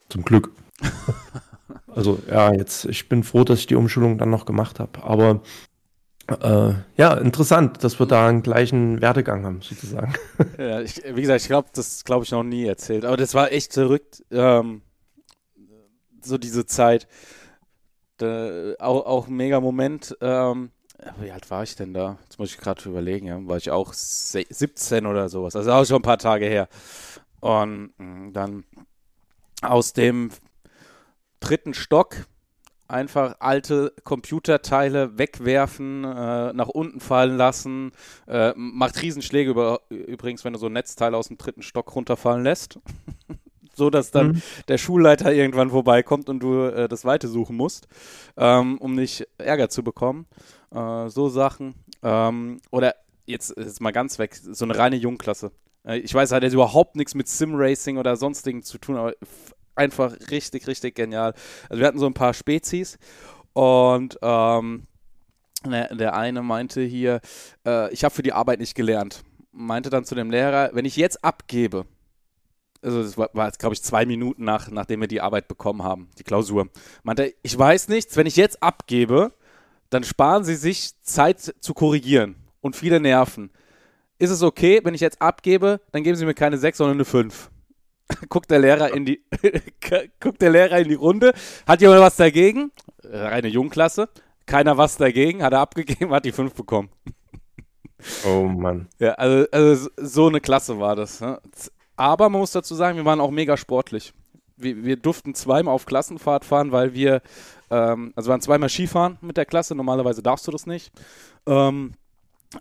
Zum 0.09 0.23
Glück. 0.23 0.51
also 1.87 2.19
ja, 2.29 2.53
jetzt, 2.53 2.85
ich 2.85 3.09
bin 3.09 3.23
froh, 3.23 3.43
dass 3.43 3.59
ich 3.59 3.67
die 3.67 3.75
Umschulung 3.75 4.17
dann 4.17 4.29
noch 4.29 4.45
gemacht 4.45 4.79
habe. 4.79 5.03
Aber 5.03 5.41
äh, 6.27 6.73
ja, 6.97 7.13
interessant, 7.15 7.83
dass 7.83 7.99
wir 7.99 8.05
da 8.05 8.27
einen 8.27 8.43
gleichen 8.43 9.01
Werdegang 9.01 9.45
haben, 9.45 9.61
sozusagen. 9.61 10.13
Ja, 10.57 10.81
ich, 10.81 11.01
wie 11.13 11.21
gesagt, 11.21 11.41
ich 11.41 11.47
glaube, 11.47 11.69
das 11.73 12.03
glaube 12.03 12.25
ich 12.25 12.31
noch 12.31 12.43
nie 12.43 12.65
erzählt. 12.65 13.05
Aber 13.05 13.17
das 13.17 13.33
war 13.33 13.51
echt 13.51 13.73
verrückt. 13.73 14.23
Ähm, 14.31 14.81
so 16.21 16.37
diese 16.37 16.65
Zeit 16.65 17.07
äh, 18.23 18.81
auch, 18.81 19.05
auch 19.05 19.27
ein 19.27 19.35
mega 19.35 19.59
Moment. 19.59 20.17
Ähm, 20.21 20.71
wie 21.19 21.31
alt 21.31 21.49
war 21.51 21.63
ich 21.63 21.75
denn 21.75 21.93
da? 21.93 22.17
Jetzt 22.23 22.39
muss 22.39 22.51
ich 22.51 22.57
gerade 22.57 22.87
überlegen, 22.87 23.27
ja. 23.27 23.39
War 23.45 23.57
ich 23.57 23.71
auch 23.71 23.93
17 23.93 25.05
oder 25.05 25.29
sowas. 25.29 25.55
Also 25.55 25.71
auch 25.71 25.85
schon 25.85 25.97
ein 25.97 26.03
paar 26.03 26.17
Tage 26.17 26.45
her. 26.45 26.67
Und 27.39 27.93
mm, 27.97 28.31
dann 28.33 28.63
aus 29.61 29.93
dem 29.93 30.31
dritten 31.39 31.73
Stock 31.73 32.25
einfach 32.87 33.37
alte 33.39 33.93
Computerteile 34.03 35.17
wegwerfen, 35.17 36.03
äh, 36.03 36.53
nach 36.53 36.67
unten 36.67 36.99
fallen 36.99 37.37
lassen. 37.37 37.91
Äh, 38.27 38.53
macht 38.55 39.01
Riesenschläge 39.01 39.51
über, 39.51 39.81
übrigens, 39.89 40.45
wenn 40.45 40.53
du 40.53 40.59
so 40.59 40.67
ein 40.67 40.73
Netzteil 40.73 41.15
aus 41.15 41.27
dem 41.27 41.37
dritten 41.37 41.63
Stock 41.63 41.95
runterfallen 41.95 42.43
lässt. 42.43 42.79
so 43.75 43.89
dass 43.89 44.11
dann 44.11 44.27
mhm. 44.27 44.41
der 44.67 44.77
Schulleiter 44.77 45.33
irgendwann 45.33 45.69
vorbeikommt 45.69 46.29
und 46.29 46.39
du 46.39 46.63
äh, 46.63 46.87
das 46.87 47.05
Weite 47.05 47.27
suchen 47.27 47.55
musst, 47.55 47.87
ähm, 48.37 48.77
um 48.77 48.95
nicht 48.95 49.27
Ärger 49.37 49.69
zu 49.69 49.83
bekommen. 49.83 50.25
Äh, 50.73 51.09
so 51.09 51.29
Sachen. 51.29 51.75
Ähm, 52.01 52.59
oder 52.71 52.95
jetzt, 53.25 53.55
jetzt 53.57 53.81
mal 53.81 53.91
ganz 53.91 54.19
weg, 54.19 54.35
so 54.35 54.65
eine 54.65 54.77
reine 54.77 54.95
Jungklasse. 54.95 55.51
Äh, 55.85 55.99
ich 55.99 56.13
weiß, 56.13 56.31
hat 56.31 56.43
jetzt 56.43 56.53
überhaupt 56.53 56.95
nichts 56.95 57.15
mit 57.15 57.27
Sim-Racing 57.27 57.97
oder 57.97 58.15
sonstigen 58.15 58.63
zu 58.63 58.77
tun, 58.77 58.97
aber 58.97 59.13
einfach 59.75 60.15
richtig, 60.31 60.67
richtig 60.67 60.95
genial. 60.95 61.33
Also 61.69 61.79
wir 61.79 61.87
hatten 61.87 61.99
so 61.99 62.05
ein 62.05 62.13
paar 62.13 62.33
Spezies 62.33 62.97
und 63.53 64.17
ähm, 64.21 64.87
der, 65.65 65.95
der, 65.95 66.15
eine 66.15 66.41
meinte 66.41 66.81
hier, 66.81 67.21
äh, 67.65 67.91
ich 67.93 68.03
habe 68.03 68.13
für 68.13 68.23
die 68.23 68.33
Arbeit 68.33 68.59
nicht 68.59 68.75
gelernt. 68.75 69.23
Meinte 69.51 69.89
dann 69.89 70.03
zu 70.03 70.15
dem 70.15 70.31
Lehrer, 70.31 70.71
wenn 70.73 70.85
ich 70.85 70.97
jetzt 70.97 71.23
abgebe, 71.23 71.85
also 72.83 73.01
das 73.01 73.17
war, 73.17 73.29
war 73.33 73.51
glaube 73.51 73.73
ich, 73.73 73.81
zwei 73.81 74.05
Minuten 74.05 74.43
nach, 74.43 74.69
nachdem 74.69 75.01
wir 75.01 75.07
die 75.07 75.21
Arbeit 75.21 75.47
bekommen 75.47 75.83
haben, 75.83 76.09
die 76.17 76.23
Klausur. 76.23 76.67
Meinte, 77.03 77.33
ich 77.41 77.57
weiß 77.57 77.87
nichts, 77.87 78.17
wenn 78.17 78.27
ich 78.27 78.35
jetzt 78.35 78.61
abgebe, 78.61 79.31
dann 79.89 80.03
sparen 80.03 80.43
Sie 80.43 80.55
sich 80.55 80.99
Zeit 81.01 81.39
zu 81.39 81.73
korrigieren 81.73 82.35
und 82.61 82.75
viele 82.75 82.99
Nerven. 82.99 83.51
Ist 84.19 84.31
es 84.31 84.43
okay, 84.43 84.81
wenn 84.83 84.93
ich 84.93 85.01
jetzt 85.01 85.21
abgebe, 85.21 85.81
dann 85.91 86.03
geben 86.03 86.15
Sie 86.15 86.25
mir 86.25 86.33
keine 86.33 86.57
sechs, 86.57 86.77
sondern 86.77 86.97
eine 86.97 87.05
fünf. 87.05 87.49
guckt 88.29 88.51
der 88.51 88.59
Lehrer 88.59 88.93
in 88.93 89.05
die 89.05 89.23
guckt 90.19 90.41
der 90.41 90.51
Lehrer 90.51 90.79
in 90.79 90.89
die 90.89 90.95
Runde. 90.95 91.33
Hat 91.67 91.81
jemand 91.81 92.01
was 92.01 92.15
dagegen? 92.15 92.71
Reine 93.03 93.47
Jungklasse. 93.47 94.09
Keiner 94.45 94.77
was 94.77 94.97
dagegen, 94.97 95.41
hat 95.41 95.53
er 95.53 95.59
abgegeben, 95.59 96.11
hat 96.11 96.25
die 96.25 96.33
fünf 96.33 96.53
bekommen. 96.53 96.89
Oh 98.25 98.43
Mann. 98.43 98.89
Ja, 98.99 99.13
also, 99.13 99.47
also 99.51 99.89
so 99.97 100.27
eine 100.27 100.41
Klasse 100.41 100.79
war 100.79 100.95
das. 100.97 101.21
Ne? 101.21 101.39
Aber 101.95 102.29
man 102.29 102.39
muss 102.41 102.51
dazu 102.51 102.75
sagen, 102.75 102.97
wir 102.97 103.05
waren 103.05 103.21
auch 103.21 103.31
mega 103.31 103.57
sportlich. 103.57 104.13
Wir, 104.57 104.83
wir 104.83 104.97
durften 104.97 105.35
zweimal 105.35 105.73
auf 105.73 105.85
Klassenfahrt 105.85 106.45
fahren, 106.45 106.71
weil 106.71 106.93
wir, 106.93 107.21
ähm, 107.69 108.13
also 108.15 108.29
waren 108.29 108.41
zweimal 108.41 108.69
Skifahren 108.69 109.17
mit 109.21 109.37
der 109.37 109.45
Klasse. 109.45 109.75
Normalerweise 109.75 110.21
darfst 110.23 110.47
du 110.47 110.51
das 110.51 110.65
nicht. 110.65 110.91
Ähm, 111.47 111.93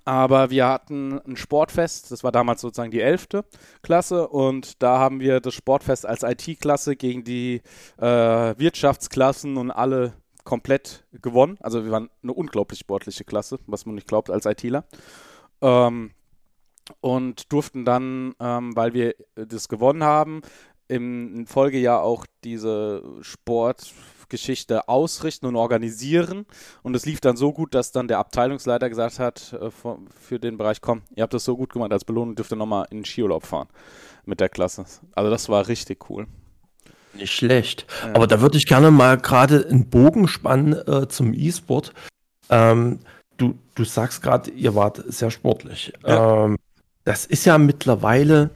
Aber 0.05 0.49
wir 0.51 0.67
hatten 0.69 1.21
ein 1.27 1.37
Sportfest, 1.37 2.11
das 2.11 2.25
war 2.25 2.33
damals 2.33 2.63
sozusagen 2.63 2.91
die 2.91 3.03
11. 3.03 3.45
Klasse 3.83 4.27
und 4.29 4.83
da 4.83 4.99
haben 4.99 5.21
wir 5.21 5.41
das 5.41 5.53
Sportfest 5.55 6.07
als 6.07 6.23
IT-Klasse 6.23 6.97
gegen 6.97 7.25
die 7.25 7.61
äh, 7.99 8.07
Wirtschaftsklassen 8.07 9.59
und 9.59 9.71
alle 9.71 10.15
komplett 10.45 11.05
gewonnen. 11.13 11.59
Also 11.61 11.85
wir 11.85 11.93
waren 11.93 12.09
eine 12.23 12.33
unglaublich 12.33 12.79
sportliche 12.81 13.25
Klasse, 13.25 13.59
was 13.67 13.85
man 13.85 13.95
nicht 13.95 14.09
glaubt 14.09 14.31
als 14.31 14.47
ITler. 14.47 14.85
Ähm, 15.61 16.13
und 17.01 17.53
durften 17.53 17.85
dann, 17.85 18.35
ähm, 18.41 18.77
weil 18.77 18.95
wir 18.95 19.15
das 19.35 19.69
gewonnen 19.69 20.05
haben, 20.05 20.43
im 20.89 21.47
Folgejahr 21.47 22.03
auch 22.03 22.27
diese 22.45 23.03
Sportgeschichte 23.23 24.89
ausrichten 24.89 25.47
und 25.47 25.57
organisieren. 25.57 26.45
Und 26.83 26.95
es 26.95 27.07
lief 27.07 27.21
dann 27.21 27.37
so 27.37 27.53
gut, 27.53 27.75
dass 27.75 27.93
dann 27.93 28.09
der 28.09 28.19
Abteilungsleiter 28.19 28.89
gesagt 28.89 29.19
hat, 29.19 29.55
äh, 29.55 29.71
für 29.71 30.39
den 30.39 30.59
Bereich, 30.59 30.81
komm, 30.81 31.03
ihr 31.15 31.23
habt 31.23 31.35
das 31.35 31.45
so 31.45 31.57
gut 31.57 31.73
gemacht, 31.73 31.93
als 31.93 32.05
Belohnung 32.05 32.35
dürft 32.35 32.53
ihr 32.53 32.57
nochmal 32.57 32.87
in 32.91 32.99
den 32.99 33.05
Skiurlaub 33.05 33.47
fahren 33.47 33.69
mit 34.25 34.41
der 34.41 34.49
Klasse. 34.49 34.85
Also 35.15 35.31
das 35.31 35.49
war 35.49 35.69
richtig 35.69 36.11
cool. 36.11 36.27
Nicht 37.15 37.33
schlecht. 37.33 37.87
Ja. 38.03 38.15
Aber 38.15 38.27
da 38.27 38.41
würde 38.41 38.57
ich 38.57 38.67
gerne 38.67 38.91
mal 38.91 39.19
gerade 39.19 39.67
einen 39.69 39.89
Bogen 39.91 40.29
spannen 40.29 40.73
äh, 40.73 41.09
zum 41.09 41.35
E-Sport. 41.35 41.93
Ähm, 42.49 43.01
du, 43.37 43.59
du 43.75 43.85
sagst 43.85 44.23
gerade, 44.23 44.51
ihr 44.51 44.75
wart 44.75 45.03
sehr 45.07 45.31
sportlich. 45.31 45.93
Ja. 46.07 46.45
Ähm, 46.45 46.59
das 47.05 47.27
ist 47.27 47.45
ja 47.45 47.59
mittlerweile 47.59 48.51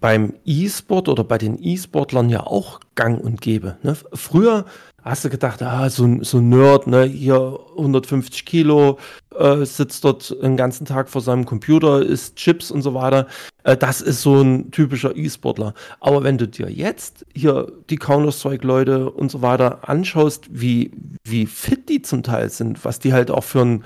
beim 0.00 0.34
E-Sport 0.44 1.08
oder 1.08 1.24
bei 1.24 1.38
den 1.38 1.62
E-Sportlern 1.62 2.28
ja 2.28 2.46
auch 2.46 2.80
gang 2.94 3.20
und 3.20 3.40
gäbe. 3.40 3.76
Ne? 3.82 3.96
Früher 4.12 4.66
hast 5.02 5.24
du 5.24 5.30
gedacht, 5.30 5.62
ah, 5.62 5.88
so, 5.88 6.04
ein 6.04 6.48
Nerd, 6.48 6.88
ne, 6.88 7.04
hier 7.04 7.60
150 7.76 8.44
Kilo, 8.44 8.98
äh, 9.38 9.64
sitzt 9.64 10.04
dort 10.04 10.36
den 10.42 10.56
ganzen 10.56 10.84
Tag 10.84 11.08
vor 11.08 11.20
seinem 11.20 11.44
Computer, 11.44 12.02
isst 12.02 12.36
Chips 12.36 12.72
und 12.72 12.82
so 12.82 12.92
weiter. 12.92 13.28
Äh, 13.62 13.76
das 13.76 14.00
ist 14.00 14.22
so 14.22 14.42
ein 14.42 14.72
typischer 14.72 15.16
E-Sportler. 15.16 15.74
Aber 16.00 16.24
wenn 16.24 16.38
du 16.38 16.48
dir 16.48 16.68
jetzt 16.68 17.24
hier 17.34 17.72
die 17.88 17.98
Counter-Strike-Leute 17.98 19.10
und 19.10 19.30
so 19.30 19.42
weiter 19.42 19.88
anschaust, 19.88 20.48
wie, 20.50 20.90
wie 21.24 21.46
fit 21.46 21.88
die 21.88 22.02
zum 22.02 22.24
Teil 22.24 22.50
sind, 22.50 22.84
was 22.84 22.98
die 22.98 23.12
halt 23.12 23.30
auch 23.30 23.44
für 23.44 23.60
ein, 23.60 23.84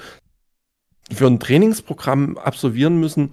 für 1.12 1.26
ein 1.26 1.38
Trainingsprogramm 1.38 2.38
absolvieren 2.38 2.98
müssen, 2.98 3.32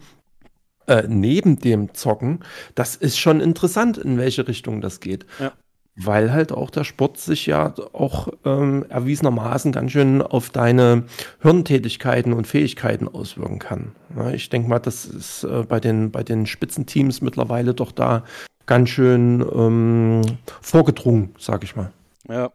äh, 0.87 1.03
neben 1.07 1.59
dem 1.59 1.93
Zocken, 1.93 2.39
das 2.75 2.95
ist 2.95 3.19
schon 3.19 3.41
interessant, 3.41 3.97
in 3.97 4.17
welche 4.17 4.47
Richtung 4.47 4.81
das 4.81 4.99
geht. 4.99 5.25
Ja. 5.39 5.53
Weil 5.99 6.31
halt 6.31 6.51
auch 6.51 6.69
der 6.69 6.83
Sport 6.83 7.17
sich 7.17 7.47
ja 7.47 7.73
auch 7.93 8.27
ähm, 8.45 8.85
erwiesenermaßen 8.87 9.71
ganz 9.71 9.91
schön 9.91 10.21
auf 10.21 10.51
deine 10.51 11.05
Hirntätigkeiten 11.41 12.33
und 12.33 12.45
Fähigkeiten 12.45 13.07
auswirken 13.07 13.57
kann. 13.57 13.95
Ja, 14.15 14.29
ich 14.29 14.49
denke 14.49 14.69
mal, 14.69 14.77
das 14.77 15.05
ist 15.05 15.43
äh, 15.43 15.63
bei, 15.67 15.79
den, 15.79 16.11
bei 16.11 16.23
den 16.23 16.45
Spitzenteams 16.45 17.21
mittlerweile 17.21 17.73
doch 17.73 17.91
da 17.91 18.23
ganz 18.67 18.89
schön 18.89 19.43
ähm, 19.55 20.21
vorgedrungen, 20.61 21.33
sag 21.39 21.63
ich 21.63 21.75
mal. 21.75 21.91
Ja, 22.29 22.51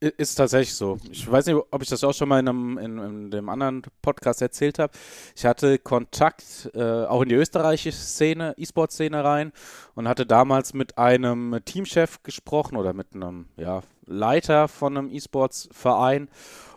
ist 0.00 0.36
tatsächlich 0.36 0.74
so. 0.74 0.98
Ich 1.10 1.30
weiß 1.30 1.46
nicht, 1.46 1.56
ob 1.70 1.82
ich 1.82 1.88
das 1.88 2.04
auch 2.04 2.12
schon 2.12 2.28
mal 2.28 2.38
in, 2.38 2.48
einem, 2.48 2.78
in, 2.78 2.98
in 2.98 3.30
dem 3.30 3.48
anderen 3.48 3.82
Podcast 4.00 4.40
erzählt 4.42 4.78
habe. 4.78 4.92
Ich 5.36 5.44
hatte 5.44 5.78
Kontakt 5.78 6.70
äh, 6.74 7.04
auch 7.04 7.22
in 7.22 7.28
die 7.28 7.34
österreichische 7.34 7.96
Szene, 7.96 8.54
E-Sport-Szene 8.56 9.24
rein 9.24 9.52
und 9.94 10.06
hatte 10.06 10.24
damals 10.24 10.72
mit 10.72 10.98
einem 10.98 11.58
Teamchef 11.64 12.22
gesprochen 12.22 12.76
oder 12.76 12.92
mit 12.92 13.14
einem 13.14 13.46
ja, 13.56 13.82
Leiter 14.06 14.68
von 14.68 14.96
einem 14.96 15.10
E-Sports-Verein. 15.10 16.28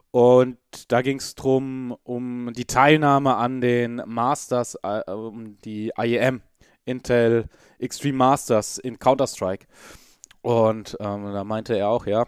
Und 0.10 0.57
da 0.89 1.01
ging 1.01 1.19
es 1.19 1.36
darum, 1.36 1.95
um 2.03 2.51
die 2.53 2.65
Teilnahme 2.65 3.36
an 3.36 3.62
den 3.62 4.01
Masters, 4.05 4.77
äh, 4.84 5.10
um 5.12 5.57
die 5.60 5.91
IEM, 5.97 6.41
Intel 6.86 7.45
Extreme 7.79 8.17
Masters 8.17 8.77
in 8.77 8.99
Counter-Strike. 8.99 9.67
Und 10.41 10.97
ähm, 10.99 11.31
da 11.31 11.43
meinte 11.43 11.77
er 11.77 11.89
auch, 11.89 12.07
ja, 12.07 12.25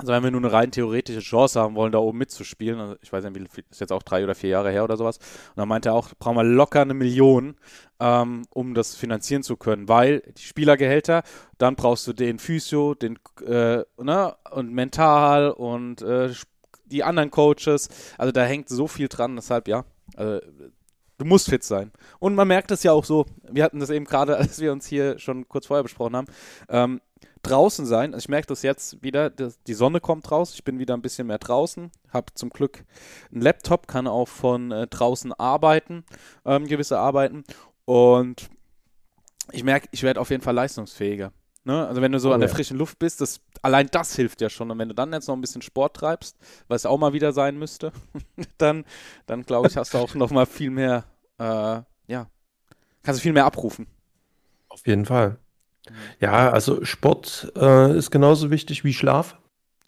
also 0.00 0.12
wenn 0.12 0.22
wir 0.22 0.30
nur 0.30 0.40
eine 0.40 0.52
rein 0.52 0.70
theoretische 0.70 1.20
Chance 1.20 1.60
haben 1.60 1.74
wollen, 1.74 1.92
da 1.92 1.98
oben 1.98 2.18
mitzuspielen, 2.18 2.80
also 2.80 2.96
ich 3.02 3.12
weiß 3.12 3.24
nicht, 3.24 3.56
wie 3.56 3.62
ist 3.70 3.80
jetzt 3.80 3.92
auch 3.92 4.02
drei 4.02 4.24
oder 4.24 4.34
vier 4.34 4.50
Jahre 4.50 4.70
her 4.70 4.84
oder 4.84 4.96
sowas, 4.96 5.18
und 5.18 5.56
dann 5.56 5.68
meinte 5.68 5.90
er 5.90 5.94
auch, 5.94 6.08
brauchen 6.18 6.36
wir 6.36 6.44
locker 6.44 6.82
eine 6.82 6.94
Million, 6.94 7.56
ähm, 8.00 8.42
um 8.50 8.74
das 8.74 8.96
finanzieren 8.96 9.42
zu 9.42 9.56
können, 9.56 9.88
weil 9.88 10.20
die 10.36 10.42
Spielergehälter, 10.42 11.22
dann 11.58 11.76
brauchst 11.76 12.06
du 12.06 12.12
den 12.12 12.38
Physio, 12.38 12.94
den 12.94 13.18
äh, 13.46 13.84
ne, 13.98 14.36
und 14.50 14.72
mental 14.72 15.50
und 15.50 16.02
äh, 16.02 16.30
die 16.86 17.04
anderen 17.04 17.30
Coaches, 17.30 17.88
also 18.18 18.32
da 18.32 18.44
hängt 18.44 18.68
so 18.68 18.88
viel 18.88 19.08
dran, 19.08 19.36
deshalb 19.36 19.68
ja, 19.68 19.84
also, 20.16 20.40
du 21.20 21.24
musst 21.24 21.48
fit 21.48 21.62
sein. 21.62 21.92
Und 22.18 22.34
man 22.34 22.48
merkt 22.48 22.70
es 22.70 22.82
ja 22.82 22.92
auch 22.92 23.04
so, 23.04 23.26
wir 23.48 23.62
hatten 23.62 23.78
das 23.78 23.90
eben 23.90 24.06
gerade, 24.06 24.36
als 24.38 24.60
wir 24.60 24.72
uns 24.72 24.86
hier 24.86 25.18
schon 25.18 25.48
kurz 25.48 25.66
vorher 25.66 25.82
besprochen 25.82 26.16
haben, 26.16 26.26
ähm, 26.68 27.00
draußen 27.42 27.86
sein. 27.86 28.14
Also 28.14 28.24
ich 28.24 28.28
merke 28.28 28.46
das 28.46 28.62
jetzt 28.62 29.02
wieder, 29.02 29.30
die 29.30 29.74
Sonne 29.74 30.00
kommt 30.00 30.30
raus, 30.30 30.54
ich 30.54 30.64
bin 30.64 30.78
wieder 30.78 30.94
ein 30.94 31.02
bisschen 31.02 31.26
mehr 31.26 31.38
draußen, 31.38 31.90
habe 32.10 32.26
zum 32.34 32.50
Glück 32.50 32.84
einen 33.32 33.42
Laptop, 33.42 33.86
kann 33.86 34.06
auch 34.06 34.28
von 34.28 34.72
äh, 34.72 34.86
draußen 34.86 35.32
arbeiten, 35.32 36.04
ähm, 36.44 36.66
gewisse 36.66 36.98
Arbeiten 36.98 37.44
und 37.84 38.50
ich 39.52 39.64
merke, 39.64 39.88
ich 39.90 40.02
werde 40.02 40.20
auf 40.20 40.30
jeden 40.30 40.42
Fall 40.42 40.54
leistungsfähiger. 40.54 41.32
Ne? 41.64 41.86
Also 41.86 42.00
wenn 42.00 42.12
du 42.12 42.18
so 42.18 42.30
oh, 42.30 42.32
an 42.32 42.40
der 42.40 42.48
ja. 42.48 42.54
frischen 42.54 42.78
Luft 42.78 42.98
bist, 42.98 43.20
das, 43.20 43.40
allein 43.62 43.88
das 43.90 44.16
hilft 44.16 44.40
ja 44.40 44.48
schon. 44.48 44.70
Und 44.70 44.78
wenn 44.78 44.88
du 44.88 44.94
dann 44.94 45.12
jetzt 45.12 45.28
noch 45.28 45.34
ein 45.34 45.40
bisschen 45.40 45.62
Sport 45.62 45.96
treibst, 45.96 46.36
was 46.68 46.86
auch 46.86 46.98
mal 46.98 47.12
wieder 47.12 47.32
sein 47.32 47.58
müsste, 47.58 47.92
dann, 48.58 48.84
dann 49.26 49.42
glaube 49.42 49.68
ich, 49.68 49.76
hast 49.76 49.94
du 49.94 49.98
auch 49.98 50.14
noch 50.14 50.30
mal 50.30 50.46
viel 50.46 50.70
mehr, 50.70 51.04
äh, 51.38 51.82
ja, 52.06 52.30
kannst 53.02 53.20
du 53.20 53.22
viel 53.22 53.32
mehr 53.32 53.44
abrufen. 53.44 53.86
Auf 54.68 54.86
jeden 54.86 55.04
Fall. 55.04 55.38
Ja, 56.20 56.50
also 56.50 56.84
Sport 56.84 57.52
äh, 57.56 57.96
ist 57.96 58.10
genauso 58.10 58.50
wichtig 58.50 58.84
wie 58.84 58.92
Schlaf. 58.92 59.36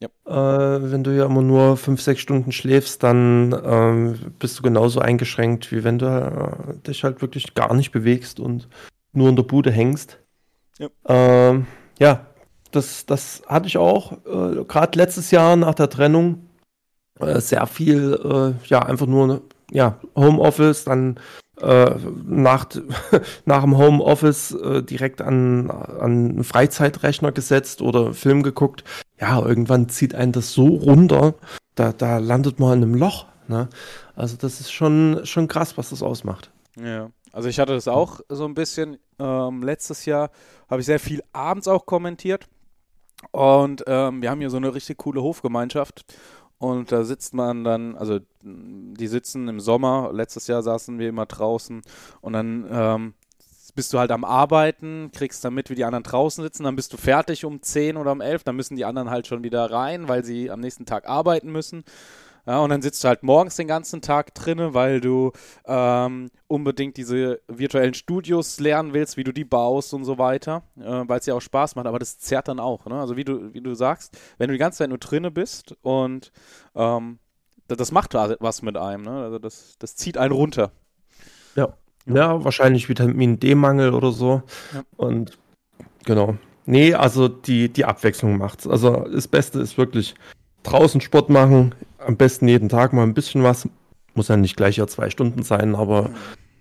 Ja. 0.01 0.09
Äh, 0.27 0.91
wenn 0.91 1.05
du 1.05 1.15
ja 1.15 1.27
immer 1.27 1.43
nur 1.43 1.77
fünf, 1.77 2.01
sechs 2.01 2.21
Stunden 2.21 2.51
schläfst, 2.51 3.03
dann 3.03 3.53
äh, 3.53 4.31
bist 4.39 4.59
du 4.59 4.63
genauso 4.63 5.01
eingeschränkt, 5.01 5.71
wie 5.71 5.85
wenn 5.85 5.99
du 5.99 6.07
äh, 6.07 6.79
dich 6.89 7.05
halt 7.05 7.23
wirklich 7.23 7.55
gar 7.55 7.73
nicht 7.75 7.93
bewegst 7.93 8.41
und 8.41 8.69
nur 9.13 9.29
in 9.29 9.37
der 9.37 9.45
Bude 9.45 9.71
hängst. 9.71 10.19
Ja, 10.79 10.89
ähm, 11.07 11.67
ja 11.99 12.27
das, 12.73 13.07
das 13.07 13.43
hatte 13.47 13.69
ich 13.69 13.77
auch, 13.77 14.13
äh, 14.13 14.65
gerade 14.65 14.99
letztes 14.99 15.31
Jahr 15.31 15.55
nach 15.57 15.75
der 15.75 15.91
Trennung, 15.91 16.49
äh, 17.21 17.41
sehr 17.41 17.67
viel, 17.67 18.57
ja, 18.65 18.81
einfach 18.81 19.07
nur 19.07 19.43
ja, 19.71 20.01
Homeoffice, 20.17 20.85
dann 20.85 21.19
äh, 21.61 21.95
nach, 22.25 22.67
nach 23.45 23.63
dem 23.63 23.77
Homeoffice 23.77 24.53
äh, 24.53 24.83
direkt 24.83 25.21
an, 25.21 25.71
an 25.71 26.31
einen 26.31 26.45
Freizeitrechner 26.45 27.33
gesetzt 27.33 27.83
oder 27.83 28.15
Film 28.15 28.43
geguckt. 28.43 28.85
Ja, 29.21 29.41
irgendwann 29.45 29.89
zieht 29.89 30.15
einen 30.15 30.33
das 30.33 30.53
so 30.53 30.67
runter, 30.67 31.35
da, 31.75 31.93
da 31.93 32.19
landet 32.19 32.59
man 32.59 32.79
in 32.79 32.85
einem 32.85 32.95
Loch. 32.95 33.27
Ne? 33.49 33.69
Also 34.15 34.37
das 34.37 34.61
ist 34.61 34.73
schon, 34.73 35.21
schon 35.25 35.49
krass, 35.49 35.77
was 35.77 35.91
das 35.91 36.03
ausmacht. 36.03 36.51
Ja, 36.81 37.11
also 37.33 37.49
ich 37.49 37.59
hatte 37.59 37.75
das 37.75 37.89
auch 37.89 38.21
so 38.29 38.45
ein 38.45 38.55
bisschen. 38.55 38.99
Ähm, 39.19 39.63
letztes 39.63 40.05
Jahr 40.07 40.31
habe 40.69 40.81
ich 40.81 40.87
sehr 40.87 41.01
viel 41.01 41.23
abends 41.33 41.69
auch 41.69 41.87
kommentiert. 41.87 42.49
Und 43.31 43.85
ähm, 43.87 44.21
wir 44.21 44.31
haben 44.31 44.41
hier 44.41 44.51
so 44.51 44.57
eine 44.57 44.75
richtig 44.75 44.99
coole 44.99 45.23
Hofgemeinschaft. 45.23 46.05
Und 46.63 46.93
da 46.93 47.03
sitzt 47.03 47.35
man 47.35 47.65
dann, 47.65 47.97
also 47.97 48.21
die 48.41 49.09
sitzen 49.09 49.49
im 49.49 49.59
Sommer, 49.59 50.11
letztes 50.13 50.47
Jahr 50.47 50.63
saßen 50.63 50.97
wir 51.01 51.09
immer 51.09 51.27
draußen 51.27 51.83
und 52.21 52.33
dann 52.35 52.69
ähm, 52.71 53.15
bist 53.75 53.93
du 53.93 53.99
halt 53.99 54.13
am 54.13 54.23
Arbeiten, 54.23 55.11
kriegst 55.13 55.45
dann 55.45 55.55
mit, 55.55 55.71
wie 55.71 55.75
die 55.75 55.85
anderen 55.85 56.05
draußen 56.05 56.41
sitzen, 56.41 56.63
dann 56.63 56.77
bist 56.77 56.93
du 56.93 56.99
fertig 56.99 57.45
um 57.45 57.63
10 57.63 57.97
oder 57.97 58.13
um 58.13 58.21
11, 58.21 58.45
dann 58.45 58.55
müssen 58.55 58.77
die 58.77 58.85
anderen 58.85 59.11
halt 59.11 59.27
schon 59.27 59.43
wieder 59.43 59.73
rein, 59.73 60.07
weil 60.07 60.25
sie 60.25 60.53
am 60.53 60.61
nächsten 60.61 60.87
Tag 60.87 61.09
arbeiten 61.09 61.51
müssen. 61.51 61.83
Ja, 62.45 62.59
und 62.59 62.71
dann 62.71 62.83
sitzt 62.83 63.05
du 63.05 63.09
halt 63.09 63.23
morgens 63.23 63.55
den 63.55 63.69
ganzen 63.69 64.03
Tag 64.03 64.35
drinne, 64.35 64.75
weil 64.75 65.01
du 65.01 65.31
ähm, 65.65 66.29
unbedingt 66.49 66.97
diese 66.97 67.41
virtuellen 67.47 67.95
Studios 67.95 68.59
lernen 68.59 68.93
willst, 68.95 69.17
wie 69.17 69.23
du 69.23 69.33
die 69.33 69.45
baust 69.45 69.95
und 69.95 70.05
so 70.05 70.19
weiter, 70.19 70.65
äh, 70.77 71.05
weil 71.07 71.21
es 71.21 71.27
ja 71.27 71.35
auch 71.35 71.41
Spaß 71.41 71.77
macht, 71.77 71.87
aber 71.87 72.01
das 72.01 72.19
zerrt 72.19 72.49
dann 72.49 72.59
auch. 72.59 72.87
Ne? 72.87 72.99
Also 72.99 73.17
wie 73.17 73.25
du, 73.25 73.55
wie 73.55 73.61
du 73.61 73.75
sagst, 73.75 74.19
wenn 74.39 74.49
du 74.49 74.55
die 74.55 74.59
ganze 74.59 74.79
Zeit 74.79 74.89
nur 74.89 74.99
drinne 74.99 75.31
bist 75.31 75.77
und 75.83 76.33
ähm, 76.75 77.21
das, 77.69 77.79
das 77.79 77.93
macht 77.93 78.15
was 78.15 78.63
mit 78.63 78.77
einem, 78.77 79.05
ne? 79.05 79.23
Also 79.23 79.39
das, 79.39 79.75
das 79.79 79.95
zieht 79.95 80.19
einen 80.19 80.33
runter. 80.33 80.73
Ja. 81.55 81.75
Ja, 82.07 82.43
wahrscheinlich 82.45 82.89
Vitamin 82.89 83.39
D-Mangel 83.39 83.95
oder 83.95 84.11
so. 84.11 84.43
Ja. 84.75 84.83
Und 84.97 85.39
genau. 86.05 86.37
Nee, 86.67 86.95
also 86.95 87.29
die, 87.29 87.69
die 87.69 87.85
Abwechslung 87.85 88.37
macht's. 88.39 88.67
Also 88.67 89.09
das 89.09 89.29
Beste 89.29 89.61
ist 89.61 89.79
wirklich 89.79 90.15
draußen 90.63 91.01
Sport 91.01 91.31
machen, 91.31 91.75
am 91.99 92.17
besten 92.17 92.49
jeden 92.49 92.69
Tag 92.69 92.93
mal 92.93 93.03
ein 93.03 93.15
bisschen 93.15 93.43
was. 93.43 93.69
Muss 94.15 94.29
ja 94.29 94.37
nicht 94.37 94.57
gleich 94.57 94.77
ja 94.77 94.87
zwei 94.87 95.11
Stunden 95.11 95.43
sein, 95.43 95.75
aber 95.75 96.11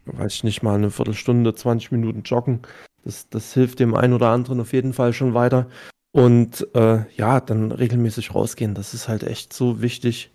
weiß 0.05 0.33
ich 0.35 0.43
nicht, 0.43 0.63
mal 0.63 0.75
eine 0.75 0.89
Viertelstunde, 0.89 1.53
20 1.53 1.91
Minuten 1.91 2.23
joggen. 2.23 2.61
Das, 3.03 3.29
das 3.29 3.53
hilft 3.53 3.79
dem 3.79 3.95
einen 3.95 4.13
oder 4.13 4.29
anderen 4.29 4.59
auf 4.59 4.73
jeden 4.73 4.93
Fall 4.93 5.13
schon 5.13 5.33
weiter. 5.33 5.67
Und 6.11 6.67
äh, 6.75 7.05
ja, 7.15 7.39
dann 7.39 7.71
regelmäßig 7.71 8.35
rausgehen, 8.35 8.75
das 8.75 8.93
ist 8.93 9.07
halt 9.07 9.23
echt 9.23 9.53
so 9.53 9.81
wichtig. 9.81 10.31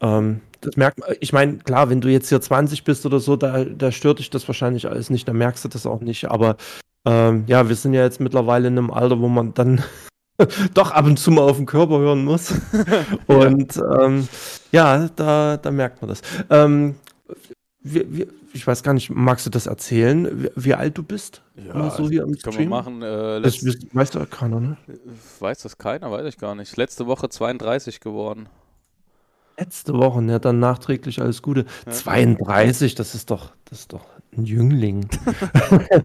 Ähm, 0.00 0.40
das 0.60 0.76
merkt 0.76 0.98
man, 0.98 1.10
ich 1.20 1.32
meine, 1.32 1.58
klar, 1.58 1.90
wenn 1.90 2.00
du 2.00 2.08
jetzt 2.08 2.28
hier 2.28 2.40
20 2.40 2.84
bist 2.84 3.04
oder 3.04 3.20
so, 3.20 3.36
da, 3.36 3.64
da 3.64 3.90
stört 3.90 4.20
dich 4.20 4.30
das 4.30 4.46
wahrscheinlich 4.48 4.88
alles 4.88 5.10
nicht, 5.10 5.26
da 5.26 5.32
merkst 5.32 5.64
du 5.64 5.68
das 5.68 5.86
auch 5.86 6.00
nicht. 6.00 6.30
Aber 6.30 6.56
ähm, 7.04 7.44
ja, 7.48 7.68
wir 7.68 7.76
sind 7.76 7.92
ja 7.94 8.02
jetzt 8.02 8.20
mittlerweile 8.20 8.68
in 8.68 8.78
einem 8.78 8.90
Alter, 8.90 9.20
wo 9.20 9.28
man 9.28 9.52
dann 9.54 9.82
doch 10.74 10.90
ab 10.90 11.06
und 11.06 11.18
zu 11.18 11.30
mal 11.30 11.42
auf 11.42 11.56
den 11.56 11.66
Körper 11.66 11.98
hören 11.98 12.24
muss. 12.24 12.52
und 13.26 13.76
ja, 13.76 14.04
ähm, 14.04 14.28
ja 14.72 15.08
da, 15.14 15.56
da 15.56 15.70
merkt 15.70 16.02
man 16.02 16.08
das. 16.08 16.22
Ähm, 16.50 16.96
wie, 17.80 18.04
wie, 18.08 18.26
ich 18.52 18.66
weiß 18.66 18.82
gar 18.82 18.94
nicht, 18.94 19.10
magst 19.10 19.46
du 19.46 19.50
das 19.50 19.66
erzählen, 19.66 20.44
wie, 20.44 20.50
wie 20.56 20.74
alt 20.74 20.96
du 20.96 21.02
bist? 21.02 21.42
Ja, 21.56 21.90
so 21.90 22.08
hier 22.08 22.22
im 22.22 22.36
können 22.38 22.58
wir 22.58 22.68
machen. 22.68 23.02
Äh, 23.02 23.40
das 23.42 23.64
weiß 23.92 24.12
doch 24.12 24.28
keiner, 24.30 24.60
ne? 24.60 24.76
Weiß 25.40 25.62
das 25.62 25.78
keiner, 25.78 26.10
weiß 26.10 26.26
ich 26.26 26.38
gar 26.38 26.54
nicht. 26.54 26.76
Letzte 26.76 27.06
Woche 27.06 27.28
32 27.28 28.00
geworden. 28.00 28.48
Letzte 29.58 29.94
Woche, 29.94 30.22
ja, 30.24 30.38
dann 30.40 30.58
nachträglich 30.58 31.20
alles 31.20 31.40
Gute. 31.42 31.66
Ja. 31.86 31.92
32, 31.92 32.96
das 32.96 33.14
ist 33.14 33.30
doch, 33.30 33.52
das 33.66 33.80
ist 33.80 33.92
doch 33.92 34.06
ein 34.36 34.44
Jüngling. 34.44 35.08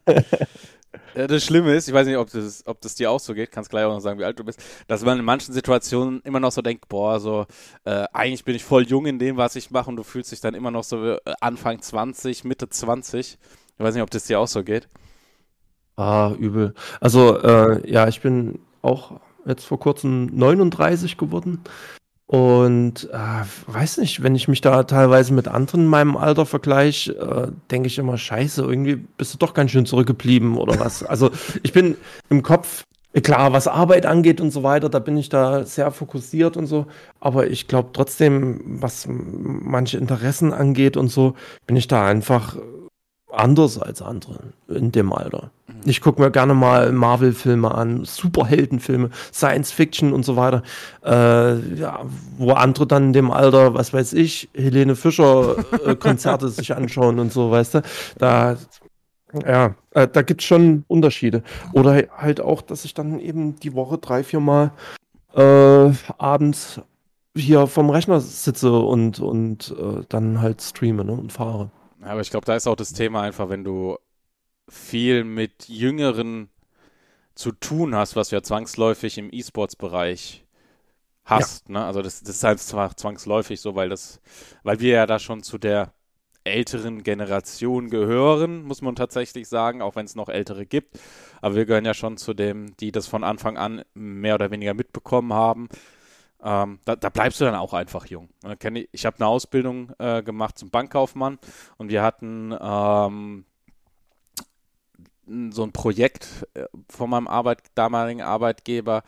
Ja, 1.15 1.27
das 1.27 1.43
Schlimme 1.43 1.73
ist, 1.75 1.87
ich 1.87 1.93
weiß 1.93 2.07
nicht, 2.07 2.17
ob 2.17 2.29
das, 2.29 2.65
ob 2.65 2.81
das 2.81 2.95
dir 2.95 3.11
auch 3.11 3.19
so 3.19 3.33
geht, 3.33 3.51
kannst 3.51 3.69
gleich 3.69 3.85
auch 3.85 3.93
noch 3.93 3.99
sagen, 3.99 4.19
wie 4.19 4.25
alt 4.25 4.39
du 4.39 4.43
bist, 4.43 4.61
dass 4.87 5.03
man 5.03 5.19
in 5.19 5.25
manchen 5.25 5.53
Situationen 5.53 6.21
immer 6.21 6.39
noch 6.39 6.51
so 6.51 6.61
denkt, 6.61 6.87
boah, 6.89 7.19
so, 7.19 7.45
äh, 7.85 8.05
eigentlich 8.13 8.43
bin 8.43 8.55
ich 8.55 8.63
voll 8.63 8.83
jung 8.83 9.05
in 9.05 9.19
dem, 9.19 9.37
was 9.37 9.55
ich 9.55 9.71
mache 9.71 9.89
und 9.89 9.95
du 9.95 10.03
fühlst 10.03 10.31
dich 10.31 10.41
dann 10.41 10.53
immer 10.53 10.71
noch 10.71 10.83
so 10.83 11.13
äh, 11.13 11.19
Anfang 11.41 11.81
20, 11.81 12.43
Mitte 12.43 12.69
20. 12.69 13.37
Ich 13.77 13.83
weiß 13.83 13.93
nicht, 13.93 14.03
ob 14.03 14.11
das 14.11 14.25
dir 14.25 14.39
auch 14.39 14.47
so 14.47 14.63
geht. 14.63 14.87
Ah, 15.95 16.33
übel. 16.37 16.73
Also, 17.01 17.37
äh, 17.41 17.89
ja, 17.89 18.07
ich 18.07 18.21
bin 18.21 18.59
auch 18.81 19.19
jetzt 19.45 19.65
vor 19.65 19.79
kurzem 19.79 20.27
39 20.27 21.17
geworden. 21.17 21.61
Und 22.31 23.09
äh, 23.11 23.73
weiß 23.73 23.97
nicht, 23.97 24.21
wenn 24.21 24.35
ich 24.35 24.47
mich 24.47 24.61
da 24.61 24.83
teilweise 24.83 25.33
mit 25.33 25.47
anderen 25.47 25.81
in 25.81 25.87
meinem 25.87 26.15
Alter 26.15 26.45
vergleiche, 26.45 27.13
äh, 27.13 27.51
denke 27.71 27.87
ich 27.87 27.97
immer, 27.97 28.19
scheiße, 28.19 28.61
irgendwie 28.61 28.97
bist 28.97 29.33
du 29.33 29.39
doch 29.39 29.55
ganz 29.55 29.71
schön 29.71 29.87
zurückgeblieben 29.87 30.55
oder 30.55 30.79
was. 30.79 31.01
Also 31.01 31.31
ich 31.63 31.73
bin 31.73 31.97
im 32.29 32.43
Kopf, 32.43 32.83
klar, 33.23 33.51
was 33.51 33.67
Arbeit 33.67 34.05
angeht 34.05 34.41
und 34.41 34.51
so 34.51 34.61
weiter, 34.61 34.89
da 34.89 34.99
bin 34.99 35.17
ich 35.17 35.29
da 35.29 35.65
sehr 35.65 35.89
fokussiert 35.89 36.55
und 36.55 36.67
so. 36.67 36.85
Aber 37.19 37.47
ich 37.47 37.67
glaube 37.67 37.89
trotzdem, 37.93 38.61
was 38.79 39.07
manche 39.09 39.97
Interessen 39.97 40.53
angeht 40.53 40.97
und 40.97 41.07
so, 41.07 41.33
bin 41.65 41.77
ich 41.77 41.87
da 41.87 42.05
einfach 42.05 42.57
anders 43.31 43.77
als 43.79 44.01
andere 44.01 44.39
in 44.67 44.91
dem 44.91 45.13
Alter. 45.13 45.51
Mhm. 45.67 45.73
Ich 45.85 46.01
gucke 46.01 46.21
mir 46.21 46.31
gerne 46.31 46.53
mal 46.53 46.91
Marvel-Filme 46.91 47.73
an, 47.73 48.05
Superheldenfilme, 48.05 49.09
Science-Fiction 49.33 50.13
und 50.13 50.23
so 50.23 50.35
weiter. 50.35 50.63
Äh, 51.03 51.75
ja, 51.75 52.01
wo 52.37 52.51
andere 52.51 52.87
dann 52.87 53.05
in 53.05 53.13
dem 53.13 53.31
Alter, 53.31 53.73
was 53.73 53.93
weiß 53.93 54.13
ich, 54.13 54.49
Helene 54.53 54.95
Fischer-Konzerte 54.95 56.47
äh, 56.47 56.49
sich 56.49 56.75
anschauen 56.75 57.19
und 57.19 57.31
so, 57.31 57.51
weißt 57.51 57.75
du. 57.75 57.81
Da, 58.17 58.57
ja, 59.45 59.75
äh, 59.91 60.07
da 60.07 60.21
gibt 60.21 60.41
es 60.41 60.47
schon 60.47 60.83
Unterschiede. 60.87 61.43
Oder 61.73 62.05
halt 62.17 62.41
auch, 62.41 62.61
dass 62.61 62.85
ich 62.85 62.93
dann 62.93 63.19
eben 63.19 63.55
die 63.59 63.73
Woche 63.73 63.97
drei, 63.97 64.23
vier 64.23 64.39
Mal 64.39 64.71
äh, 65.35 65.91
abends 66.17 66.81
hier 67.35 67.67
vom 67.67 67.89
Rechner 67.89 68.19
sitze 68.19 68.71
und, 68.71 69.19
und 69.19 69.75
äh, 69.79 70.03
dann 70.09 70.41
halt 70.41 70.61
streame 70.61 71.05
ne, 71.05 71.11
und 71.11 71.31
fahre. 71.31 71.69
Aber 72.01 72.21
ich 72.21 72.29
glaube, 72.29 72.45
da 72.45 72.55
ist 72.55 72.67
auch 72.67 72.75
das 72.75 72.93
Thema 72.93 73.21
einfach, 73.21 73.49
wenn 73.49 73.63
du 73.63 73.97
viel 74.69 75.23
mit 75.23 75.67
Jüngeren 75.67 76.49
zu 77.35 77.51
tun 77.51 77.95
hast, 77.95 78.15
was 78.15 78.29
du 78.29 78.35
ja 78.35 78.43
zwangsläufig 78.43 79.17
im 79.17 79.29
E-Sports-Bereich 79.31 80.45
hast. 81.25 81.69
Ja. 81.69 81.73
Ne? 81.73 81.85
Also 81.85 82.01
das, 82.01 82.21
das 82.21 82.35
ist 82.35 82.43
halt 82.43 82.59
zwar 82.59 82.95
zwangsläufig 82.95 83.61
so, 83.61 83.75
weil 83.75 83.89
das, 83.89 84.21
weil 84.63 84.79
wir 84.79 84.93
ja 84.93 85.05
da 85.05 85.19
schon 85.19 85.43
zu 85.43 85.57
der 85.57 85.93
älteren 86.43 87.03
Generation 87.03 87.89
gehören, 87.89 88.63
muss 88.63 88.81
man 88.81 88.95
tatsächlich 88.95 89.47
sagen, 89.47 89.81
auch 89.81 89.95
wenn 89.95 90.05
es 90.05 90.15
noch 90.15 90.29
ältere 90.29 90.65
gibt. 90.65 90.99
Aber 91.41 91.55
wir 91.55 91.65
gehören 91.65 91.85
ja 91.85 91.93
schon 91.93 92.17
zu 92.17 92.33
dem, 92.33 92.75
die 92.77 92.91
das 92.91 93.07
von 93.07 93.23
Anfang 93.23 93.57
an 93.57 93.83
mehr 93.93 94.35
oder 94.35 94.51
weniger 94.51 94.73
mitbekommen 94.73 95.33
haben. 95.33 95.69
Ähm, 96.41 96.79
da, 96.85 96.95
da, 96.95 97.09
bleibst 97.09 97.41
du 97.41 97.45
dann 97.45 97.55
auch 97.55 97.73
einfach 97.73 98.05
jung. 98.05 98.29
Ne, 98.43 98.87
ich 98.91 99.05
habe 99.05 99.17
eine 99.17 99.27
Ausbildung 99.27 99.91
äh, 99.99 100.23
gemacht 100.23 100.57
zum 100.57 100.69
Bankkaufmann 100.69 101.37
und 101.77 101.89
wir 101.89 102.01
hatten 102.01 102.55
ähm, 102.61 103.45
so 105.51 105.63
ein 105.63 105.73
Projekt 105.73 106.47
äh, 106.53 106.65
von 106.89 107.09
meinem 107.09 107.27
Arbeit, 107.27 107.63
damaligen 107.75 108.21
Arbeitgeber, 108.21 109.03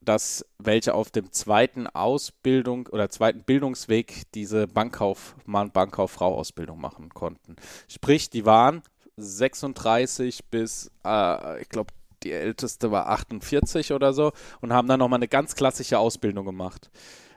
dass 0.00 0.46
welche 0.58 0.94
auf 0.94 1.10
dem 1.10 1.32
zweiten 1.32 1.86
Ausbildung 1.86 2.86
oder 2.86 3.10
zweiten 3.10 3.42
Bildungsweg 3.42 4.30
diese 4.32 4.66
Bankkaufmann, 4.66 5.72
Bankkauffrau 5.72 6.34
Ausbildung 6.36 6.80
machen 6.80 7.10
konnten. 7.10 7.56
Sprich, 7.88 8.30
die 8.30 8.46
waren 8.46 8.82
36 9.16 10.46
bis, 10.46 10.90
äh, 11.04 11.60
ich 11.60 11.68
glaube, 11.68 11.92
die 12.22 12.32
älteste 12.32 12.90
war 12.90 13.08
48 13.08 13.92
oder 13.92 14.12
so 14.12 14.32
und 14.60 14.72
haben 14.72 14.88
dann 14.88 14.98
nochmal 14.98 15.18
eine 15.18 15.28
ganz 15.28 15.54
klassische 15.54 15.98
Ausbildung 15.98 16.44
gemacht. 16.44 16.90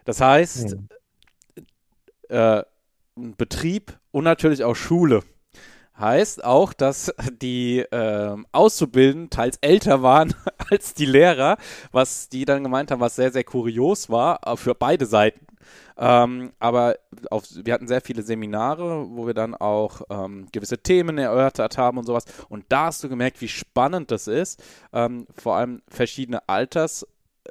Das 0.05 0.21
heißt, 0.21 0.75
mhm. 0.75 0.89
äh, 2.29 2.63
Betrieb 3.15 3.97
und 4.11 4.23
natürlich 4.23 4.63
auch 4.63 4.75
Schule. 4.75 5.23
Heißt 5.97 6.43
auch, 6.43 6.73
dass 6.73 7.13
die 7.41 7.79
äh, 7.79 8.35
Auszubildenden 8.51 9.29
teils 9.29 9.57
älter 9.61 10.01
waren 10.01 10.33
als 10.71 10.95
die 10.95 11.05
Lehrer, 11.05 11.57
was 11.91 12.29
die 12.29 12.45
dann 12.45 12.63
gemeint 12.63 12.89
haben, 12.89 12.99
was 12.99 13.15
sehr, 13.15 13.31
sehr 13.31 13.43
kurios 13.43 14.09
war 14.09 14.39
äh, 14.45 14.57
für 14.57 14.73
beide 14.73 15.05
Seiten. 15.05 15.45
Ähm, 15.97 16.51
aber 16.59 16.95
auf, 17.29 17.43
wir 17.53 17.73
hatten 17.73 17.87
sehr 17.87 18.01
viele 18.01 18.23
Seminare, 18.23 19.07
wo 19.09 19.27
wir 19.27 19.33
dann 19.33 19.55
auch 19.55 20.01
ähm, 20.09 20.47
gewisse 20.51 20.77
Themen 20.77 21.17
erörtert 21.17 21.77
haben 21.77 21.97
und 21.97 22.05
sowas. 22.05 22.25
Und 22.49 22.65
da 22.69 22.85
hast 22.85 23.03
du 23.03 23.09
gemerkt, 23.09 23.41
wie 23.41 23.47
spannend 23.47 24.11
das 24.11 24.27
ist, 24.27 24.63
ähm, 24.91 25.27
vor 25.35 25.55
allem 25.55 25.81
verschiedene 25.87 26.47
Alters 26.47 27.05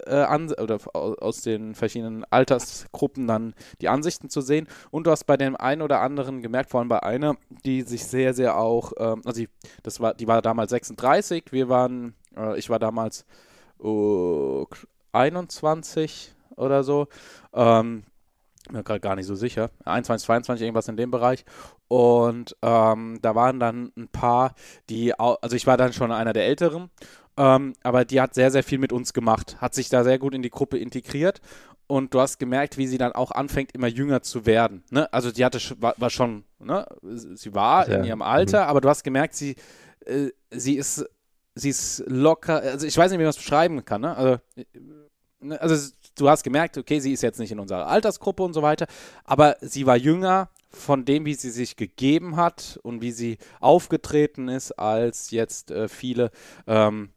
äh, 0.07 0.27
oder 0.61 0.79
aus 0.94 1.42
den 1.42 1.75
verschiedenen 1.75 2.25
Altersgruppen 2.31 3.27
dann 3.27 3.55
die 3.81 3.88
Ansichten 3.88 4.31
zu 4.31 4.40
sehen. 4.40 4.68
Und 4.90 5.07
du 5.07 5.11
hast 5.11 5.25
bei 5.25 5.37
dem 5.37 5.57
einen 5.57 5.83
oder 5.83 6.01
anderen 6.01 6.42
gemerkt, 6.42 6.70
vor 6.70 6.81
allem 6.81 6.88
bei 6.88 7.03
einer, 7.03 7.37
die 7.64 7.83
sich 7.83 8.05
sehr, 8.05 8.35
sehr 8.35 8.57
auch, 8.57 8.92
ähm, 8.98 9.22
also 9.25 9.40
die, 9.40 9.48
das 9.83 10.01
war, 10.01 10.14
die 10.14 10.27
war 10.27 10.42
damals 10.42 10.70
36, 10.70 11.44
wir 11.51 11.68
waren, 11.68 12.14
äh, 12.37 12.59
ich 12.59 12.70
war 12.70 12.79
damals 12.79 13.25
uh, 13.83 14.66
21 15.12 16.35
oder 16.62 16.85
so. 16.85 17.09
Ähm, 17.53 18.05
bin 18.70 18.85
gerade 18.85 19.01
gar 19.01 19.16
nicht 19.16 19.27
so 19.27 19.35
sicher. 19.35 19.70
21, 19.85 20.25
22, 20.27 20.62
irgendwas 20.62 20.88
in 20.88 20.96
dem 20.96 21.11
Bereich. 21.11 21.44
Und 21.88 22.57
ähm, 22.62 23.18
da 23.20 23.35
waren 23.35 23.61
dann 23.61 23.92
ein 23.96 24.09
paar, 24.09 24.55
die, 24.88 25.18
also 25.18 25.57
ich 25.57 25.66
war 25.66 25.77
dann 25.77 25.92
schon 25.92 26.12
einer 26.12 26.33
der 26.33 26.46
Älteren, 26.46 26.90
ähm, 27.37 27.75
aber 27.83 28.05
die 28.05 28.20
hat 28.20 28.35
sehr, 28.35 28.51
sehr 28.51 28.62
viel 28.62 28.79
mit 28.79 28.92
uns 28.92 29.12
gemacht, 29.12 29.57
hat 29.61 29.75
sich 29.75 29.88
da 29.88 30.05
sehr 30.05 30.18
gut 30.18 30.35
in 30.35 30.42
die 30.42 30.51
Gruppe 30.51 30.79
integriert 30.79 31.40
und 31.87 32.14
du 32.14 32.20
hast 32.20 32.38
gemerkt, 32.38 32.79
wie 32.79 32.87
sie 32.87 32.98
dann 32.98 33.12
auch 33.12 33.31
anfängt, 33.31 33.72
immer 33.72 33.88
jünger 33.88 34.22
zu 34.22 34.46
werden. 34.46 34.85
Ne? 34.90 35.12
Also 35.12 35.31
die 35.31 35.44
hatte 35.44 35.59
war, 35.79 35.94
war 35.98 36.11
schon, 36.11 36.44
ne? 36.59 36.87
sie 37.03 37.55
war 37.55 37.88
ja. 37.88 37.98
in 37.98 38.05
ihrem 38.05 38.22
Alter, 38.22 38.64
mhm. 38.64 38.70
aber 38.70 38.81
du 38.81 38.88
hast 38.88 39.03
gemerkt, 39.03 39.35
sie, 39.35 39.57
äh, 40.07 40.29
sie 40.51 40.77
ist, 40.77 41.05
sie 41.55 41.70
ist 41.70 42.05
locker, 42.07 42.61
also 42.61 42.87
ich 42.87 42.96
weiß 42.96 43.11
nicht, 43.11 43.18
wie 43.18 43.25
man 43.25 43.31
es 43.31 43.37
beschreiben 43.37 43.85
kann. 43.85 44.03
Ne? 44.03 44.16
Also, 44.16 44.38
äh, 44.57 44.64
ne? 45.40 45.61
also 45.61 45.92
du 46.16 46.29
hast 46.29 46.42
gemerkt, 46.42 46.79
okay, 46.79 47.01
sie 47.01 47.12
ist 47.12 47.22
jetzt 47.22 47.38
nicht 47.38 47.53
in 47.53 47.59
unserer 47.59 47.87
Altersgruppe 47.87 48.42
und 48.42 48.53
so 48.53 48.62
weiter, 48.62 48.87
aber 49.25 49.57
sie 49.61 49.87
war 49.87 49.96
jünger 49.96 50.48
von 50.70 51.05
dem, 51.05 51.25
wie 51.27 51.35
sie 51.35 51.51
sich 51.51 51.77
gegeben 51.77 52.37
hat 52.37 52.79
und 52.83 53.03
wie 53.03 53.12
sie 53.12 53.38
aufgetreten 53.61 54.48
ist, 54.48 54.72
als 54.72 55.31
jetzt 55.31 55.70
äh, 55.70 55.88
viele 55.88 56.31
ähm, 56.66 57.11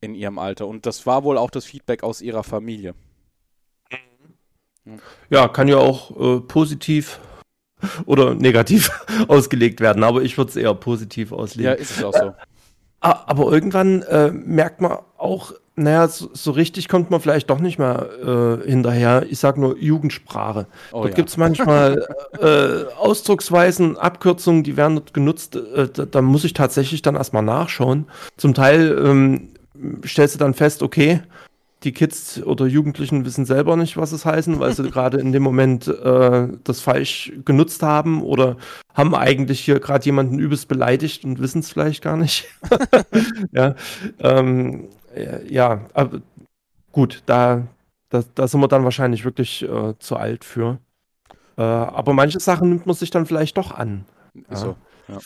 in 0.00 0.14
ihrem 0.14 0.38
Alter. 0.38 0.66
Und 0.66 0.86
das 0.86 1.06
war 1.06 1.24
wohl 1.24 1.36
auch 1.36 1.50
das 1.50 1.64
Feedback 1.64 2.02
aus 2.02 2.22
ihrer 2.22 2.44
Familie. 2.44 2.94
Ja, 5.28 5.48
kann 5.48 5.68
ja 5.68 5.76
auch 5.76 6.38
äh, 6.38 6.40
positiv 6.40 7.20
oder 8.06 8.34
negativ 8.34 8.90
ausgelegt 9.28 9.80
werden, 9.80 10.04
aber 10.04 10.22
ich 10.22 10.36
würde 10.38 10.50
es 10.50 10.56
eher 10.56 10.74
positiv 10.74 11.32
auslegen. 11.32 11.72
Ja, 11.72 11.72
ist 11.72 11.90
es 11.90 12.04
auch 12.04 12.12
so. 12.12 12.26
Äh, 12.28 12.32
aber 13.00 13.52
irgendwann 13.52 14.02
äh, 14.02 14.30
merkt 14.30 14.80
man 14.80 14.98
auch, 15.16 15.52
naja, 15.80 16.08
so, 16.08 16.30
so, 16.32 16.50
richtig 16.50 16.88
kommt 16.88 17.10
man 17.10 17.20
vielleicht 17.20 17.48
doch 17.48 17.58
nicht 17.58 17.78
mehr 17.78 18.06
äh, 18.22 18.68
hinterher. 18.68 19.24
Ich 19.28 19.38
sage 19.38 19.60
nur 19.60 19.78
Jugendsprache. 19.78 20.66
Oh, 20.92 20.98
dort 20.98 21.10
ja. 21.10 21.14
gibt 21.14 21.30
es 21.30 21.36
manchmal 21.36 22.06
äh, 22.38 22.92
Ausdrucksweisen, 22.96 23.96
Abkürzungen, 23.96 24.62
die 24.62 24.76
werden 24.76 24.96
dort 24.96 25.14
genutzt. 25.14 25.56
Äh, 25.56 25.88
da, 25.88 26.04
da, 26.04 26.22
muss 26.22 26.44
ich 26.44 26.52
tatsächlich 26.52 27.02
dann 27.02 27.16
erstmal 27.16 27.42
nachschauen. 27.42 28.06
Zum 28.36 28.52
Teil 28.52 28.96
ähm, 29.04 29.48
stellst 30.04 30.34
du 30.34 30.38
dann 30.38 30.54
fest, 30.54 30.82
okay, 30.82 31.22
die 31.82 31.92
Kids 31.92 32.42
oder 32.42 32.66
Jugendlichen 32.66 33.24
wissen 33.24 33.46
selber 33.46 33.74
nicht, 33.76 33.96
was 33.96 34.12
es 34.12 34.26
heißen, 34.26 34.60
weil 34.60 34.74
sie 34.74 34.82
gerade 34.90 35.18
in 35.18 35.32
dem 35.32 35.42
Moment 35.42 35.88
äh, 35.88 36.48
das 36.62 36.80
falsch 36.80 37.32
genutzt 37.44 37.82
haben 37.82 38.22
oder 38.22 38.56
haben 38.92 39.14
eigentlich 39.14 39.60
hier 39.60 39.80
gerade 39.80 40.04
jemanden 40.04 40.38
übelst 40.38 40.68
beleidigt 40.68 41.24
und 41.24 41.40
wissen 41.40 41.60
es 41.60 41.70
vielleicht 41.70 42.02
gar 42.02 42.16
nicht. 42.16 42.48
ja, 43.52 43.74
ähm, 44.18 44.88
ja, 45.48 45.86
aber 45.94 46.20
gut, 46.92 47.22
da, 47.26 47.66
da, 48.08 48.22
da 48.34 48.48
sind 48.48 48.60
wir 48.60 48.68
dann 48.68 48.84
wahrscheinlich 48.84 49.24
wirklich 49.24 49.62
äh, 49.62 49.94
zu 49.98 50.16
alt 50.16 50.44
für. 50.44 50.78
Äh, 51.56 51.62
aber 51.62 52.12
manche 52.12 52.40
Sachen 52.40 52.68
nimmt 52.70 52.86
man 52.86 52.94
sich 52.94 53.10
dann 53.10 53.26
vielleicht 53.26 53.56
doch 53.56 53.72
an. 53.72 54.04
Ja. 54.48 54.56
So, 54.56 54.76
ja. 55.08 55.18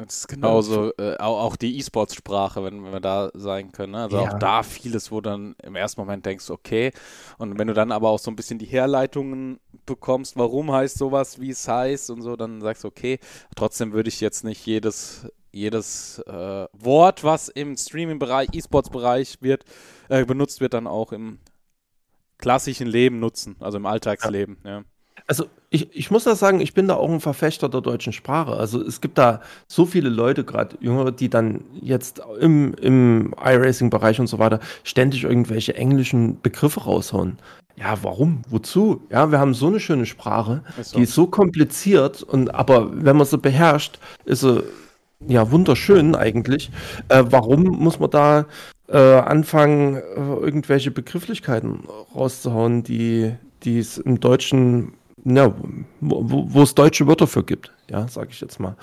Das 0.00 0.18
ist 0.18 0.28
genauso, 0.28 0.92
äh, 0.96 1.16
auch, 1.18 1.42
auch, 1.42 1.56
die 1.56 1.76
E-Sports-Sprache, 1.76 2.62
wenn, 2.62 2.84
wenn, 2.84 2.92
wir 2.92 3.00
da 3.00 3.30
sein 3.34 3.72
können. 3.72 3.94
Ne? 3.94 4.02
Also 4.02 4.18
ja. 4.18 4.28
auch 4.28 4.38
da 4.38 4.62
vieles, 4.62 5.10
wo 5.10 5.20
dann 5.20 5.56
im 5.60 5.74
ersten 5.74 6.00
Moment 6.00 6.24
denkst, 6.24 6.50
okay. 6.50 6.92
Und 7.36 7.58
wenn 7.58 7.66
du 7.66 7.74
dann 7.74 7.90
aber 7.90 8.08
auch 8.08 8.20
so 8.20 8.30
ein 8.30 8.36
bisschen 8.36 8.60
die 8.60 8.66
Herleitungen 8.66 9.58
bekommst, 9.86 10.36
warum 10.36 10.70
heißt 10.70 10.98
sowas, 10.98 11.40
wie 11.40 11.50
es 11.50 11.66
heißt 11.66 12.10
und 12.10 12.22
so, 12.22 12.36
dann 12.36 12.60
sagst 12.60 12.84
du, 12.84 12.88
okay, 12.88 13.18
trotzdem 13.56 13.92
würde 13.92 14.08
ich 14.08 14.20
jetzt 14.20 14.44
nicht 14.44 14.64
jedes, 14.66 15.26
jedes 15.58 16.18
äh, 16.26 16.66
Wort, 16.72 17.24
was 17.24 17.48
im 17.48 17.76
Streaming-Bereich, 17.76 18.48
E-Sports-Bereich 18.52 19.38
wird, 19.40 19.64
äh, 20.08 20.24
benutzt 20.24 20.60
wird, 20.60 20.74
dann 20.74 20.86
auch 20.86 21.12
im 21.12 21.38
klassischen 22.38 22.86
Leben 22.86 23.18
nutzen, 23.18 23.56
also 23.60 23.78
im 23.78 23.86
Alltagsleben. 23.86 24.58
Ja. 24.64 24.70
ja. 24.70 24.84
Also 25.26 25.44
ich, 25.68 25.94
ich 25.94 26.10
muss 26.10 26.24
da 26.24 26.34
sagen, 26.34 26.60
ich 26.60 26.72
bin 26.72 26.88
da 26.88 26.94
auch 26.94 27.10
ein 27.10 27.20
Verfechter 27.20 27.68
der 27.68 27.82
deutschen 27.82 28.14
Sprache. 28.14 28.52
Also 28.52 28.80
es 28.82 29.00
gibt 29.02 29.18
da 29.18 29.42
so 29.66 29.84
viele 29.84 30.08
Leute, 30.08 30.44
gerade 30.44 30.78
Jüngere, 30.80 31.12
die 31.12 31.28
dann 31.28 31.64
jetzt 31.80 32.22
im, 32.40 32.72
im 32.74 33.34
iRacing-Bereich 33.38 34.20
und 34.20 34.28
so 34.28 34.38
weiter 34.38 34.60
ständig 34.84 35.24
irgendwelche 35.24 35.74
englischen 35.74 36.40
Begriffe 36.40 36.80
raushauen. 36.80 37.38
Ja, 37.76 37.98
warum? 38.02 38.42
Wozu? 38.48 39.02
Ja, 39.10 39.30
wir 39.30 39.38
haben 39.38 39.54
so 39.54 39.66
eine 39.66 39.80
schöne 39.80 40.06
Sprache, 40.06 40.62
ist 40.80 40.96
die 40.96 41.02
ist 41.02 41.14
so 41.14 41.26
kompliziert 41.26 42.22
und 42.22 42.52
aber 42.54 42.90
wenn 43.04 43.16
man 43.16 43.26
sie 43.26 43.38
beherrscht, 43.38 44.00
ist 44.24 44.40
sie 44.40 44.64
ja 45.26 45.50
wunderschön 45.50 46.14
eigentlich. 46.14 46.70
Äh, 47.08 47.24
warum 47.28 47.62
muss 47.62 47.98
man 47.98 48.10
da 48.10 48.46
äh, 48.88 48.98
anfangen, 48.98 49.96
äh, 49.96 50.00
irgendwelche 50.00 50.90
Begrifflichkeiten 50.90 51.84
rauszuhauen, 52.14 52.82
die 52.82 53.36
es 53.64 53.98
im 53.98 54.20
Deutschen 54.20 54.92
ja, 55.24 55.54
wo, 56.00 56.62
es 56.62 56.74
deutsche 56.74 57.06
Wörter 57.06 57.26
für 57.26 57.44
gibt, 57.44 57.72
ja, 57.90 58.06
sage 58.08 58.28
ich 58.30 58.40
jetzt 58.40 58.60
mal. 58.60 58.76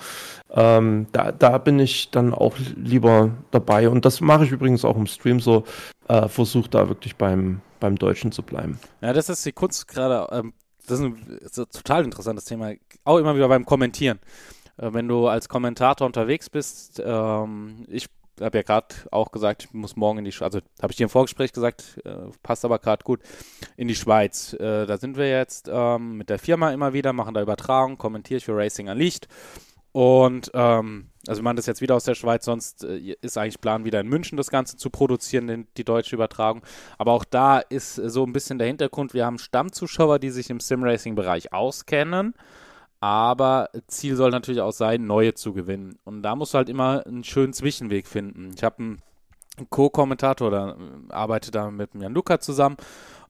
Ähm, 0.50 1.06
da, 1.12 1.32
da 1.32 1.58
bin 1.58 1.78
ich 1.78 2.10
dann 2.10 2.32
auch 2.34 2.56
lieber 2.76 3.30
dabei 3.50 3.88
und 3.88 4.04
das 4.04 4.20
mache 4.20 4.44
ich 4.44 4.50
übrigens 4.50 4.84
auch 4.84 4.96
im 4.96 5.06
Stream 5.06 5.40
so, 5.40 5.64
äh, 6.08 6.28
versuche 6.28 6.68
da 6.68 6.88
wirklich 6.88 7.16
beim, 7.16 7.60
beim 7.80 7.96
Deutschen 7.96 8.32
zu 8.32 8.42
bleiben. 8.42 8.78
Ja, 9.00 9.12
das 9.12 9.28
ist 9.28 9.44
die 9.44 9.52
Kunst 9.52 9.88
gerade, 9.88 10.28
ähm, 10.32 10.52
das, 10.86 11.00
ist 11.00 11.04
ein, 11.04 11.38
ist 11.40 11.58
ein 11.58 11.66
total 11.72 12.04
interessantes 12.04 12.44
Thema, 12.44 12.72
auch 13.04 13.18
immer 13.18 13.34
wieder 13.34 13.48
beim 13.48 13.64
Kommentieren. 13.64 14.18
Äh, 14.76 14.92
wenn 14.92 15.08
du 15.08 15.28
als 15.28 15.48
Kommentator 15.48 16.06
unterwegs 16.06 16.50
bist, 16.50 17.02
ähm, 17.04 17.84
ich 17.88 18.08
habe 18.40 18.58
ja 18.58 18.62
gerade 18.62 18.94
auch 19.10 19.32
gesagt, 19.32 19.64
ich 19.64 19.72
muss 19.72 19.96
morgen 19.96 20.18
in 20.18 20.24
die 20.24 20.32
Schweiz, 20.32 20.54
also 20.54 20.60
habe 20.82 20.92
ich 20.92 20.96
dir 20.96 21.04
im 21.04 21.10
Vorgespräch 21.10 21.52
gesagt, 21.52 21.98
äh, 22.04 22.30
passt 22.42 22.64
aber 22.64 22.78
gerade 22.78 23.04
gut, 23.04 23.20
in 23.76 23.88
die 23.88 23.94
Schweiz. 23.94 24.52
Äh, 24.54 24.86
da 24.86 24.98
sind 24.98 25.16
wir 25.16 25.28
jetzt 25.28 25.70
ähm, 25.72 26.18
mit 26.18 26.28
der 26.28 26.38
Firma 26.38 26.72
immer 26.72 26.92
wieder, 26.92 27.12
machen 27.12 27.34
da 27.34 27.42
Übertragung, 27.42 27.98
kommentiere 27.98 28.38
ich 28.38 28.44
für 28.44 28.56
Racing 28.56 28.88
an 28.88 28.98
Licht. 28.98 29.28
Und 29.92 30.50
ähm, 30.52 31.06
also 31.26 31.40
wir 31.40 31.44
machen 31.44 31.56
das 31.56 31.64
jetzt 31.64 31.80
wieder 31.80 31.94
aus 31.94 32.04
der 32.04 32.14
Schweiz, 32.14 32.44
sonst 32.44 32.84
äh, 32.84 33.16
ist 33.22 33.38
eigentlich 33.38 33.62
Plan, 33.62 33.86
wieder 33.86 34.00
in 34.00 34.08
München 34.08 34.36
das 34.36 34.50
Ganze 34.50 34.76
zu 34.76 34.90
produzieren, 34.90 35.46
den, 35.46 35.68
die 35.78 35.84
deutsche 35.84 36.16
Übertragung. 36.16 36.60
Aber 36.98 37.12
auch 37.12 37.24
da 37.24 37.60
ist 37.60 37.94
so 37.94 38.24
ein 38.24 38.34
bisschen 38.34 38.58
der 38.58 38.66
Hintergrund, 38.66 39.14
wir 39.14 39.24
haben 39.24 39.38
Stammzuschauer, 39.38 40.18
die 40.18 40.28
sich 40.28 40.50
im 40.50 40.60
Sim-Racing-Bereich 40.60 41.54
auskennen 41.54 42.34
aber 43.06 43.70
Ziel 43.86 44.16
soll 44.16 44.30
natürlich 44.30 44.60
auch 44.60 44.72
sein, 44.72 45.06
neue 45.06 45.34
zu 45.34 45.52
gewinnen. 45.52 45.96
Und 46.02 46.22
da 46.22 46.34
musst 46.34 46.54
du 46.54 46.58
halt 46.58 46.68
immer 46.68 47.06
einen 47.06 47.22
schönen 47.22 47.52
Zwischenweg 47.52 48.08
finden. 48.08 48.50
Ich 48.56 48.64
habe 48.64 48.78
einen 48.78 49.02
Co-Kommentator, 49.70 50.48
oder 50.48 50.76
äh, 50.76 51.12
arbeite 51.12 51.52
da 51.52 51.70
mit 51.70 51.90
Jan 51.94 52.12
Luca 52.12 52.40
zusammen. 52.40 52.76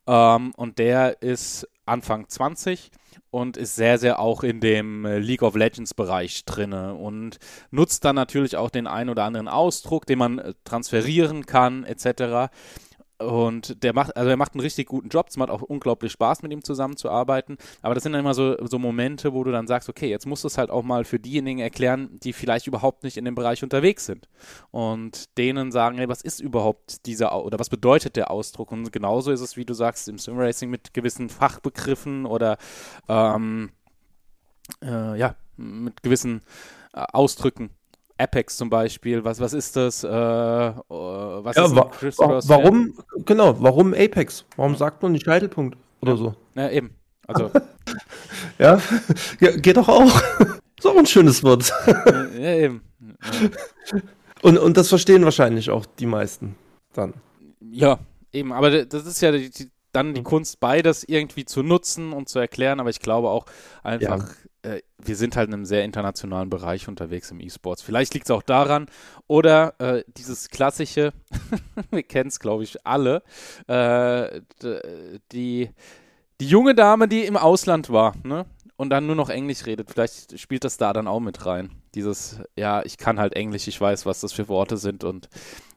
Ähm, 0.06 0.52
und 0.56 0.78
der 0.78 1.20
ist 1.20 1.68
Anfang 1.84 2.26
20 2.26 2.90
und 3.30 3.58
ist 3.58 3.76
sehr, 3.76 3.98
sehr 3.98 4.18
auch 4.18 4.42
in 4.42 4.60
dem 4.60 5.04
äh, 5.04 5.18
League 5.18 5.42
of 5.42 5.56
Legends 5.56 5.92
Bereich 5.92 6.46
drinne 6.46 6.94
und 6.94 7.38
nutzt 7.70 8.04
dann 8.06 8.16
natürlich 8.16 8.56
auch 8.56 8.70
den 8.70 8.86
ein 8.86 9.10
oder 9.10 9.24
anderen 9.24 9.46
Ausdruck, 9.46 10.06
den 10.06 10.18
man 10.18 10.38
äh, 10.38 10.54
transferieren 10.64 11.44
kann, 11.44 11.84
etc. 11.84 12.50
Und 13.18 13.82
der 13.82 13.94
macht, 13.94 14.14
also 14.16 14.28
er 14.28 14.36
macht 14.36 14.54
einen 14.54 14.60
richtig 14.60 14.88
guten 14.88 15.08
Job. 15.08 15.28
Es 15.28 15.36
macht 15.36 15.50
auch 15.50 15.62
unglaublich 15.62 16.12
Spaß, 16.12 16.42
mit 16.42 16.52
ihm 16.52 16.62
zusammenzuarbeiten. 16.62 17.56
Aber 17.80 17.94
das 17.94 18.02
sind 18.02 18.12
dann 18.12 18.20
immer 18.20 18.34
so, 18.34 18.56
so 18.66 18.78
Momente, 18.78 19.32
wo 19.32 19.42
du 19.42 19.52
dann 19.52 19.66
sagst, 19.66 19.88
okay, 19.88 20.08
jetzt 20.08 20.26
musst 20.26 20.44
du 20.44 20.48
es 20.48 20.58
halt 20.58 20.70
auch 20.70 20.82
mal 20.82 21.04
für 21.04 21.18
diejenigen 21.18 21.60
erklären, 21.60 22.18
die 22.22 22.32
vielleicht 22.32 22.66
überhaupt 22.66 23.04
nicht 23.04 23.16
in 23.16 23.24
dem 23.24 23.34
Bereich 23.34 23.62
unterwegs 23.62 24.04
sind. 24.04 24.28
Und 24.70 25.36
denen 25.38 25.72
sagen, 25.72 25.96
hey, 25.96 26.08
was 26.08 26.20
ist 26.20 26.40
überhaupt 26.40 27.06
dieser, 27.06 27.44
oder 27.44 27.58
was 27.58 27.70
bedeutet 27.70 28.16
der 28.16 28.30
Ausdruck? 28.30 28.70
Und 28.70 28.92
genauso 28.92 29.30
ist 29.30 29.40
es, 29.40 29.56
wie 29.56 29.64
du 29.64 29.72
sagst, 29.72 30.08
im 30.08 30.18
Simracing 30.18 30.68
mit 30.68 30.92
gewissen 30.92 31.30
Fachbegriffen 31.30 32.26
oder 32.26 32.58
ähm, 33.08 33.70
äh, 34.82 35.18
ja, 35.18 35.36
mit 35.56 36.02
gewissen 36.02 36.42
äh, 36.92 37.00
Ausdrücken 37.12 37.70
Apex 38.18 38.56
zum 38.56 38.70
Beispiel, 38.70 39.24
was, 39.24 39.40
was 39.40 39.52
ist 39.52 39.76
das? 39.76 40.02
Äh, 40.02 40.08
äh 40.08 40.10
was 40.10 41.56
ja, 41.56 41.64
ist 41.66 41.76
wa 41.76 41.90
wa 42.28 42.40
warum, 42.46 42.94
genau, 43.24 43.60
warum 43.60 43.94
Apex? 43.94 44.44
Warum 44.56 44.76
sagt 44.76 45.02
man 45.02 45.12
nicht 45.12 45.24
Scheitelpunkt 45.24 45.76
oder 46.00 46.12
ja. 46.12 46.18
so? 46.18 46.34
Ja, 46.54 46.70
eben. 46.70 46.90
Also. 47.26 47.50
ja. 48.58 48.80
ja, 49.40 49.56
geht 49.56 49.76
doch 49.76 49.88
auch. 49.88 50.20
ist 50.78 50.86
auch 50.86 50.96
ein 50.96 51.06
schönes 51.06 51.42
Wort. 51.44 51.72
ja, 52.38 52.54
eben. 52.54 52.82
Ja. 53.00 54.00
Und, 54.42 54.58
und 54.58 54.76
das 54.76 54.88
verstehen 54.88 55.24
wahrscheinlich 55.24 55.70
auch 55.70 55.86
die 55.86 56.06
meisten 56.06 56.56
dann. 56.92 57.14
Ja, 57.60 57.98
eben, 58.32 58.52
aber 58.52 58.84
das 58.84 59.06
ist 59.06 59.20
ja 59.20 59.32
die, 59.32 59.50
die, 59.50 59.70
dann 59.92 60.14
die 60.14 60.22
Kunst, 60.22 60.60
beides 60.60 61.04
irgendwie 61.04 61.44
zu 61.44 61.62
nutzen 61.62 62.12
und 62.12 62.28
zu 62.28 62.38
erklären, 62.38 62.80
aber 62.80 62.90
ich 62.90 63.00
glaube 63.00 63.28
auch 63.28 63.46
einfach, 63.82 64.28
äh, 64.66 64.82
wir 64.98 65.16
sind 65.16 65.36
halt 65.36 65.48
in 65.48 65.54
einem 65.54 65.64
sehr 65.64 65.84
internationalen 65.84 66.50
Bereich 66.50 66.88
unterwegs 66.88 67.30
im 67.30 67.40
E-Sports. 67.40 67.82
Vielleicht 67.82 68.14
liegt 68.14 68.26
es 68.26 68.30
auch 68.30 68.42
daran. 68.42 68.86
Oder 69.26 69.74
äh, 69.78 70.04
dieses 70.16 70.50
klassische, 70.50 71.12
wir 71.90 72.02
kennen 72.02 72.28
es, 72.28 72.40
glaube 72.40 72.64
ich, 72.64 72.84
alle, 72.84 73.22
äh, 73.68 74.40
die, 75.32 75.70
die 76.40 76.48
junge 76.48 76.74
Dame, 76.74 77.08
die 77.08 77.24
im 77.24 77.36
Ausland 77.36 77.90
war, 77.90 78.14
ne? 78.24 78.46
Und 78.78 78.90
dann 78.90 79.06
nur 79.06 79.16
noch 79.16 79.30
Englisch 79.30 79.64
redet. 79.64 79.90
Vielleicht 79.90 80.38
spielt 80.38 80.62
das 80.62 80.76
da 80.76 80.92
dann 80.92 81.08
auch 81.08 81.20
mit 81.20 81.46
rein. 81.46 81.70
Dieses, 81.94 82.40
ja, 82.56 82.82
ich 82.84 82.98
kann 82.98 83.18
halt 83.18 83.32
Englisch, 83.32 83.66
ich 83.68 83.80
weiß, 83.80 84.04
was 84.04 84.20
das 84.20 84.34
für 84.34 84.48
Worte 84.48 84.76
sind 84.76 85.02
und 85.02 85.30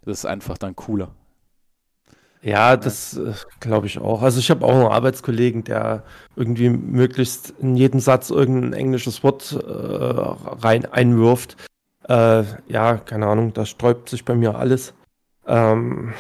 das 0.04 0.20
ist 0.20 0.26
einfach 0.26 0.58
dann 0.58 0.76
cooler. 0.76 1.16
Ja, 2.42 2.78
das 2.78 3.18
äh, 3.18 3.34
glaube 3.60 3.88
ich 3.88 4.00
auch. 4.00 4.22
Also 4.22 4.40
ich 4.40 4.50
habe 4.50 4.66
auch 4.66 4.74
einen 4.74 4.88
Arbeitskollegen, 4.88 5.64
der 5.66 6.04
irgendwie 6.36 6.70
möglichst 6.70 7.54
in 7.60 7.76
jedem 7.76 8.00
Satz 8.00 8.30
irgendein 8.30 8.74
englisches 8.74 9.24
Wort 9.24 9.52
äh, 9.52 9.66
rein 9.66 10.86
einwirft. 10.86 11.58
Äh, 12.08 12.44
ja, 12.68 12.98
keine 12.98 13.28
Ahnung, 13.28 13.54
da 13.54 13.66
sträubt 13.66 14.10
sich 14.10 14.24
bei 14.24 14.36
mir 14.36 14.56
alles 14.56 14.94
ähm, 15.48 16.14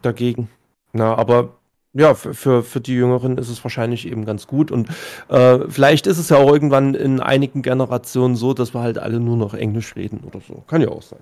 dagegen. 0.00 0.48
Na, 0.92 1.14
aber 1.14 1.58
ja, 1.92 2.14
für, 2.14 2.62
für, 2.62 2.80
die 2.80 2.94
Jüngeren 2.94 3.38
ist 3.38 3.48
es 3.48 3.62
wahrscheinlich 3.64 4.06
eben 4.06 4.24
ganz 4.24 4.46
gut. 4.46 4.70
Und 4.70 4.88
äh, 5.28 5.58
vielleicht 5.68 6.06
ist 6.06 6.18
es 6.18 6.28
ja 6.28 6.38
auch 6.38 6.52
irgendwann 6.52 6.94
in 6.94 7.20
einigen 7.20 7.62
Generationen 7.62 8.36
so, 8.36 8.54
dass 8.54 8.74
wir 8.74 8.80
halt 8.80 8.98
alle 8.98 9.20
nur 9.20 9.36
noch 9.36 9.52
Englisch 9.52 9.96
reden 9.96 10.20
oder 10.24 10.40
so. 10.40 10.64
Kann 10.66 10.80
ja 10.80 10.88
auch 10.88 11.02
sein. 11.02 11.20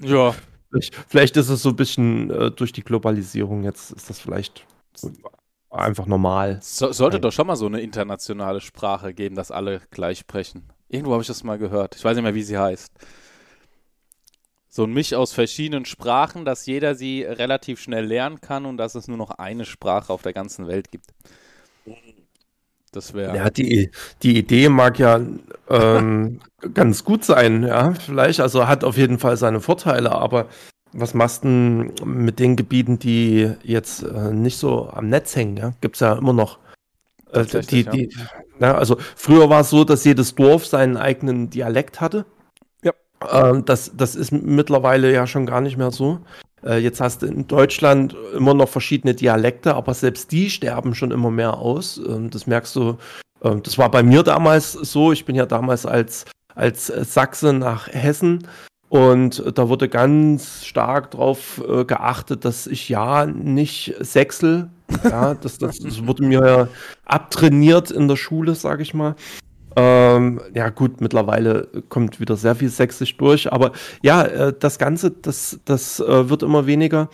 Ja, 0.00 0.34
Vielleicht, 0.70 0.94
vielleicht 1.08 1.36
ist 1.36 1.48
es 1.48 1.62
so 1.62 1.70
ein 1.70 1.76
bisschen 1.76 2.30
äh, 2.30 2.50
durch 2.50 2.72
die 2.72 2.82
Globalisierung 2.82 3.64
jetzt 3.64 3.90
ist 3.92 4.08
das 4.08 4.20
vielleicht 4.20 4.64
einfach 5.70 6.06
normal. 6.06 6.58
So, 6.62 6.92
sollte 6.92 7.16
Nein. 7.16 7.22
doch 7.22 7.32
schon 7.32 7.46
mal 7.46 7.56
so 7.56 7.66
eine 7.66 7.80
internationale 7.80 8.60
Sprache 8.60 9.14
geben, 9.14 9.36
dass 9.36 9.50
alle 9.50 9.80
gleich 9.90 10.18
sprechen. 10.18 10.64
Irgendwo 10.88 11.12
habe 11.12 11.22
ich 11.22 11.28
das 11.28 11.44
mal 11.44 11.58
gehört. 11.58 11.96
Ich 11.96 12.04
weiß 12.04 12.16
nicht 12.16 12.24
mehr, 12.24 12.34
wie 12.34 12.42
sie 12.42 12.58
heißt. 12.58 12.92
So 14.68 14.84
ein 14.84 14.92
Misch 14.92 15.12
aus 15.14 15.32
verschiedenen 15.32 15.84
Sprachen, 15.84 16.44
dass 16.44 16.66
jeder 16.66 16.94
sie 16.94 17.22
relativ 17.22 17.80
schnell 17.80 18.04
lernen 18.04 18.40
kann 18.40 18.66
und 18.66 18.76
dass 18.76 18.94
es 18.94 19.08
nur 19.08 19.16
noch 19.16 19.30
eine 19.30 19.64
Sprache 19.64 20.12
auf 20.12 20.22
der 20.22 20.32
ganzen 20.32 20.68
Welt 20.68 20.90
gibt. 20.92 21.06
Das 22.92 23.14
wäre. 23.14 23.36
Ja, 23.36 23.50
die, 23.50 23.90
die 24.22 24.36
Idee 24.36 24.68
mag 24.68 24.98
ja 24.98 25.20
ähm, 25.68 26.40
ganz 26.74 27.04
gut 27.04 27.24
sein, 27.24 27.62
ja, 27.62 27.92
vielleicht. 27.94 28.40
Also 28.40 28.66
hat 28.66 28.82
auf 28.82 28.96
jeden 28.96 29.18
Fall 29.18 29.36
seine 29.36 29.60
Vorteile, 29.60 30.12
aber 30.12 30.48
was 30.92 31.14
machst 31.14 31.44
du 31.44 31.48
mit 32.04 32.38
den 32.40 32.56
Gebieten, 32.56 32.98
die 32.98 33.52
jetzt 33.62 34.02
äh, 34.02 34.32
nicht 34.32 34.58
so 34.58 34.90
am 34.90 35.08
Netz 35.08 35.36
hängen? 35.36 35.56
Ja? 35.56 35.72
Gibt 35.80 35.96
es 35.96 36.00
ja 36.00 36.14
immer 36.14 36.32
noch. 36.32 36.58
Äh, 37.32 37.44
die, 37.44 37.84
die, 37.84 38.10
ja. 38.58 38.68
ja. 38.68 38.74
also 38.74 38.96
früher 39.14 39.48
war 39.48 39.60
es 39.60 39.70
so, 39.70 39.84
dass 39.84 40.04
jedes 40.04 40.34
Dorf 40.34 40.66
seinen 40.66 40.96
eigenen 40.96 41.48
Dialekt 41.48 42.00
hatte. 42.00 42.26
Ja. 42.82 42.92
Ähm, 43.30 43.64
das, 43.64 43.92
das 43.94 44.16
ist 44.16 44.32
mittlerweile 44.32 45.12
ja 45.12 45.28
schon 45.28 45.46
gar 45.46 45.60
nicht 45.60 45.76
mehr 45.76 45.92
so. 45.92 46.18
Äh, 46.64 46.78
jetzt 46.78 47.00
hast 47.00 47.22
du 47.22 47.26
in 47.26 47.46
Deutschland 47.46 48.16
immer 48.36 48.54
noch 48.54 48.68
verschiedene 48.68 49.14
Dialekte, 49.14 49.74
aber 49.74 49.94
selbst 49.94 50.32
die 50.32 50.50
sterben 50.50 50.94
schon 50.94 51.10
immer 51.10 51.30
mehr 51.30 51.58
aus. 51.58 51.98
Ähm, 51.98 52.30
das 52.30 52.46
merkst 52.46 52.76
du. 52.76 52.98
Ähm, 53.42 53.62
das 53.62 53.78
war 53.78 53.90
bei 53.90 54.02
mir 54.02 54.22
damals 54.22 54.72
so. 54.72 55.12
Ich 55.12 55.24
bin 55.24 55.36
ja 55.36 55.46
damals 55.46 55.86
als, 55.86 56.24
als 56.54 56.86
Sachse 56.86 57.52
nach 57.52 57.88
Hessen 57.88 58.46
und 58.88 59.56
da 59.56 59.68
wurde 59.68 59.88
ganz 59.88 60.64
stark 60.64 61.12
darauf 61.12 61.62
äh, 61.66 61.84
geachtet, 61.84 62.44
dass 62.44 62.66
ich 62.66 62.88
ja 62.88 63.24
nicht 63.24 63.94
Sächsel 64.00 64.68
Ja, 65.04 65.34
das, 65.34 65.58
das, 65.58 65.78
das 65.78 66.06
wurde 66.06 66.24
mir 66.24 66.46
ja 66.46 66.68
abtrainiert 67.04 67.90
in 67.90 68.08
der 68.08 68.16
Schule, 68.16 68.54
sag 68.54 68.80
ich 68.80 68.94
mal. 68.94 69.14
Ähm, 69.76 70.40
ja, 70.54 70.68
gut, 70.70 71.00
mittlerweile 71.00 71.68
kommt 71.88 72.20
wieder 72.20 72.36
sehr 72.36 72.54
viel 72.54 72.68
Sächsisch 72.68 73.16
durch, 73.16 73.52
aber 73.52 73.72
ja, 74.02 74.22
äh, 74.24 74.54
das 74.58 74.78
Ganze, 74.78 75.10
das, 75.10 75.60
das 75.64 76.00
äh, 76.00 76.28
wird 76.28 76.42
immer 76.42 76.66
weniger. 76.66 77.08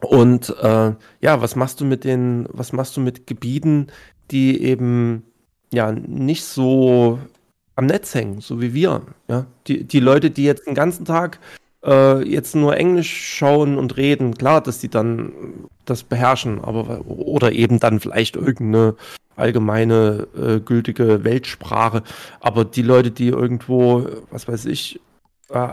Und 0.00 0.54
äh, 0.60 0.92
ja, 1.20 1.40
was 1.40 1.56
machst 1.56 1.80
du 1.80 1.84
mit 1.84 2.04
den, 2.04 2.46
was 2.50 2.72
machst 2.72 2.96
du 2.96 3.00
mit 3.00 3.26
Gebieten, 3.26 3.88
die 4.30 4.62
eben 4.62 5.24
ja 5.72 5.92
nicht 5.92 6.44
so 6.44 7.18
am 7.76 7.86
Netz 7.86 8.14
hängen, 8.14 8.40
so 8.40 8.60
wie 8.60 8.74
wir? 8.74 9.02
Ja, 9.28 9.46
die, 9.66 9.84
die 9.84 10.00
Leute, 10.00 10.30
die 10.30 10.44
jetzt 10.44 10.66
den 10.66 10.74
ganzen 10.74 11.04
Tag 11.04 11.40
äh, 11.84 12.26
jetzt 12.26 12.54
nur 12.54 12.76
Englisch 12.76 13.36
schauen 13.36 13.76
und 13.76 13.96
reden, 13.96 14.34
klar, 14.34 14.60
dass 14.60 14.78
die 14.78 14.88
dann 14.88 15.32
das 15.84 16.02
beherrschen, 16.02 16.62
aber 16.62 17.02
oder 17.06 17.52
eben 17.52 17.78
dann 17.80 18.00
vielleicht 18.00 18.36
irgendeine 18.36 18.94
allgemeine 19.36 20.26
äh, 20.36 20.60
gültige 20.60 21.24
Weltsprache. 21.24 22.02
Aber 22.40 22.64
die 22.64 22.82
Leute, 22.82 23.10
die 23.10 23.28
irgendwo, 23.28 24.06
was 24.30 24.48
weiß 24.48 24.66
ich, 24.66 25.00
äh, 25.50 25.68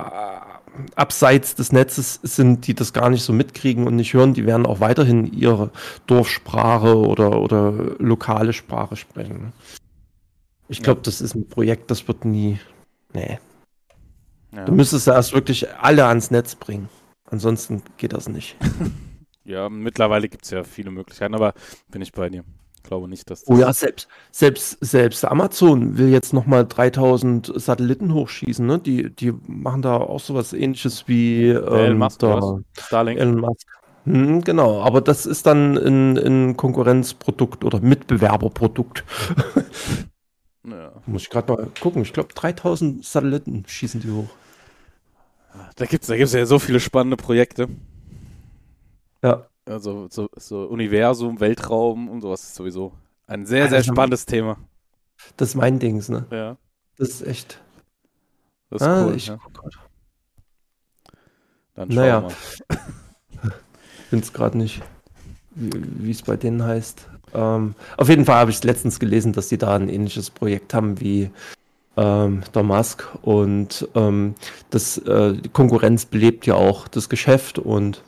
abseits 0.95 1.55
des 1.55 1.71
Netzes 1.71 2.19
sind, 2.23 2.67
die 2.67 2.73
das 2.73 2.93
gar 2.93 3.09
nicht 3.09 3.23
so 3.23 3.33
mitkriegen 3.33 3.87
und 3.87 3.95
nicht 3.95 4.13
hören, 4.13 4.33
die 4.33 4.45
werden 4.45 4.65
auch 4.65 4.79
weiterhin 4.79 5.31
ihre 5.33 5.69
Dorfsprache 6.07 6.97
oder, 6.97 7.41
oder 7.41 7.73
lokale 7.99 8.53
Sprache 8.53 8.95
sprechen. 8.95 9.53
Ich 10.69 10.81
glaube, 10.81 11.01
das 11.03 11.19
ist 11.19 11.35
ein 11.35 11.47
Projekt, 11.47 11.91
das 11.91 12.07
wird 12.07 12.23
nie. 12.23 12.59
Nee. 13.13 13.39
Ja. 14.53 14.65
Du 14.65 14.73
müsstest 14.73 15.07
erst 15.07 15.33
wirklich 15.33 15.73
alle 15.75 16.05
ans 16.05 16.31
Netz 16.31 16.55
bringen. 16.55 16.89
Ansonsten 17.25 17.81
geht 17.97 18.13
das 18.13 18.27
nicht. 18.27 18.57
ja, 19.45 19.69
mittlerweile 19.69 20.27
gibt 20.27 20.45
es 20.45 20.51
ja 20.51 20.63
viele 20.63 20.91
Möglichkeiten, 20.91 21.33
aber 21.35 21.53
bin 21.89 22.01
ich 22.01 22.11
bei 22.11 22.29
dir. 22.29 22.43
Ich 22.75 22.83
glaube 22.83 23.07
nicht, 23.07 23.29
dass 23.29 23.43
das 23.43 23.49
Oh 23.49 23.59
ja, 23.59 23.71
selbst, 23.71 24.07
selbst, 24.31 24.77
selbst 24.81 25.23
Amazon 25.23 25.97
will 25.97 26.09
jetzt 26.09 26.33
nochmal 26.33 26.65
3000 26.67 27.53
Satelliten 27.55 28.13
hochschießen. 28.13 28.65
Ne? 28.65 28.79
Die, 28.79 29.15
die 29.15 29.33
machen 29.47 29.81
da 29.83 29.97
auch 29.97 30.19
sowas 30.19 30.51
ähnliches 30.51 31.07
wie 31.07 31.49
ähm, 31.49 31.73
Elon 31.73 31.97
Musk, 31.99 32.19
da, 32.19 32.59
Starlink. 32.77 33.19
Elon 33.19 33.39
Musk. 33.39 33.67
Hm, 34.05 34.43
genau, 34.43 34.81
aber 34.81 34.99
das 34.99 35.27
ist 35.27 35.45
dann 35.45 35.77
ein, 35.77 36.17
ein 36.17 36.57
Konkurrenzprodukt 36.57 37.63
oder 37.63 37.79
Mitbewerberprodukt. 37.81 39.03
Ja. 40.67 40.91
Muss 41.05 41.23
ich 41.23 41.29
gerade 41.29 41.53
mal 41.53 41.67
gucken. 41.79 42.01
Ich 42.01 42.13
glaube, 42.13 42.33
3000 42.33 43.05
Satelliten 43.05 43.63
schießen 43.67 44.01
die 44.01 44.09
hoch. 44.09 44.29
Da 45.75 45.85
gibt 45.85 46.03
es 46.03 46.07
da 46.07 46.17
gibt's 46.17 46.33
ja 46.33 46.45
so 46.45 46.59
viele 46.59 46.79
spannende 46.79 47.17
Projekte. 47.17 47.67
Ja. 49.23 49.47
Also 49.65 50.07
so, 50.09 50.29
so 50.35 50.63
Universum, 50.65 51.39
Weltraum 51.39 52.09
und 52.09 52.21
sowas 52.21 52.43
ist 52.43 52.55
sowieso 52.55 52.93
ein 53.27 53.45
sehr, 53.45 53.69
sehr 53.69 53.83
spannendes 53.83 54.25
Thema. 54.25 54.57
Das 55.37 55.49
ist 55.49 55.55
mein 55.55 55.79
Dings, 55.79 56.09
ne? 56.09 56.25
Ja. 56.31 56.57
Das 56.97 57.09
ist 57.09 57.25
echt. 57.25 57.61
Das 58.69 58.81
ist 58.81 58.87
ah, 58.87 59.05
cool. 59.05 59.15
Ich, 59.15 59.27
ja. 59.27 59.39
oh 59.45 59.69
Dann 61.75 61.91
schauen 61.91 61.95
naja. 61.95 62.21
wir 62.21 62.27
mal. 62.27 62.33
ich 63.99 64.05
finde 64.09 64.25
es 64.25 64.33
gerade 64.33 64.57
nicht, 64.57 64.81
wie 65.51 66.11
es 66.11 66.23
bei 66.23 66.37
denen 66.37 66.63
heißt. 66.63 67.07
Ähm, 67.33 67.75
auf 67.97 68.09
jeden 68.09 68.25
Fall 68.25 68.35
habe 68.35 68.51
ich 68.51 68.63
letztens 68.63 68.99
gelesen, 68.99 69.33
dass 69.33 69.47
die 69.47 69.57
da 69.57 69.75
ein 69.75 69.89
ähnliches 69.89 70.29
Projekt 70.29 70.73
haben 70.73 70.99
wie 70.99 71.31
ähm, 71.97 72.41
der 72.53 72.63
Musk 72.63 73.07
und 73.21 73.87
ähm, 73.95 74.35
das 74.69 74.97
äh, 74.99 75.33
die 75.33 75.49
Konkurrenz 75.49 76.05
belebt 76.05 76.45
ja 76.45 76.55
auch 76.55 76.87
das 76.87 77.09
Geschäft 77.09 77.59
und 77.59 78.03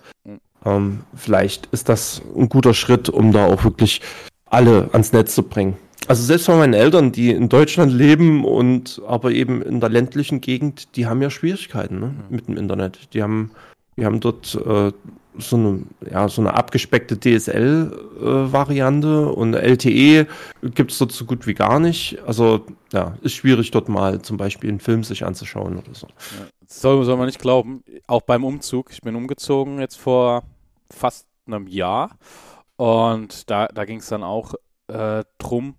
ähm, 0.66 1.02
vielleicht 1.16 1.68
ist 1.68 1.90
das 1.90 2.22
ein 2.36 2.50
guter 2.50 2.74
Schritt, 2.74 3.10
um 3.10 3.32
da 3.32 3.46
auch 3.46 3.64
wirklich 3.64 4.02
alle 4.46 4.90
ans 4.94 5.12
Netz 5.12 5.36
zu 5.36 5.44
bringen. 5.44 5.78
Also 6.08 6.24
selbst 6.24 6.46
von 6.46 6.58
meinen 6.58 6.74
Eltern, 6.74 7.12
die 7.12 7.32
in 7.32 7.50
Deutschland 7.50 7.92
leben 7.92 8.44
und 8.44 9.02
aber 9.08 9.32
eben 9.32 9.62
in 9.62 9.80
der 9.80 9.90
ländlichen 9.90 10.42
Gegend, 10.42 10.96
die 10.96 11.06
haben 11.06 11.22
ja 11.22 11.30
Schwierigkeiten 11.30 12.00
ne, 12.00 12.14
mit 12.30 12.48
dem 12.48 12.58
Internet. 12.58 13.14
Die 13.14 13.24
haben, 13.24 13.52
die 13.98 14.06
haben 14.06 14.20
dort 14.20 14.56
äh, 14.66 14.92
so 15.38 15.56
eine, 15.56 15.84
ja, 16.10 16.28
so 16.30 16.42
eine 16.42 16.54
abgespeckte 16.54 17.20
DSL-Variante 17.20 19.08
äh, 19.08 19.34
und 19.34 19.54
LTE 19.54 20.28
gibt 20.62 20.92
es 20.92 20.98
dort 20.98 21.12
so 21.12 21.26
gut 21.26 21.48
wie 21.48 21.54
gar 21.54 21.80
nicht. 21.80 22.20
Also 22.26 22.66
ja, 22.92 23.18
ist 23.22 23.34
schwierig 23.34 23.72
dort 23.72 23.90
mal 23.90 24.22
zum 24.22 24.38
Beispiel 24.38 24.70
einen 24.70 24.80
Film 24.80 25.04
sich 25.04 25.26
anzuschauen 25.26 25.78
oder 25.78 25.94
so. 25.94 26.08
Ja, 26.08 26.48
soll, 26.68 27.04
soll 27.04 27.18
man 27.18 27.26
nicht 27.26 27.40
glauben. 27.40 27.84
Auch 28.08 28.22
beim 28.22 28.44
Umzug. 28.44 28.92
Ich 28.92 29.02
bin 29.02 29.16
umgezogen 29.16 29.80
jetzt 29.80 29.98
vor 29.98 30.44
fast 30.90 31.28
einem 31.46 31.68
Jahr 31.68 32.18
und 32.76 33.50
da, 33.50 33.68
da 33.68 33.86
ging 33.86 34.00
es 34.00 34.08
dann 34.08 34.24
auch 34.24 34.54
äh, 34.88 35.24
drum, 35.38 35.76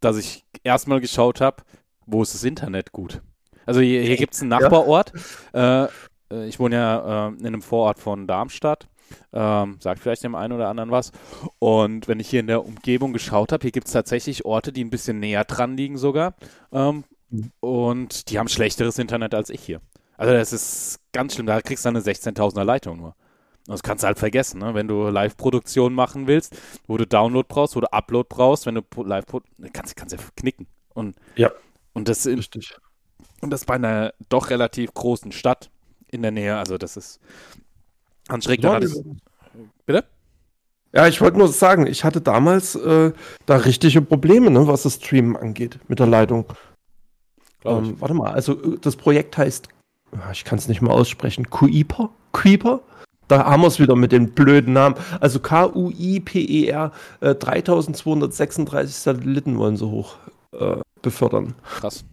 dass 0.00 0.16
ich 0.16 0.44
erstmal 0.64 1.00
geschaut 1.00 1.40
habe, 1.40 1.62
wo 2.06 2.22
ist 2.22 2.34
das 2.34 2.44
Internet 2.44 2.92
gut. 2.92 3.22
Also 3.66 3.80
hier, 3.80 4.02
hier 4.02 4.16
gibt 4.16 4.34
es 4.34 4.40
einen 4.40 4.50
Nachbarort. 4.50 5.12
Ja. 5.54 5.84
Äh, 5.84 5.88
äh, 6.32 6.46
ich 6.46 6.58
wohne 6.58 6.76
ja 6.76 7.28
äh, 7.28 7.32
in 7.34 7.46
einem 7.46 7.62
Vorort 7.62 7.98
von 7.98 8.26
Darmstadt 8.26 8.88
ähm, 9.32 9.76
sagt 9.80 10.00
vielleicht 10.00 10.24
dem 10.24 10.34
einen 10.34 10.52
oder 10.52 10.68
anderen 10.68 10.90
was. 10.90 11.12
Und 11.58 12.08
wenn 12.08 12.20
ich 12.20 12.28
hier 12.28 12.40
in 12.40 12.46
der 12.46 12.64
Umgebung 12.64 13.12
geschaut 13.12 13.52
habe, 13.52 13.62
hier 13.62 13.72
gibt 13.72 13.86
es 13.86 13.92
tatsächlich 13.92 14.44
Orte, 14.44 14.72
die 14.72 14.84
ein 14.84 14.90
bisschen 14.90 15.20
näher 15.20 15.44
dran 15.44 15.76
liegen 15.76 15.96
sogar. 15.96 16.34
Ähm, 16.72 17.04
und 17.60 18.30
die 18.30 18.38
haben 18.38 18.48
schlechteres 18.48 18.98
Internet 18.98 19.34
als 19.34 19.50
ich 19.50 19.62
hier. 19.62 19.80
Also 20.16 20.34
das 20.34 20.52
ist 20.52 21.00
ganz 21.12 21.34
schlimm. 21.34 21.46
Da 21.46 21.60
kriegst 21.60 21.84
du 21.84 21.88
eine 21.88 22.00
16.000er 22.00 22.64
Leitung 22.64 22.98
nur. 22.98 23.14
Das 23.66 23.82
kannst 23.82 24.02
du 24.02 24.06
halt 24.08 24.18
vergessen, 24.18 24.58
ne? 24.58 24.74
wenn 24.74 24.88
du 24.88 25.08
Live-Produktion 25.08 25.94
machen 25.94 26.26
willst, 26.26 26.56
wo 26.88 26.96
du 26.96 27.06
Download 27.06 27.46
brauchst, 27.48 27.76
wo 27.76 27.80
du 27.80 27.92
Upload 27.92 28.26
brauchst, 28.28 28.66
wenn 28.66 28.74
du 28.74 28.82
live 29.04 29.24
kannst, 29.72 29.94
kannst 29.94 30.12
du 30.12 30.16
ja 30.16 30.22
knicken. 30.36 30.66
Und, 30.94 31.16
ja, 31.36 31.52
und 31.92 32.08
das 32.08 32.26
richtig. 32.26 32.74
Und 33.40 33.50
das 33.50 33.64
bei 33.64 33.74
einer 33.74 34.14
doch 34.28 34.50
relativ 34.50 34.92
großen 34.94 35.30
Stadt 35.30 35.70
in 36.08 36.22
der 36.22 36.32
Nähe. 36.32 36.56
Also 36.56 36.76
das 36.76 36.96
ist 36.96 37.20
Hans 38.28 38.44
Schräg, 38.44 38.62
ja, 38.62 38.78
das, 38.78 39.02
Bitte? 39.86 40.04
Ja, 40.94 41.06
ich 41.08 41.20
wollte 41.20 41.38
nur 41.38 41.48
sagen, 41.48 41.86
ich 41.86 42.04
hatte 42.04 42.20
damals 42.20 42.74
äh, 42.74 43.12
da 43.46 43.56
richtige 43.56 44.02
Probleme, 44.02 44.50
ne, 44.50 44.66
was 44.66 44.82
das 44.82 44.96
Streamen 44.96 45.36
angeht 45.36 45.78
mit 45.88 45.98
der 45.98 46.06
Leitung. 46.06 46.46
Ähm, 47.64 47.96
warte 47.98 48.14
mal, 48.14 48.32
also 48.32 48.60
äh, 48.60 48.78
das 48.80 48.96
Projekt 48.96 49.38
heißt, 49.38 49.68
ah, 50.12 50.30
ich 50.32 50.44
kann 50.44 50.58
es 50.58 50.68
nicht 50.68 50.82
mal 50.82 50.92
aussprechen, 50.92 51.48
Kuiper? 51.48 52.10
Kuiper? 52.32 52.80
Da 53.28 53.46
haben 53.46 53.62
wir 53.62 53.68
es 53.68 53.80
wieder 53.80 53.96
mit 53.96 54.12
den 54.12 54.32
blöden 54.32 54.74
Namen. 54.74 54.96
Also 55.20 55.40
K-U-I-P-E-R, 55.40 56.92
äh, 57.20 57.34
3236 57.34 58.94
Satelliten 58.94 59.56
wollen 59.56 59.76
sie 59.76 59.86
hoch 59.86 60.16
äh, 60.52 60.76
befördern. 61.00 61.54
Krass. 61.62 62.04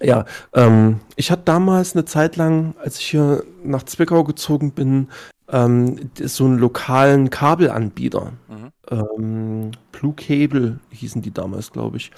Ja, 0.00 0.26
ähm, 0.54 1.00
ich 1.16 1.30
hatte 1.30 1.42
damals 1.44 1.94
eine 1.94 2.04
Zeit 2.04 2.36
lang, 2.36 2.74
als 2.82 2.98
ich 2.98 3.06
hier 3.06 3.44
nach 3.64 3.82
Zwickau 3.82 4.22
gezogen 4.22 4.72
bin, 4.72 5.08
ähm, 5.50 6.10
so 6.20 6.44
einen 6.44 6.58
lokalen 6.58 7.30
Kabelanbieter. 7.30 8.32
Mhm. 8.48 8.70
Ähm, 8.90 9.70
Blue 9.92 10.14
Cable 10.14 10.78
hießen 10.90 11.22
die 11.22 11.32
damals, 11.32 11.72
glaube 11.72 11.96
ich. 11.96 12.12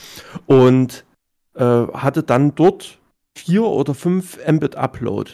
Und 0.46 1.04
äh, 1.54 1.64
hatte 1.64 2.22
dann 2.22 2.54
dort 2.54 2.98
vier 3.36 3.64
oder 3.64 3.94
fünf 3.94 4.38
Mbit 4.46 4.76
Upload. 4.76 5.32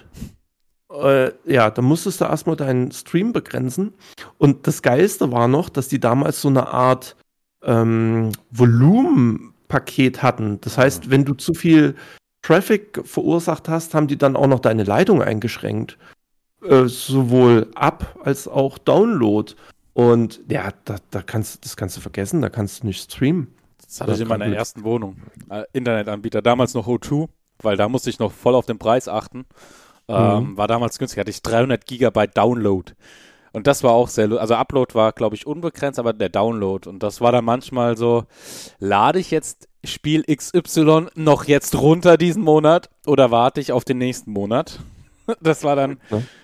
Äh, 0.92 1.32
ja, 1.44 1.70
da 1.70 1.82
musstest 1.82 2.20
du 2.20 2.26
erstmal 2.26 2.57
deinen 2.57 2.92
Stream 2.92 3.32
begrenzen. 3.32 3.94
Und 4.38 4.66
das 4.66 4.82
Geilste 4.82 5.32
war 5.32 5.49
noch, 5.49 5.68
dass 5.68 5.88
die 5.88 6.01
damals 6.01 6.40
so 6.40 6.49
eine 6.49 6.68
Art 6.68 7.16
ähm, 7.62 8.30
Volumenpaket 8.51 10.22
hatten. 10.22 10.61
Das 10.61 10.78
heißt, 10.78 11.07
mhm. 11.07 11.11
wenn 11.11 11.24
du 11.24 11.34
zu 11.34 11.55
viel 11.55 11.97
Traffic 12.47 13.01
verursacht 13.05 13.68
hast, 13.68 13.94
haben 13.94 14.07
die 14.07 14.16
dann 14.16 14.36
auch 14.36 14.47
noch 14.47 14.61
deine 14.61 14.84
Leitung 14.84 15.20
eingeschränkt. 15.20 15.99
Äh, 16.62 16.86
sowohl 16.86 17.68
Up 17.74 18.16
als 18.22 18.47
auch 18.47 18.78
Download. 18.78 19.53
Und 19.94 20.40
ja, 20.49 20.70
da, 20.84 20.97
da 21.11 21.22
kannst, 21.22 21.64
das 21.64 21.76
kannst 21.76 21.97
du 21.97 22.01
vergessen, 22.01 22.42
da 22.42 22.49
kannst 22.49 22.82
du 22.82 22.86
nicht 22.86 23.03
streamen. 23.03 23.49
Das 23.84 24.01
hatte 24.01 24.12
ich 24.12 24.20
in 24.20 24.28
meiner 24.28 24.47
ersten 24.47 24.84
Wohnung. 24.84 25.16
Äh, 25.51 25.64
Internetanbieter, 25.72 26.40
damals 26.40 26.74
noch 26.74 26.86
O2, 26.86 27.28
weil 27.62 27.76
da 27.76 27.88
musste 27.88 28.11
ich 28.11 28.20
noch 28.20 28.30
voll 28.30 28.55
auf 28.55 28.66
den 28.66 28.78
Preis 28.78 29.09
achten. 29.09 29.44
Ähm, 30.07 30.51
mhm. 30.51 30.57
War 30.57 30.68
damals 30.68 30.99
günstig, 30.99 31.18
hatte 31.18 31.30
ich 31.30 31.42
300 31.42 31.84
Gigabyte 31.84 32.36
Download. 32.36 32.92
Und 33.53 33.66
das 33.66 33.82
war 33.82 33.90
auch 33.92 34.09
sehr, 34.09 34.30
also 34.32 34.55
Upload 34.55 34.94
war, 34.94 35.12
glaube 35.12 35.34
ich, 35.34 35.49
unbegrenzt, 35.49 35.99
aber 35.99 36.12
der 36.12 36.28
Download. 36.28 36.88
Und 36.88 37.03
das 37.03 37.20
war 37.20 37.32
dann 37.32 37.44
manchmal 37.44 37.97
so, 37.97 38.24
lade 38.78 39.18
ich 39.18 39.32
jetzt 39.32 39.68
Spiel 39.87 40.24
XY 40.24 41.07
noch 41.14 41.45
jetzt 41.45 41.74
runter 41.74 42.16
diesen 42.16 42.43
Monat 42.43 42.91
oder 43.07 43.30
warte 43.30 43.61
ich 43.61 43.72
auf 43.72 43.84
den 43.84 43.99
nächsten 43.99 44.32
Monat? 44.32 44.80
Das 45.41 45.64
war 45.64 45.74
dann 45.74 45.99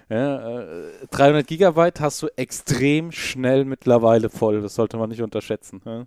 ja, 0.09 0.61
äh, 0.61 1.07
300 1.13 1.47
Gigabyte 1.47 2.01
hast 2.01 2.21
du 2.21 2.27
extrem 2.37 3.13
schnell 3.13 3.65
mittlerweile 3.65 4.29
voll. 4.29 4.61
Das 4.61 4.75
sollte 4.75 4.97
man 4.97 5.09
nicht 5.09 5.23
unterschätzen. 5.23 5.81
Ja, 5.85 6.07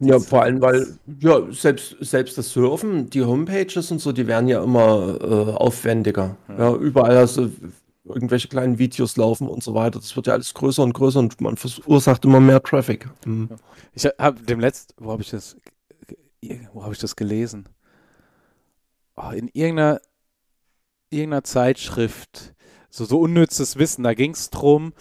ja 0.00 0.18
vor 0.18 0.42
allem, 0.42 0.62
weil 0.62 0.86
ja, 1.20 1.40
selbst, 1.50 1.96
selbst 2.00 2.38
das 2.38 2.50
Surfen, 2.50 3.10
die 3.10 3.22
Homepages 3.22 3.90
und 3.90 4.00
so, 4.00 4.10
die 4.12 4.26
werden 4.26 4.48
ja 4.48 4.64
immer 4.64 5.18
äh, 5.20 5.52
aufwendiger. 5.52 6.36
Ja. 6.48 6.70
ja 6.70 6.74
überall 6.76 7.16
hast 7.18 7.36
du 7.36 7.52
irgendwelche 8.04 8.48
kleinen 8.48 8.78
Videos 8.78 9.16
laufen 9.16 9.46
und 9.46 9.62
so 9.62 9.74
weiter. 9.74 10.00
Das 10.00 10.16
wird 10.16 10.26
ja 10.26 10.32
alles 10.32 10.54
größer 10.54 10.82
und 10.82 10.92
größer 10.92 11.20
und 11.20 11.40
man 11.40 11.56
verursacht 11.56 12.24
immer 12.24 12.40
mehr 12.40 12.62
Traffic. 12.62 13.08
Mhm. 13.24 13.50
Ich 13.94 14.04
habe 14.18 14.42
dem 14.42 14.58
letzten, 14.58 14.94
wo 15.04 15.12
habe 15.12 15.22
ich 15.22 15.30
das, 15.30 15.56
wo 16.72 16.82
habe 16.82 16.92
ich 16.92 16.98
das 16.98 17.16
gelesen? 17.16 17.68
Oh, 19.16 19.30
in 19.30 19.48
irgendeiner, 19.48 20.00
irgendeiner 21.10 21.44
Zeitschrift, 21.44 22.54
so, 22.90 23.04
so 23.04 23.20
unnützes 23.20 23.76
Wissen, 23.76 24.04
da 24.04 24.14
ging 24.14 24.32
es 24.32 24.50
drum, 24.50 24.92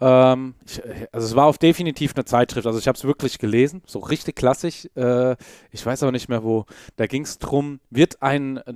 ähm, 0.00 0.54
ich, 0.66 0.82
also 1.12 1.26
es 1.26 1.36
war 1.36 1.46
auf 1.46 1.58
definitiv 1.58 2.14
eine 2.14 2.24
Zeitschrift, 2.24 2.66
also 2.66 2.78
ich 2.78 2.88
habe 2.88 2.98
es 2.98 3.04
wirklich 3.04 3.38
gelesen, 3.38 3.82
so 3.86 4.00
richtig 4.00 4.36
klassisch, 4.36 4.88
äh, 4.96 5.36
ich 5.70 5.84
weiß 5.84 6.02
aber 6.02 6.12
nicht 6.12 6.28
mehr 6.28 6.42
wo, 6.42 6.66
da 6.96 7.06
ging 7.06 7.22
es 7.22 7.38
drum, 7.38 7.80
wird 7.90 8.20
ein, 8.20 8.56
äh, 8.58 8.74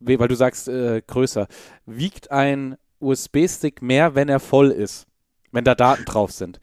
weil 0.00 0.28
du 0.28 0.34
sagst 0.34 0.68
äh, 0.68 1.02
größer, 1.06 1.46
wiegt 1.86 2.30
ein 2.32 2.76
USB-Stick 2.98 3.80
mehr, 3.80 4.14
wenn 4.14 4.28
er 4.28 4.40
voll 4.40 4.70
ist, 4.70 5.06
wenn 5.52 5.64
da 5.64 5.74
Daten 5.74 6.04
drauf 6.04 6.32
sind. 6.32 6.58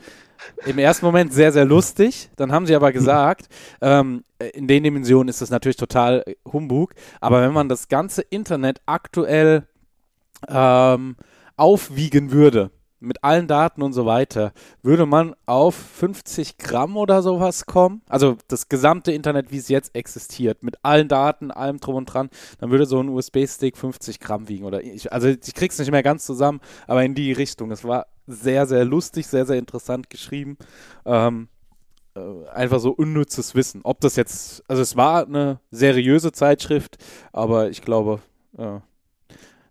Im 0.65 0.77
ersten 0.77 1.05
Moment 1.05 1.33
sehr, 1.33 1.51
sehr 1.51 1.65
lustig. 1.65 2.29
Dann 2.35 2.51
haben 2.51 2.65
sie 2.65 2.75
aber 2.75 2.91
gesagt, 2.93 3.47
ähm, 3.81 4.23
in 4.53 4.67
den 4.67 4.83
Dimensionen 4.83 5.29
ist 5.29 5.41
das 5.41 5.49
natürlich 5.49 5.77
total 5.77 6.23
Humbug. 6.51 6.93
Aber 7.19 7.41
wenn 7.41 7.53
man 7.53 7.69
das 7.69 7.87
ganze 7.87 8.21
Internet 8.21 8.81
aktuell 8.85 9.67
ähm, 10.47 11.15
aufwiegen 11.57 12.31
würde, 12.31 12.71
mit 13.01 13.23
allen 13.23 13.47
Daten 13.47 13.81
und 13.81 13.93
so 13.93 14.05
weiter, 14.05 14.53
würde 14.83 15.05
man 15.05 15.35
auf 15.45 15.75
50 15.75 16.57
Gramm 16.57 16.95
oder 16.95 17.21
sowas 17.21 17.65
kommen. 17.65 18.01
Also 18.07 18.37
das 18.47 18.69
gesamte 18.69 19.11
Internet, 19.11 19.51
wie 19.51 19.57
es 19.57 19.67
jetzt 19.67 19.95
existiert, 19.95 20.63
mit 20.63 20.77
allen 20.83 21.07
Daten, 21.07 21.51
allem 21.51 21.79
drum 21.79 21.95
und 21.95 22.05
dran, 22.05 22.29
dann 22.59 22.71
würde 22.71 22.85
so 22.85 22.99
ein 23.01 23.09
USB-Stick 23.09 23.75
50 23.75 24.19
Gramm 24.19 24.47
wiegen. 24.47 24.65
Oder 24.65 24.83
ich, 24.83 25.11
also 25.11 25.27
ich 25.27 25.53
krieg's 25.53 25.79
nicht 25.79 25.91
mehr 25.91 26.03
ganz 26.03 26.25
zusammen, 26.25 26.61
aber 26.87 27.03
in 27.03 27.15
die 27.15 27.31
Richtung. 27.31 27.71
Es 27.71 27.83
war 27.83 28.07
sehr, 28.27 28.65
sehr 28.67 28.85
lustig, 28.85 29.27
sehr, 29.27 29.45
sehr 29.45 29.57
interessant 29.57 30.09
geschrieben. 30.09 30.57
Ähm, 31.05 31.49
äh, 32.15 32.49
einfach 32.49 32.79
so 32.79 32.91
unnützes 32.91 33.55
Wissen. 33.55 33.81
Ob 33.83 33.99
das 34.01 34.15
jetzt, 34.15 34.63
also 34.69 34.81
es 34.81 34.95
war 34.95 35.25
eine 35.25 35.59
seriöse 35.71 36.31
Zeitschrift, 36.31 36.97
aber 37.31 37.69
ich 37.69 37.81
glaube, 37.81 38.21
äh, 38.57 38.79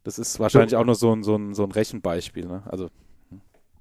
das 0.02 0.18
ist 0.18 0.40
wahrscheinlich 0.40 0.76
auch 0.76 0.84
nur 0.84 0.94
so 0.94 1.14
ein, 1.14 1.22
so 1.22 1.36
ein, 1.36 1.54
so 1.54 1.64
ein 1.64 1.72
Rechenbeispiel. 1.72 2.46
Ne? 2.46 2.62
Also 2.66 2.88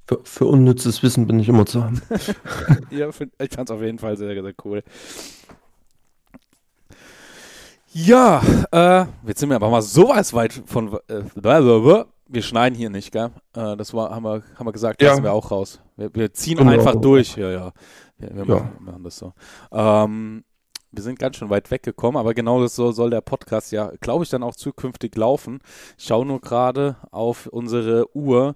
für, 0.10 0.20
für, 0.24 0.46
unnützes 0.46 1.04
Wissen 1.04 1.28
bin 1.28 1.40
ich 1.40 1.50
immer 1.50 1.68
zu 1.68 1.84
haben. 1.84 2.02
ja, 2.90 3.12
find, 3.12 3.32
ich 3.40 3.52
fand 3.52 3.70
es 3.70 3.76
auf 3.76 3.82
jeden 3.82 4.00
Fall 4.00 4.18
sehr, 4.18 4.34
sehr 4.42 4.54
cool. 4.66 4.82
Ja, 7.92 8.42
äh, 8.72 9.06
jetzt 9.28 9.40
sind 9.40 9.50
wir 9.50 9.56
aber 9.56 9.70
mal 9.70 9.84
sowas 9.84 10.34
weit 10.34 10.64
von. 10.66 10.98
Äh, 11.08 12.06
wir 12.32 12.42
schneiden 12.42 12.76
hier 12.76 12.90
nicht, 12.90 13.12
gell? 13.12 13.30
Äh, 13.56 13.78
das 13.78 13.94
war, 13.94 14.10
haben 14.10 14.24
wir, 14.24 14.44
haben 14.56 14.66
wir 14.66 14.72
gesagt, 14.72 15.00
ja. 15.02 15.10
lassen 15.10 15.24
wir 15.24 15.32
auch 15.32 15.52
raus. 15.52 15.80
Wir, 15.96 16.14
wir 16.14 16.34
ziehen 16.34 16.58
genau. 16.58 16.72
einfach 16.72 16.96
durch. 16.96 17.36
Ja, 17.36 17.52
ja. 17.52 17.72
Wir, 18.18 18.36
wir 18.36 18.46
ja. 18.46 18.62
Machen, 18.62 18.78
machen, 18.80 19.04
das 19.04 19.18
so. 19.18 19.34
Ähm, 19.72 20.44
wir 20.92 21.04
sind 21.04 21.20
ganz 21.20 21.38
schön 21.38 21.52
weit 21.52 21.70
weggekommen, 21.70 22.20
aber 22.20 22.34
genau 22.34 22.62
das 22.62 22.76
so 22.76 22.92
soll 22.92 23.12
der 23.12 23.22
Podcast 23.22 23.72
ja, 23.72 23.92
glaube 24.02 24.24
ich, 24.24 24.30
dann 24.32 24.42
auch 24.42 24.56
zukünftig 24.56 25.16
laufen. 25.16 25.60
Ich 26.00 26.06
schaue 26.06 26.26
nur 26.26 26.42
gerade 26.42 26.98
auf 27.12 27.46
unsere 27.46 28.16
Uhr 28.16 28.56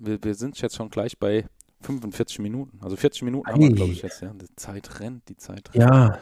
wir, 0.00 0.18
wir 0.22 0.34
sind 0.34 0.60
jetzt 0.60 0.76
schon 0.76 0.90
gleich 0.90 1.18
bei 1.18 1.44
45 1.82 2.40
Minuten. 2.40 2.78
Also 2.82 2.96
40 2.96 3.22
Minuten 3.22 3.48
haben 3.48 3.60
wir, 3.60 3.72
glaube 3.72 3.92
ich, 3.92 4.02
jetzt. 4.02 4.22
Ja. 4.22 4.32
Die 4.32 4.54
Zeit 4.56 5.00
rennt, 5.00 5.28
die 5.28 5.36
Zeit 5.36 5.70
rennt. 5.74 5.84
Ja. 5.84 6.18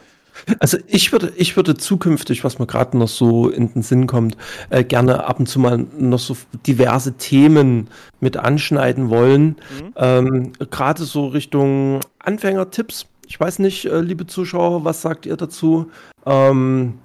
Also 0.59 0.77
ich 0.85 1.11
würde, 1.11 1.33
ich 1.35 1.55
würde 1.55 1.75
zukünftig, 1.77 2.43
was 2.43 2.59
mir 2.59 2.67
gerade 2.67 2.95
noch 2.95 3.07
so 3.07 3.49
in 3.49 3.73
den 3.73 3.81
Sinn 3.81 4.05
kommt, 4.05 4.37
äh, 4.69 4.83
gerne 4.83 5.25
ab 5.25 5.39
und 5.39 5.47
zu 5.47 5.59
mal 5.59 5.77
noch 5.77 6.19
so 6.19 6.37
diverse 6.65 7.13
Themen 7.13 7.89
mit 8.19 8.37
anschneiden 8.37 9.09
wollen. 9.09 9.47
Mhm. 9.47 9.93
Ähm, 9.95 10.53
gerade 10.69 11.03
so 11.05 11.27
Richtung 11.27 12.01
Anfängertipps. 12.19 13.07
Ich 13.25 13.39
weiß 13.39 13.59
nicht, 13.59 13.85
äh, 13.85 13.99
liebe 14.01 14.27
Zuschauer, 14.27 14.83
was 14.85 15.01
sagt 15.01 15.25
ihr 15.25 15.37
dazu? 15.37 15.89
Ähm, 16.25 16.99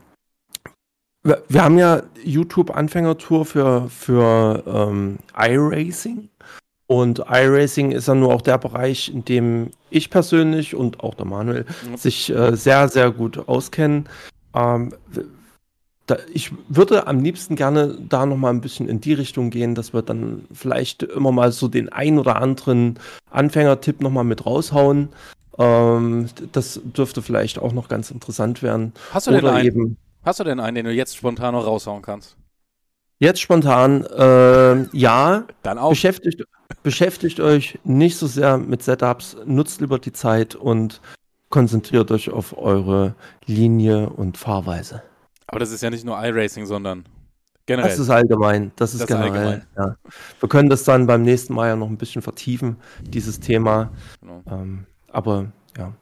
wir, 1.25 1.43
wir, 1.49 1.65
haben 1.65 1.79
ja 1.79 2.03
YouTube-Anfängertour 2.25 3.47
für, 3.47 3.89
für 3.89 4.63
ähm, 4.67 5.19
iRacing. 5.37 6.29
Und 6.93 7.21
iRacing 7.21 7.91
ist 7.91 8.07
ja 8.07 8.15
nur 8.15 8.35
auch 8.35 8.43
der 8.43 8.59
Bereich, 8.59 9.09
in 9.09 9.25
dem 9.25 9.71
ich 9.89 10.11
persönlich 10.11 10.75
und 10.75 11.01
auch 11.01 11.15
der 11.15 11.25
Manuel 11.25 11.65
mhm. 11.89 11.97
sich 11.97 12.29
äh, 12.29 12.55
sehr, 12.55 12.87
sehr 12.89 13.11
gut 13.11 13.49
auskennen. 13.49 14.11
Ähm, 14.55 14.93
da, 16.07 16.19
ich 16.35 16.53
würde 16.69 17.07
am 17.07 17.21
liebsten 17.21 17.57
gerne 17.57 17.97
da 18.11 18.27
noch 18.27 18.37
mal 18.37 18.51
ein 18.51 18.61
bisschen 18.61 18.91
in 18.91 19.01
die 19.01 19.15
Richtung 19.15 19.49
gehen, 19.49 19.75
dass 19.75 19.95
wir 19.95 20.03
dann 20.03 20.45
vielleicht 20.53 21.03
immer 21.03 21.33
mal 21.33 21.51
so 21.51 21.67
den 21.67 21.89
ein 21.89 22.19
oder 22.19 22.37
anderen 22.37 22.99
Anfängertipp 23.31 24.03
noch 24.03 24.11
mal 24.11 24.25
mit 24.25 24.45
raushauen. 24.45 25.09
Ähm, 25.57 26.27
das 26.53 26.79
dürfte 26.85 27.23
vielleicht 27.23 27.59
auch 27.59 27.73
noch 27.73 27.89
ganz 27.89 28.11
interessant 28.11 28.63
werden. 28.63 28.93
Hast 29.15 29.29
du, 29.29 29.31
oder 29.31 29.41
denn 29.41 29.51
einen, 29.51 29.67
eben, 29.67 29.97
hast 30.25 30.41
du 30.41 30.45
denn 30.45 30.61
einen, 30.61 30.75
den 30.75 30.85
du 30.85 30.93
jetzt 30.93 31.17
spontan 31.17 31.55
noch 31.55 31.65
raushauen 31.65 32.03
kannst? 32.03 32.37
Jetzt 33.23 33.41
spontan, 33.41 34.05
äh, 34.05 34.83
ja. 34.97 35.45
Dann 35.63 35.79
auch. 35.79 35.91
Beschäftigt, 35.91 36.43
beschäftigt 36.83 37.39
euch 37.39 37.79
nicht 37.85 38.17
so 38.17 38.27
sehr 38.27 38.59
mit 38.59 38.83
Setups, 38.83 39.37
nutzt 39.45 39.81
lieber 39.81 40.01
die 40.01 40.11
Zeit 40.13 40.57
und 40.57 41.01
konzentriert 41.49 42.11
euch 42.11 42.31
auf 42.31 42.59
eure 42.59 43.15
Linie 43.47 44.11
und 44.11 44.39
Fahrweise. 44.39 45.05
Aber 45.47 45.61
das 45.61 45.71
ist 45.71 45.85
ja 45.85 45.91
nicht 45.91 46.05
nur 46.05 46.21
iRacing, 46.21 46.67
sondern 46.67 47.05
generell. 47.65 47.91
Das 47.91 48.01
ist 48.01 48.11
allgemein. 48.11 48.73
Das 48.75 48.93
ist 48.93 49.03
das 49.03 49.07
generell. 49.07 49.31
Allgemein. 49.31 49.67
Ja. 49.77 49.97
Wir 50.41 50.49
können 50.49 50.69
das 50.69 50.83
dann 50.83 51.07
beim 51.07 51.23
nächsten 51.23 51.55
Mal 51.55 51.69
ja 51.69 51.77
noch 51.77 51.89
ein 51.89 51.99
bisschen 51.99 52.23
vertiefen, 52.23 52.77
dieses 53.03 53.39
Thema. 53.39 53.93
Genau. 54.21 54.43
Ähm, 54.51 54.87
aber 55.13 55.53
ja. 55.79 55.93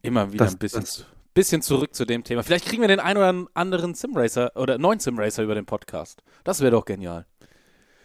Immer 0.00 0.32
wieder 0.32 0.46
das, 0.46 0.54
ein 0.54 0.58
bisschen, 0.58 0.80
das, 0.80 1.04
bisschen 1.34 1.62
zurück 1.62 1.94
zu 1.94 2.04
dem 2.04 2.24
Thema. 2.24 2.42
Vielleicht 2.42 2.66
kriegen 2.66 2.82
wir 2.82 2.88
den 2.88 3.00
einen 3.00 3.18
oder 3.18 3.50
anderen 3.54 3.94
Simracer 3.94 4.52
oder 4.56 4.78
neuen 4.78 5.00
Simracer 5.00 5.42
über 5.42 5.54
den 5.54 5.66
Podcast. 5.66 6.22
Das 6.44 6.60
wäre 6.60 6.72
doch 6.72 6.84
genial. 6.84 7.26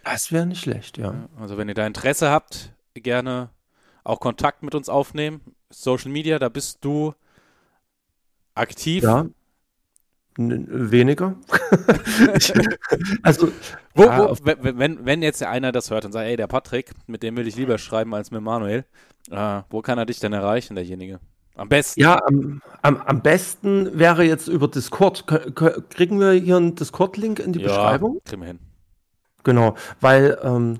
Das 0.03 0.31
wäre 0.31 0.45
nicht 0.45 0.61
schlecht, 0.61 0.97
ja. 0.97 1.27
Also 1.39 1.57
wenn 1.57 1.67
ihr 1.67 1.75
da 1.75 1.85
Interesse 1.85 2.29
habt, 2.29 2.71
gerne 2.93 3.49
auch 4.03 4.19
Kontakt 4.19 4.63
mit 4.63 4.73
uns 4.73 4.87
aufnehmen. 4.89 5.41
Social 5.69 6.11
Media, 6.11 6.39
da 6.39 6.49
bist 6.49 6.77
du 6.81 7.13
aktiv. 8.55 9.03
Ja. 9.03 9.27
N 10.37 10.91
weniger. 10.91 11.35
also, 13.23 13.51
wo, 13.95 14.03
wo, 14.03 14.37
wenn, 14.43 15.03
wenn 15.05 15.23
jetzt 15.23 15.41
einer 15.43 15.71
das 15.71 15.89
hört 15.89 16.05
und 16.05 16.11
sagt, 16.11 16.27
ey, 16.27 16.37
der 16.37 16.47
Patrick, 16.47 16.91
mit 17.07 17.23
dem 17.23 17.35
will 17.35 17.47
ich 17.47 17.55
lieber 17.55 17.77
schreiben 17.79 18.13
als 18.13 18.29
mit 18.29 18.41
Manuel, 18.41 18.85
äh, 19.31 19.61
wo 19.69 19.81
kann 19.81 19.97
er 19.97 20.05
dich 20.05 20.19
denn 20.19 20.33
erreichen, 20.33 20.75
derjenige? 20.75 21.19
Am 21.57 21.69
besten. 21.69 21.99
Ja, 21.99 22.21
am, 22.25 22.61
am, 22.83 22.97
am 22.97 23.21
besten 23.21 23.97
wäre 23.97 24.23
jetzt 24.23 24.47
über 24.47 24.67
Discord. 24.67 25.25
Kriegen 25.27 26.19
wir 26.19 26.31
hier 26.31 26.57
einen 26.57 26.75
Discord-Link 26.75 27.39
in 27.39 27.53
die 27.53 27.59
ja, 27.61 27.67
Beschreibung? 27.67 28.19
Kriegen 28.25 28.41
wir 28.41 28.47
hin. 28.47 28.59
Genau, 29.43 29.75
weil 29.99 30.37
ähm, 30.43 30.79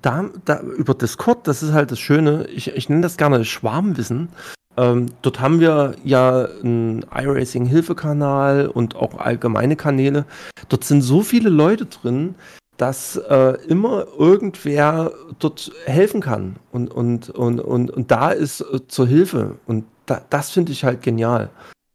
da, 0.00 0.30
da 0.44 0.60
über 0.60 0.94
Discord, 0.94 1.46
das 1.46 1.62
ist 1.62 1.72
halt 1.72 1.92
das 1.92 2.00
Schöne, 2.00 2.46
ich, 2.48 2.68
ich 2.68 2.88
nenne 2.88 3.02
das 3.02 3.16
gerne 3.16 3.44
Schwarmwissen. 3.44 4.30
Ähm, 4.76 5.06
dort 5.22 5.38
haben 5.38 5.60
wir 5.60 5.94
ja 6.02 6.46
einen 6.62 7.04
iRacing-Hilfekanal 7.14 8.66
und 8.66 8.96
auch 8.96 9.18
allgemeine 9.18 9.76
Kanäle. 9.76 10.24
Dort 10.68 10.82
sind 10.82 11.02
so 11.02 11.22
viele 11.22 11.50
Leute 11.50 11.86
drin, 11.86 12.34
dass 12.76 13.16
äh, 13.16 13.56
immer 13.68 14.06
irgendwer 14.18 15.12
dort 15.38 15.70
helfen 15.86 16.20
kann 16.20 16.56
und, 16.72 16.88
und, 16.88 17.30
und, 17.30 17.60
und, 17.60 17.90
und 17.90 18.10
da 18.10 18.30
ist 18.30 18.60
äh, 18.60 18.86
zur 18.88 19.06
Hilfe. 19.06 19.58
Und 19.66 19.84
da, 20.06 20.22
das 20.30 20.50
finde 20.50 20.72
ich 20.72 20.84
halt 20.84 21.02
genial. 21.02 21.50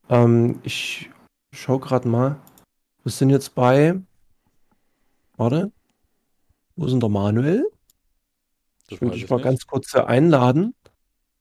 Ähm, 0.09 0.59
ich 0.63 1.09
schaue 1.53 1.79
gerade 1.79 2.07
mal. 2.07 2.37
Wir 3.03 3.11
sind 3.11 3.29
jetzt 3.29 3.55
bei. 3.55 3.99
Warte. 5.37 5.71
Wo 6.75 6.85
ist 6.85 6.91
denn 6.91 6.99
der 6.99 7.09
Manuel? 7.09 7.65
Das 8.87 8.95
ich 8.95 9.01
will 9.01 9.11
dich 9.11 9.29
mal 9.29 9.37
nicht. 9.37 9.45
ganz 9.45 9.67
kurz 9.67 9.93
einladen. 9.95 10.73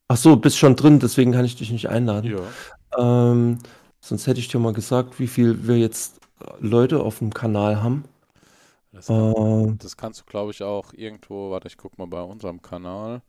Ach 0.09 0.17
so, 0.17 0.37
bist 0.37 0.59
schon 0.59 0.75
drin, 0.75 0.99
deswegen 0.99 1.33
kann 1.33 1.45
ich 1.45 1.57
dich 1.57 1.71
nicht 1.71 1.89
einladen. 1.89 2.31
Ja. 2.31 3.31
Ähm, 3.31 3.59
sonst 4.01 4.27
hätte 4.27 4.41
ich 4.41 4.49
dir 4.49 4.59
mal 4.59 4.73
gesagt, 4.73 5.21
wie 5.21 5.27
viel 5.27 5.69
wir 5.69 5.79
jetzt 5.79 6.21
Leute 6.61 7.01
auf 7.01 7.19
dem 7.19 7.33
Kanal 7.33 7.83
haben. 7.83 8.05
Das, 8.99 9.07
kann, 9.07 9.33
äh, 9.33 9.77
das 9.79 9.97
kannst 9.97 10.21
du, 10.21 10.25
glaube 10.25 10.51
ich, 10.51 10.63
auch 10.63 10.93
irgendwo, 10.93 11.51
warte, 11.51 11.69
ich 11.69 11.77
guck 11.77 11.99
mal 11.99 12.07
bei 12.07 12.21
unserem 12.21 12.61
Kanal. 12.61 13.23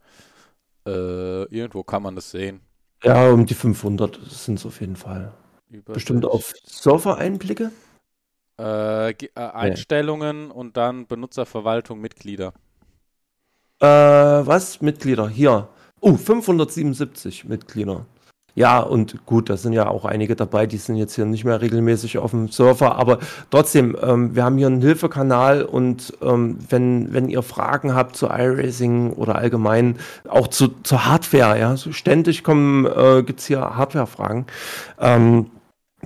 Äh, 0.84 1.44
irgendwo 1.44 1.84
kann 1.84 2.02
man 2.02 2.16
das 2.16 2.30
sehen. 2.30 2.60
Ja, 3.04 3.30
um 3.30 3.46
die 3.46 3.54
500 3.54 4.20
sind 4.28 4.58
es 4.58 4.66
auf 4.66 4.80
jeden 4.80 4.96
Fall. 4.96 5.32
Über 5.68 5.92
Bestimmt 5.92 6.24
auf 6.24 6.52
Server-Einblicke? 6.64 7.70
Äh, 8.58 9.10
äh, 9.12 9.28
Einstellungen 9.34 10.48
nee. 10.48 10.52
und 10.52 10.76
dann 10.76 11.06
Benutzerverwaltung, 11.06 12.00
Mitglieder. 12.00 12.52
Äh, 13.78 13.86
was? 13.86 14.80
Mitglieder, 14.80 15.28
hier. 15.28 15.68
Oh, 16.00 16.10
uh, 16.10 16.16
577 16.16 17.44
Mitglieder. 17.44 18.06
Ja, 18.54 18.80
und 18.80 19.24
gut, 19.26 19.48
da 19.48 19.56
sind 19.56 19.72
ja 19.72 19.88
auch 19.88 20.04
einige 20.04 20.36
dabei, 20.36 20.66
die 20.66 20.76
sind 20.76 20.96
jetzt 20.96 21.14
hier 21.14 21.24
nicht 21.24 21.44
mehr 21.44 21.60
regelmäßig 21.60 22.18
auf 22.18 22.32
dem 22.32 22.48
Server, 22.48 22.96
aber 22.96 23.18
trotzdem, 23.50 23.96
ähm, 24.02 24.34
wir 24.34 24.44
haben 24.44 24.58
hier 24.58 24.66
einen 24.66 24.80
Hilfekanal 24.80 25.62
und 25.62 26.12
ähm, 26.22 26.58
wenn, 26.68 27.12
wenn 27.12 27.28
ihr 27.28 27.42
Fragen 27.42 27.94
habt 27.94 28.16
zu 28.16 28.26
iRacing 28.26 29.12
oder 29.12 29.36
allgemein 29.36 29.96
auch 30.28 30.48
zu, 30.48 30.68
zur 30.82 31.06
Hardware, 31.06 31.58
ja, 31.58 31.76
so 31.76 31.92
ständig 31.92 32.44
kommen, 32.44 32.86
äh, 32.86 33.22
gibt 33.22 33.40
es 33.40 33.46
hier 33.46 33.60
Hardware-Fragen, 33.60 34.46
ähm, 34.98 35.46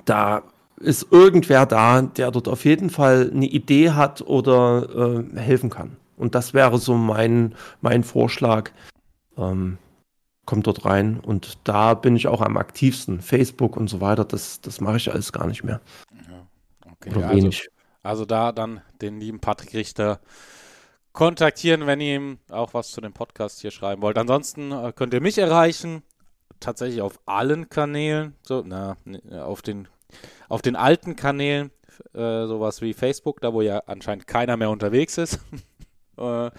da 0.05 0.43
ist 0.81 1.07
irgendwer 1.11 1.67
da, 1.67 2.03
der 2.03 2.31
dort 2.31 2.49
auf 2.49 2.65
jeden 2.65 2.91
Fall 2.91 3.31
eine 3.33 3.47
Idee 3.47 3.91
hat 3.91 4.23
oder 4.23 5.25
äh, 5.35 5.39
helfen 5.39 5.71
kann. 5.71 5.97
Und 6.17 6.35
das 6.35 6.55
wäre 6.55 6.79
so 6.79 6.95
mein, 6.95 7.55
mein 7.81 8.05
Vorschlag. 8.05 8.71
Ähm, 9.37 9.79
kommt 10.47 10.67
dort 10.67 10.85
rein 10.85 11.21
und 11.21 11.59
da 11.65 11.95
bin 11.95 12.17
ich 12.17 12.29
auch 12.29 12.41
am 12.41 12.57
aktivsten. 12.57 13.21
Facebook 13.21 13.77
und 13.77 13.89
so 13.89 14.01
weiter, 14.01 14.25
das, 14.25 14.61
das 14.61 14.81
mache 14.81 14.97
ich 14.97 15.13
alles 15.13 15.33
gar 15.33 15.47
nicht 15.47 15.65
mehr. 15.65 15.81
Ja, 16.29 16.47
okay, 16.93 17.11
Oder 17.11 17.29
also, 17.29 17.37
wenig. 17.37 17.69
Also 18.03 18.25
da 18.27 18.53
dann 18.53 18.83
den 19.01 19.19
lieben 19.19 19.41
Patrick 19.41 19.75
Richter 19.75 20.21
kontaktieren, 21.13 21.87
wenn 21.87 22.01
ihr 22.01 22.17
ihm 22.17 22.39
auch 22.51 22.75
was 22.75 22.91
zu 22.91 23.01
dem 23.01 23.13
Podcast 23.13 23.61
hier 23.61 23.71
schreiben 23.71 24.03
wollt. 24.03 24.19
Ansonsten 24.19 24.73
äh, 24.73 24.93
könnt 24.95 25.15
ihr 25.15 25.21
mich 25.21 25.39
erreichen, 25.39 26.03
tatsächlich 26.61 27.01
auf 27.01 27.21
allen 27.25 27.69
Kanälen, 27.69 28.35
so, 28.43 28.63
na, 28.67 28.97
auf 29.33 29.63
den, 29.63 29.89
auf 30.49 30.61
den 30.61 30.77
alten 30.77 31.17
Kanälen, 31.17 31.71
äh, 32.13 32.47
sowas 32.47 32.83
wie 32.83 32.95
Facebook, 32.95 33.41
da 33.41 33.53
wo 33.53 33.63
ja 33.63 33.83
anscheinend 33.87 34.27
keiner 34.27 34.57
mehr 34.57 34.71
unterwegs 34.71 35.17
ist. 35.17 35.39
äh, 36.19 36.51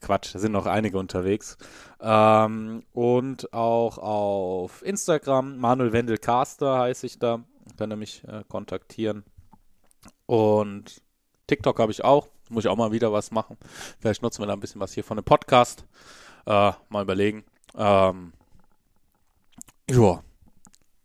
Quatsch, 0.00 0.34
da 0.34 0.38
sind 0.38 0.52
noch 0.52 0.66
einige 0.66 0.98
unterwegs. 0.98 1.56
Ähm, 2.00 2.82
und 2.92 3.52
auch 3.52 3.98
auf 3.98 4.82
Instagram, 4.82 5.58
Manuel 5.58 5.92
Wendel 5.92 6.18
Caster 6.18 6.78
heiße 6.78 7.06
ich 7.06 7.18
da. 7.18 7.44
Könnt 7.78 7.92
ihr 7.92 7.96
mich 7.96 8.24
äh, 8.24 8.42
kontaktieren. 8.48 9.24
Und 10.26 11.02
TikTok 11.46 11.78
habe 11.78 11.92
ich 11.92 12.04
auch. 12.04 12.28
Muss 12.48 12.64
ich 12.64 12.70
auch 12.70 12.76
mal 12.76 12.90
wieder 12.90 13.12
was 13.12 13.30
machen. 13.30 13.56
Vielleicht 14.00 14.22
nutzen 14.22 14.42
wir 14.42 14.46
da 14.46 14.54
ein 14.54 14.60
bisschen 14.60 14.80
was 14.80 14.92
hier 14.92 15.04
von 15.04 15.16
dem 15.16 15.24
Podcast. 15.24 15.84
Äh, 16.46 16.72
mal 16.88 17.02
überlegen. 17.02 17.44
Ähm, 17.76 18.32
ja, 19.88 20.20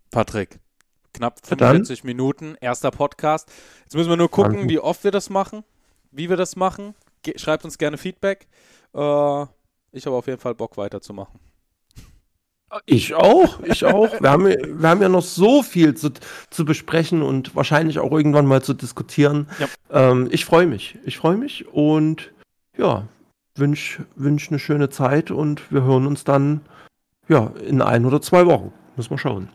Patrick, 0.10 0.60
knapp 1.14 1.46
45 1.46 2.02
Dann? 2.02 2.08
Minuten, 2.08 2.56
erster 2.62 2.90
Podcast. 2.90 3.52
Jetzt 3.84 3.96
müssen 3.96 4.10
wir 4.10 4.18
nur 4.18 4.32
gucken, 4.32 4.70
wie 4.70 4.80
oft 4.80 5.04
wir 5.04 5.12
das 5.12 5.30
machen, 5.30 5.64
wie 6.12 6.30
wir 6.30 6.38
das 6.38 6.56
machen 6.56 6.96
schreibt 7.38 7.66
uns 7.66 7.78
gerne 7.78 7.98
Feedback. 7.98 8.48
Äh, 8.94 9.46
ich 9.92 10.06
habe 10.06 10.16
auf 10.16 10.28
jeden 10.28 10.40
Fall 10.40 10.56
Bock 10.56 10.78
weiterzumachen. 10.78 11.40
Ich 12.86 13.14
auch, 13.14 13.62
ich 13.64 13.86
auch. 13.86 14.20
Wir 14.20 14.30
haben, 14.30 14.46
wir 14.46 14.90
haben 14.90 15.02
ja 15.02 15.08
noch 15.08 15.24
so 15.24 15.64
viel 15.64 15.96
zu, 15.96 16.12
zu 16.50 16.66
besprechen 16.66 17.22
und 17.22 17.56
wahrscheinlich 17.56 18.00
auch 18.00 18.12
irgendwann 18.12 18.46
mal 18.46 18.62
zu 18.62 18.74
diskutieren. 18.74 19.48
Ja. 19.60 19.68
Ähm, 20.12 20.28
ich 20.32 20.46
freue 20.46 20.68
mich. 20.68 20.98
Ich 21.06 21.18
freue 21.18 21.38
mich 21.38 21.68
und 21.68 22.34
ja, 22.78 23.08
wünsche 23.56 24.06
wünsch 24.16 24.50
eine 24.50 24.60
schöne 24.60 24.90
Zeit 24.90 25.32
und 25.32 25.72
wir 25.72 25.84
hören 25.84 26.08
uns 26.08 26.24
dann 26.24 26.62
ja, 27.30 27.52
in 27.66 27.82
ein 27.82 28.06
oder 28.06 28.22
zwei 28.22 28.46
Wochen. 28.46 28.74
Müssen 28.98 29.12
wir 29.12 29.18
schauen. 29.18 29.50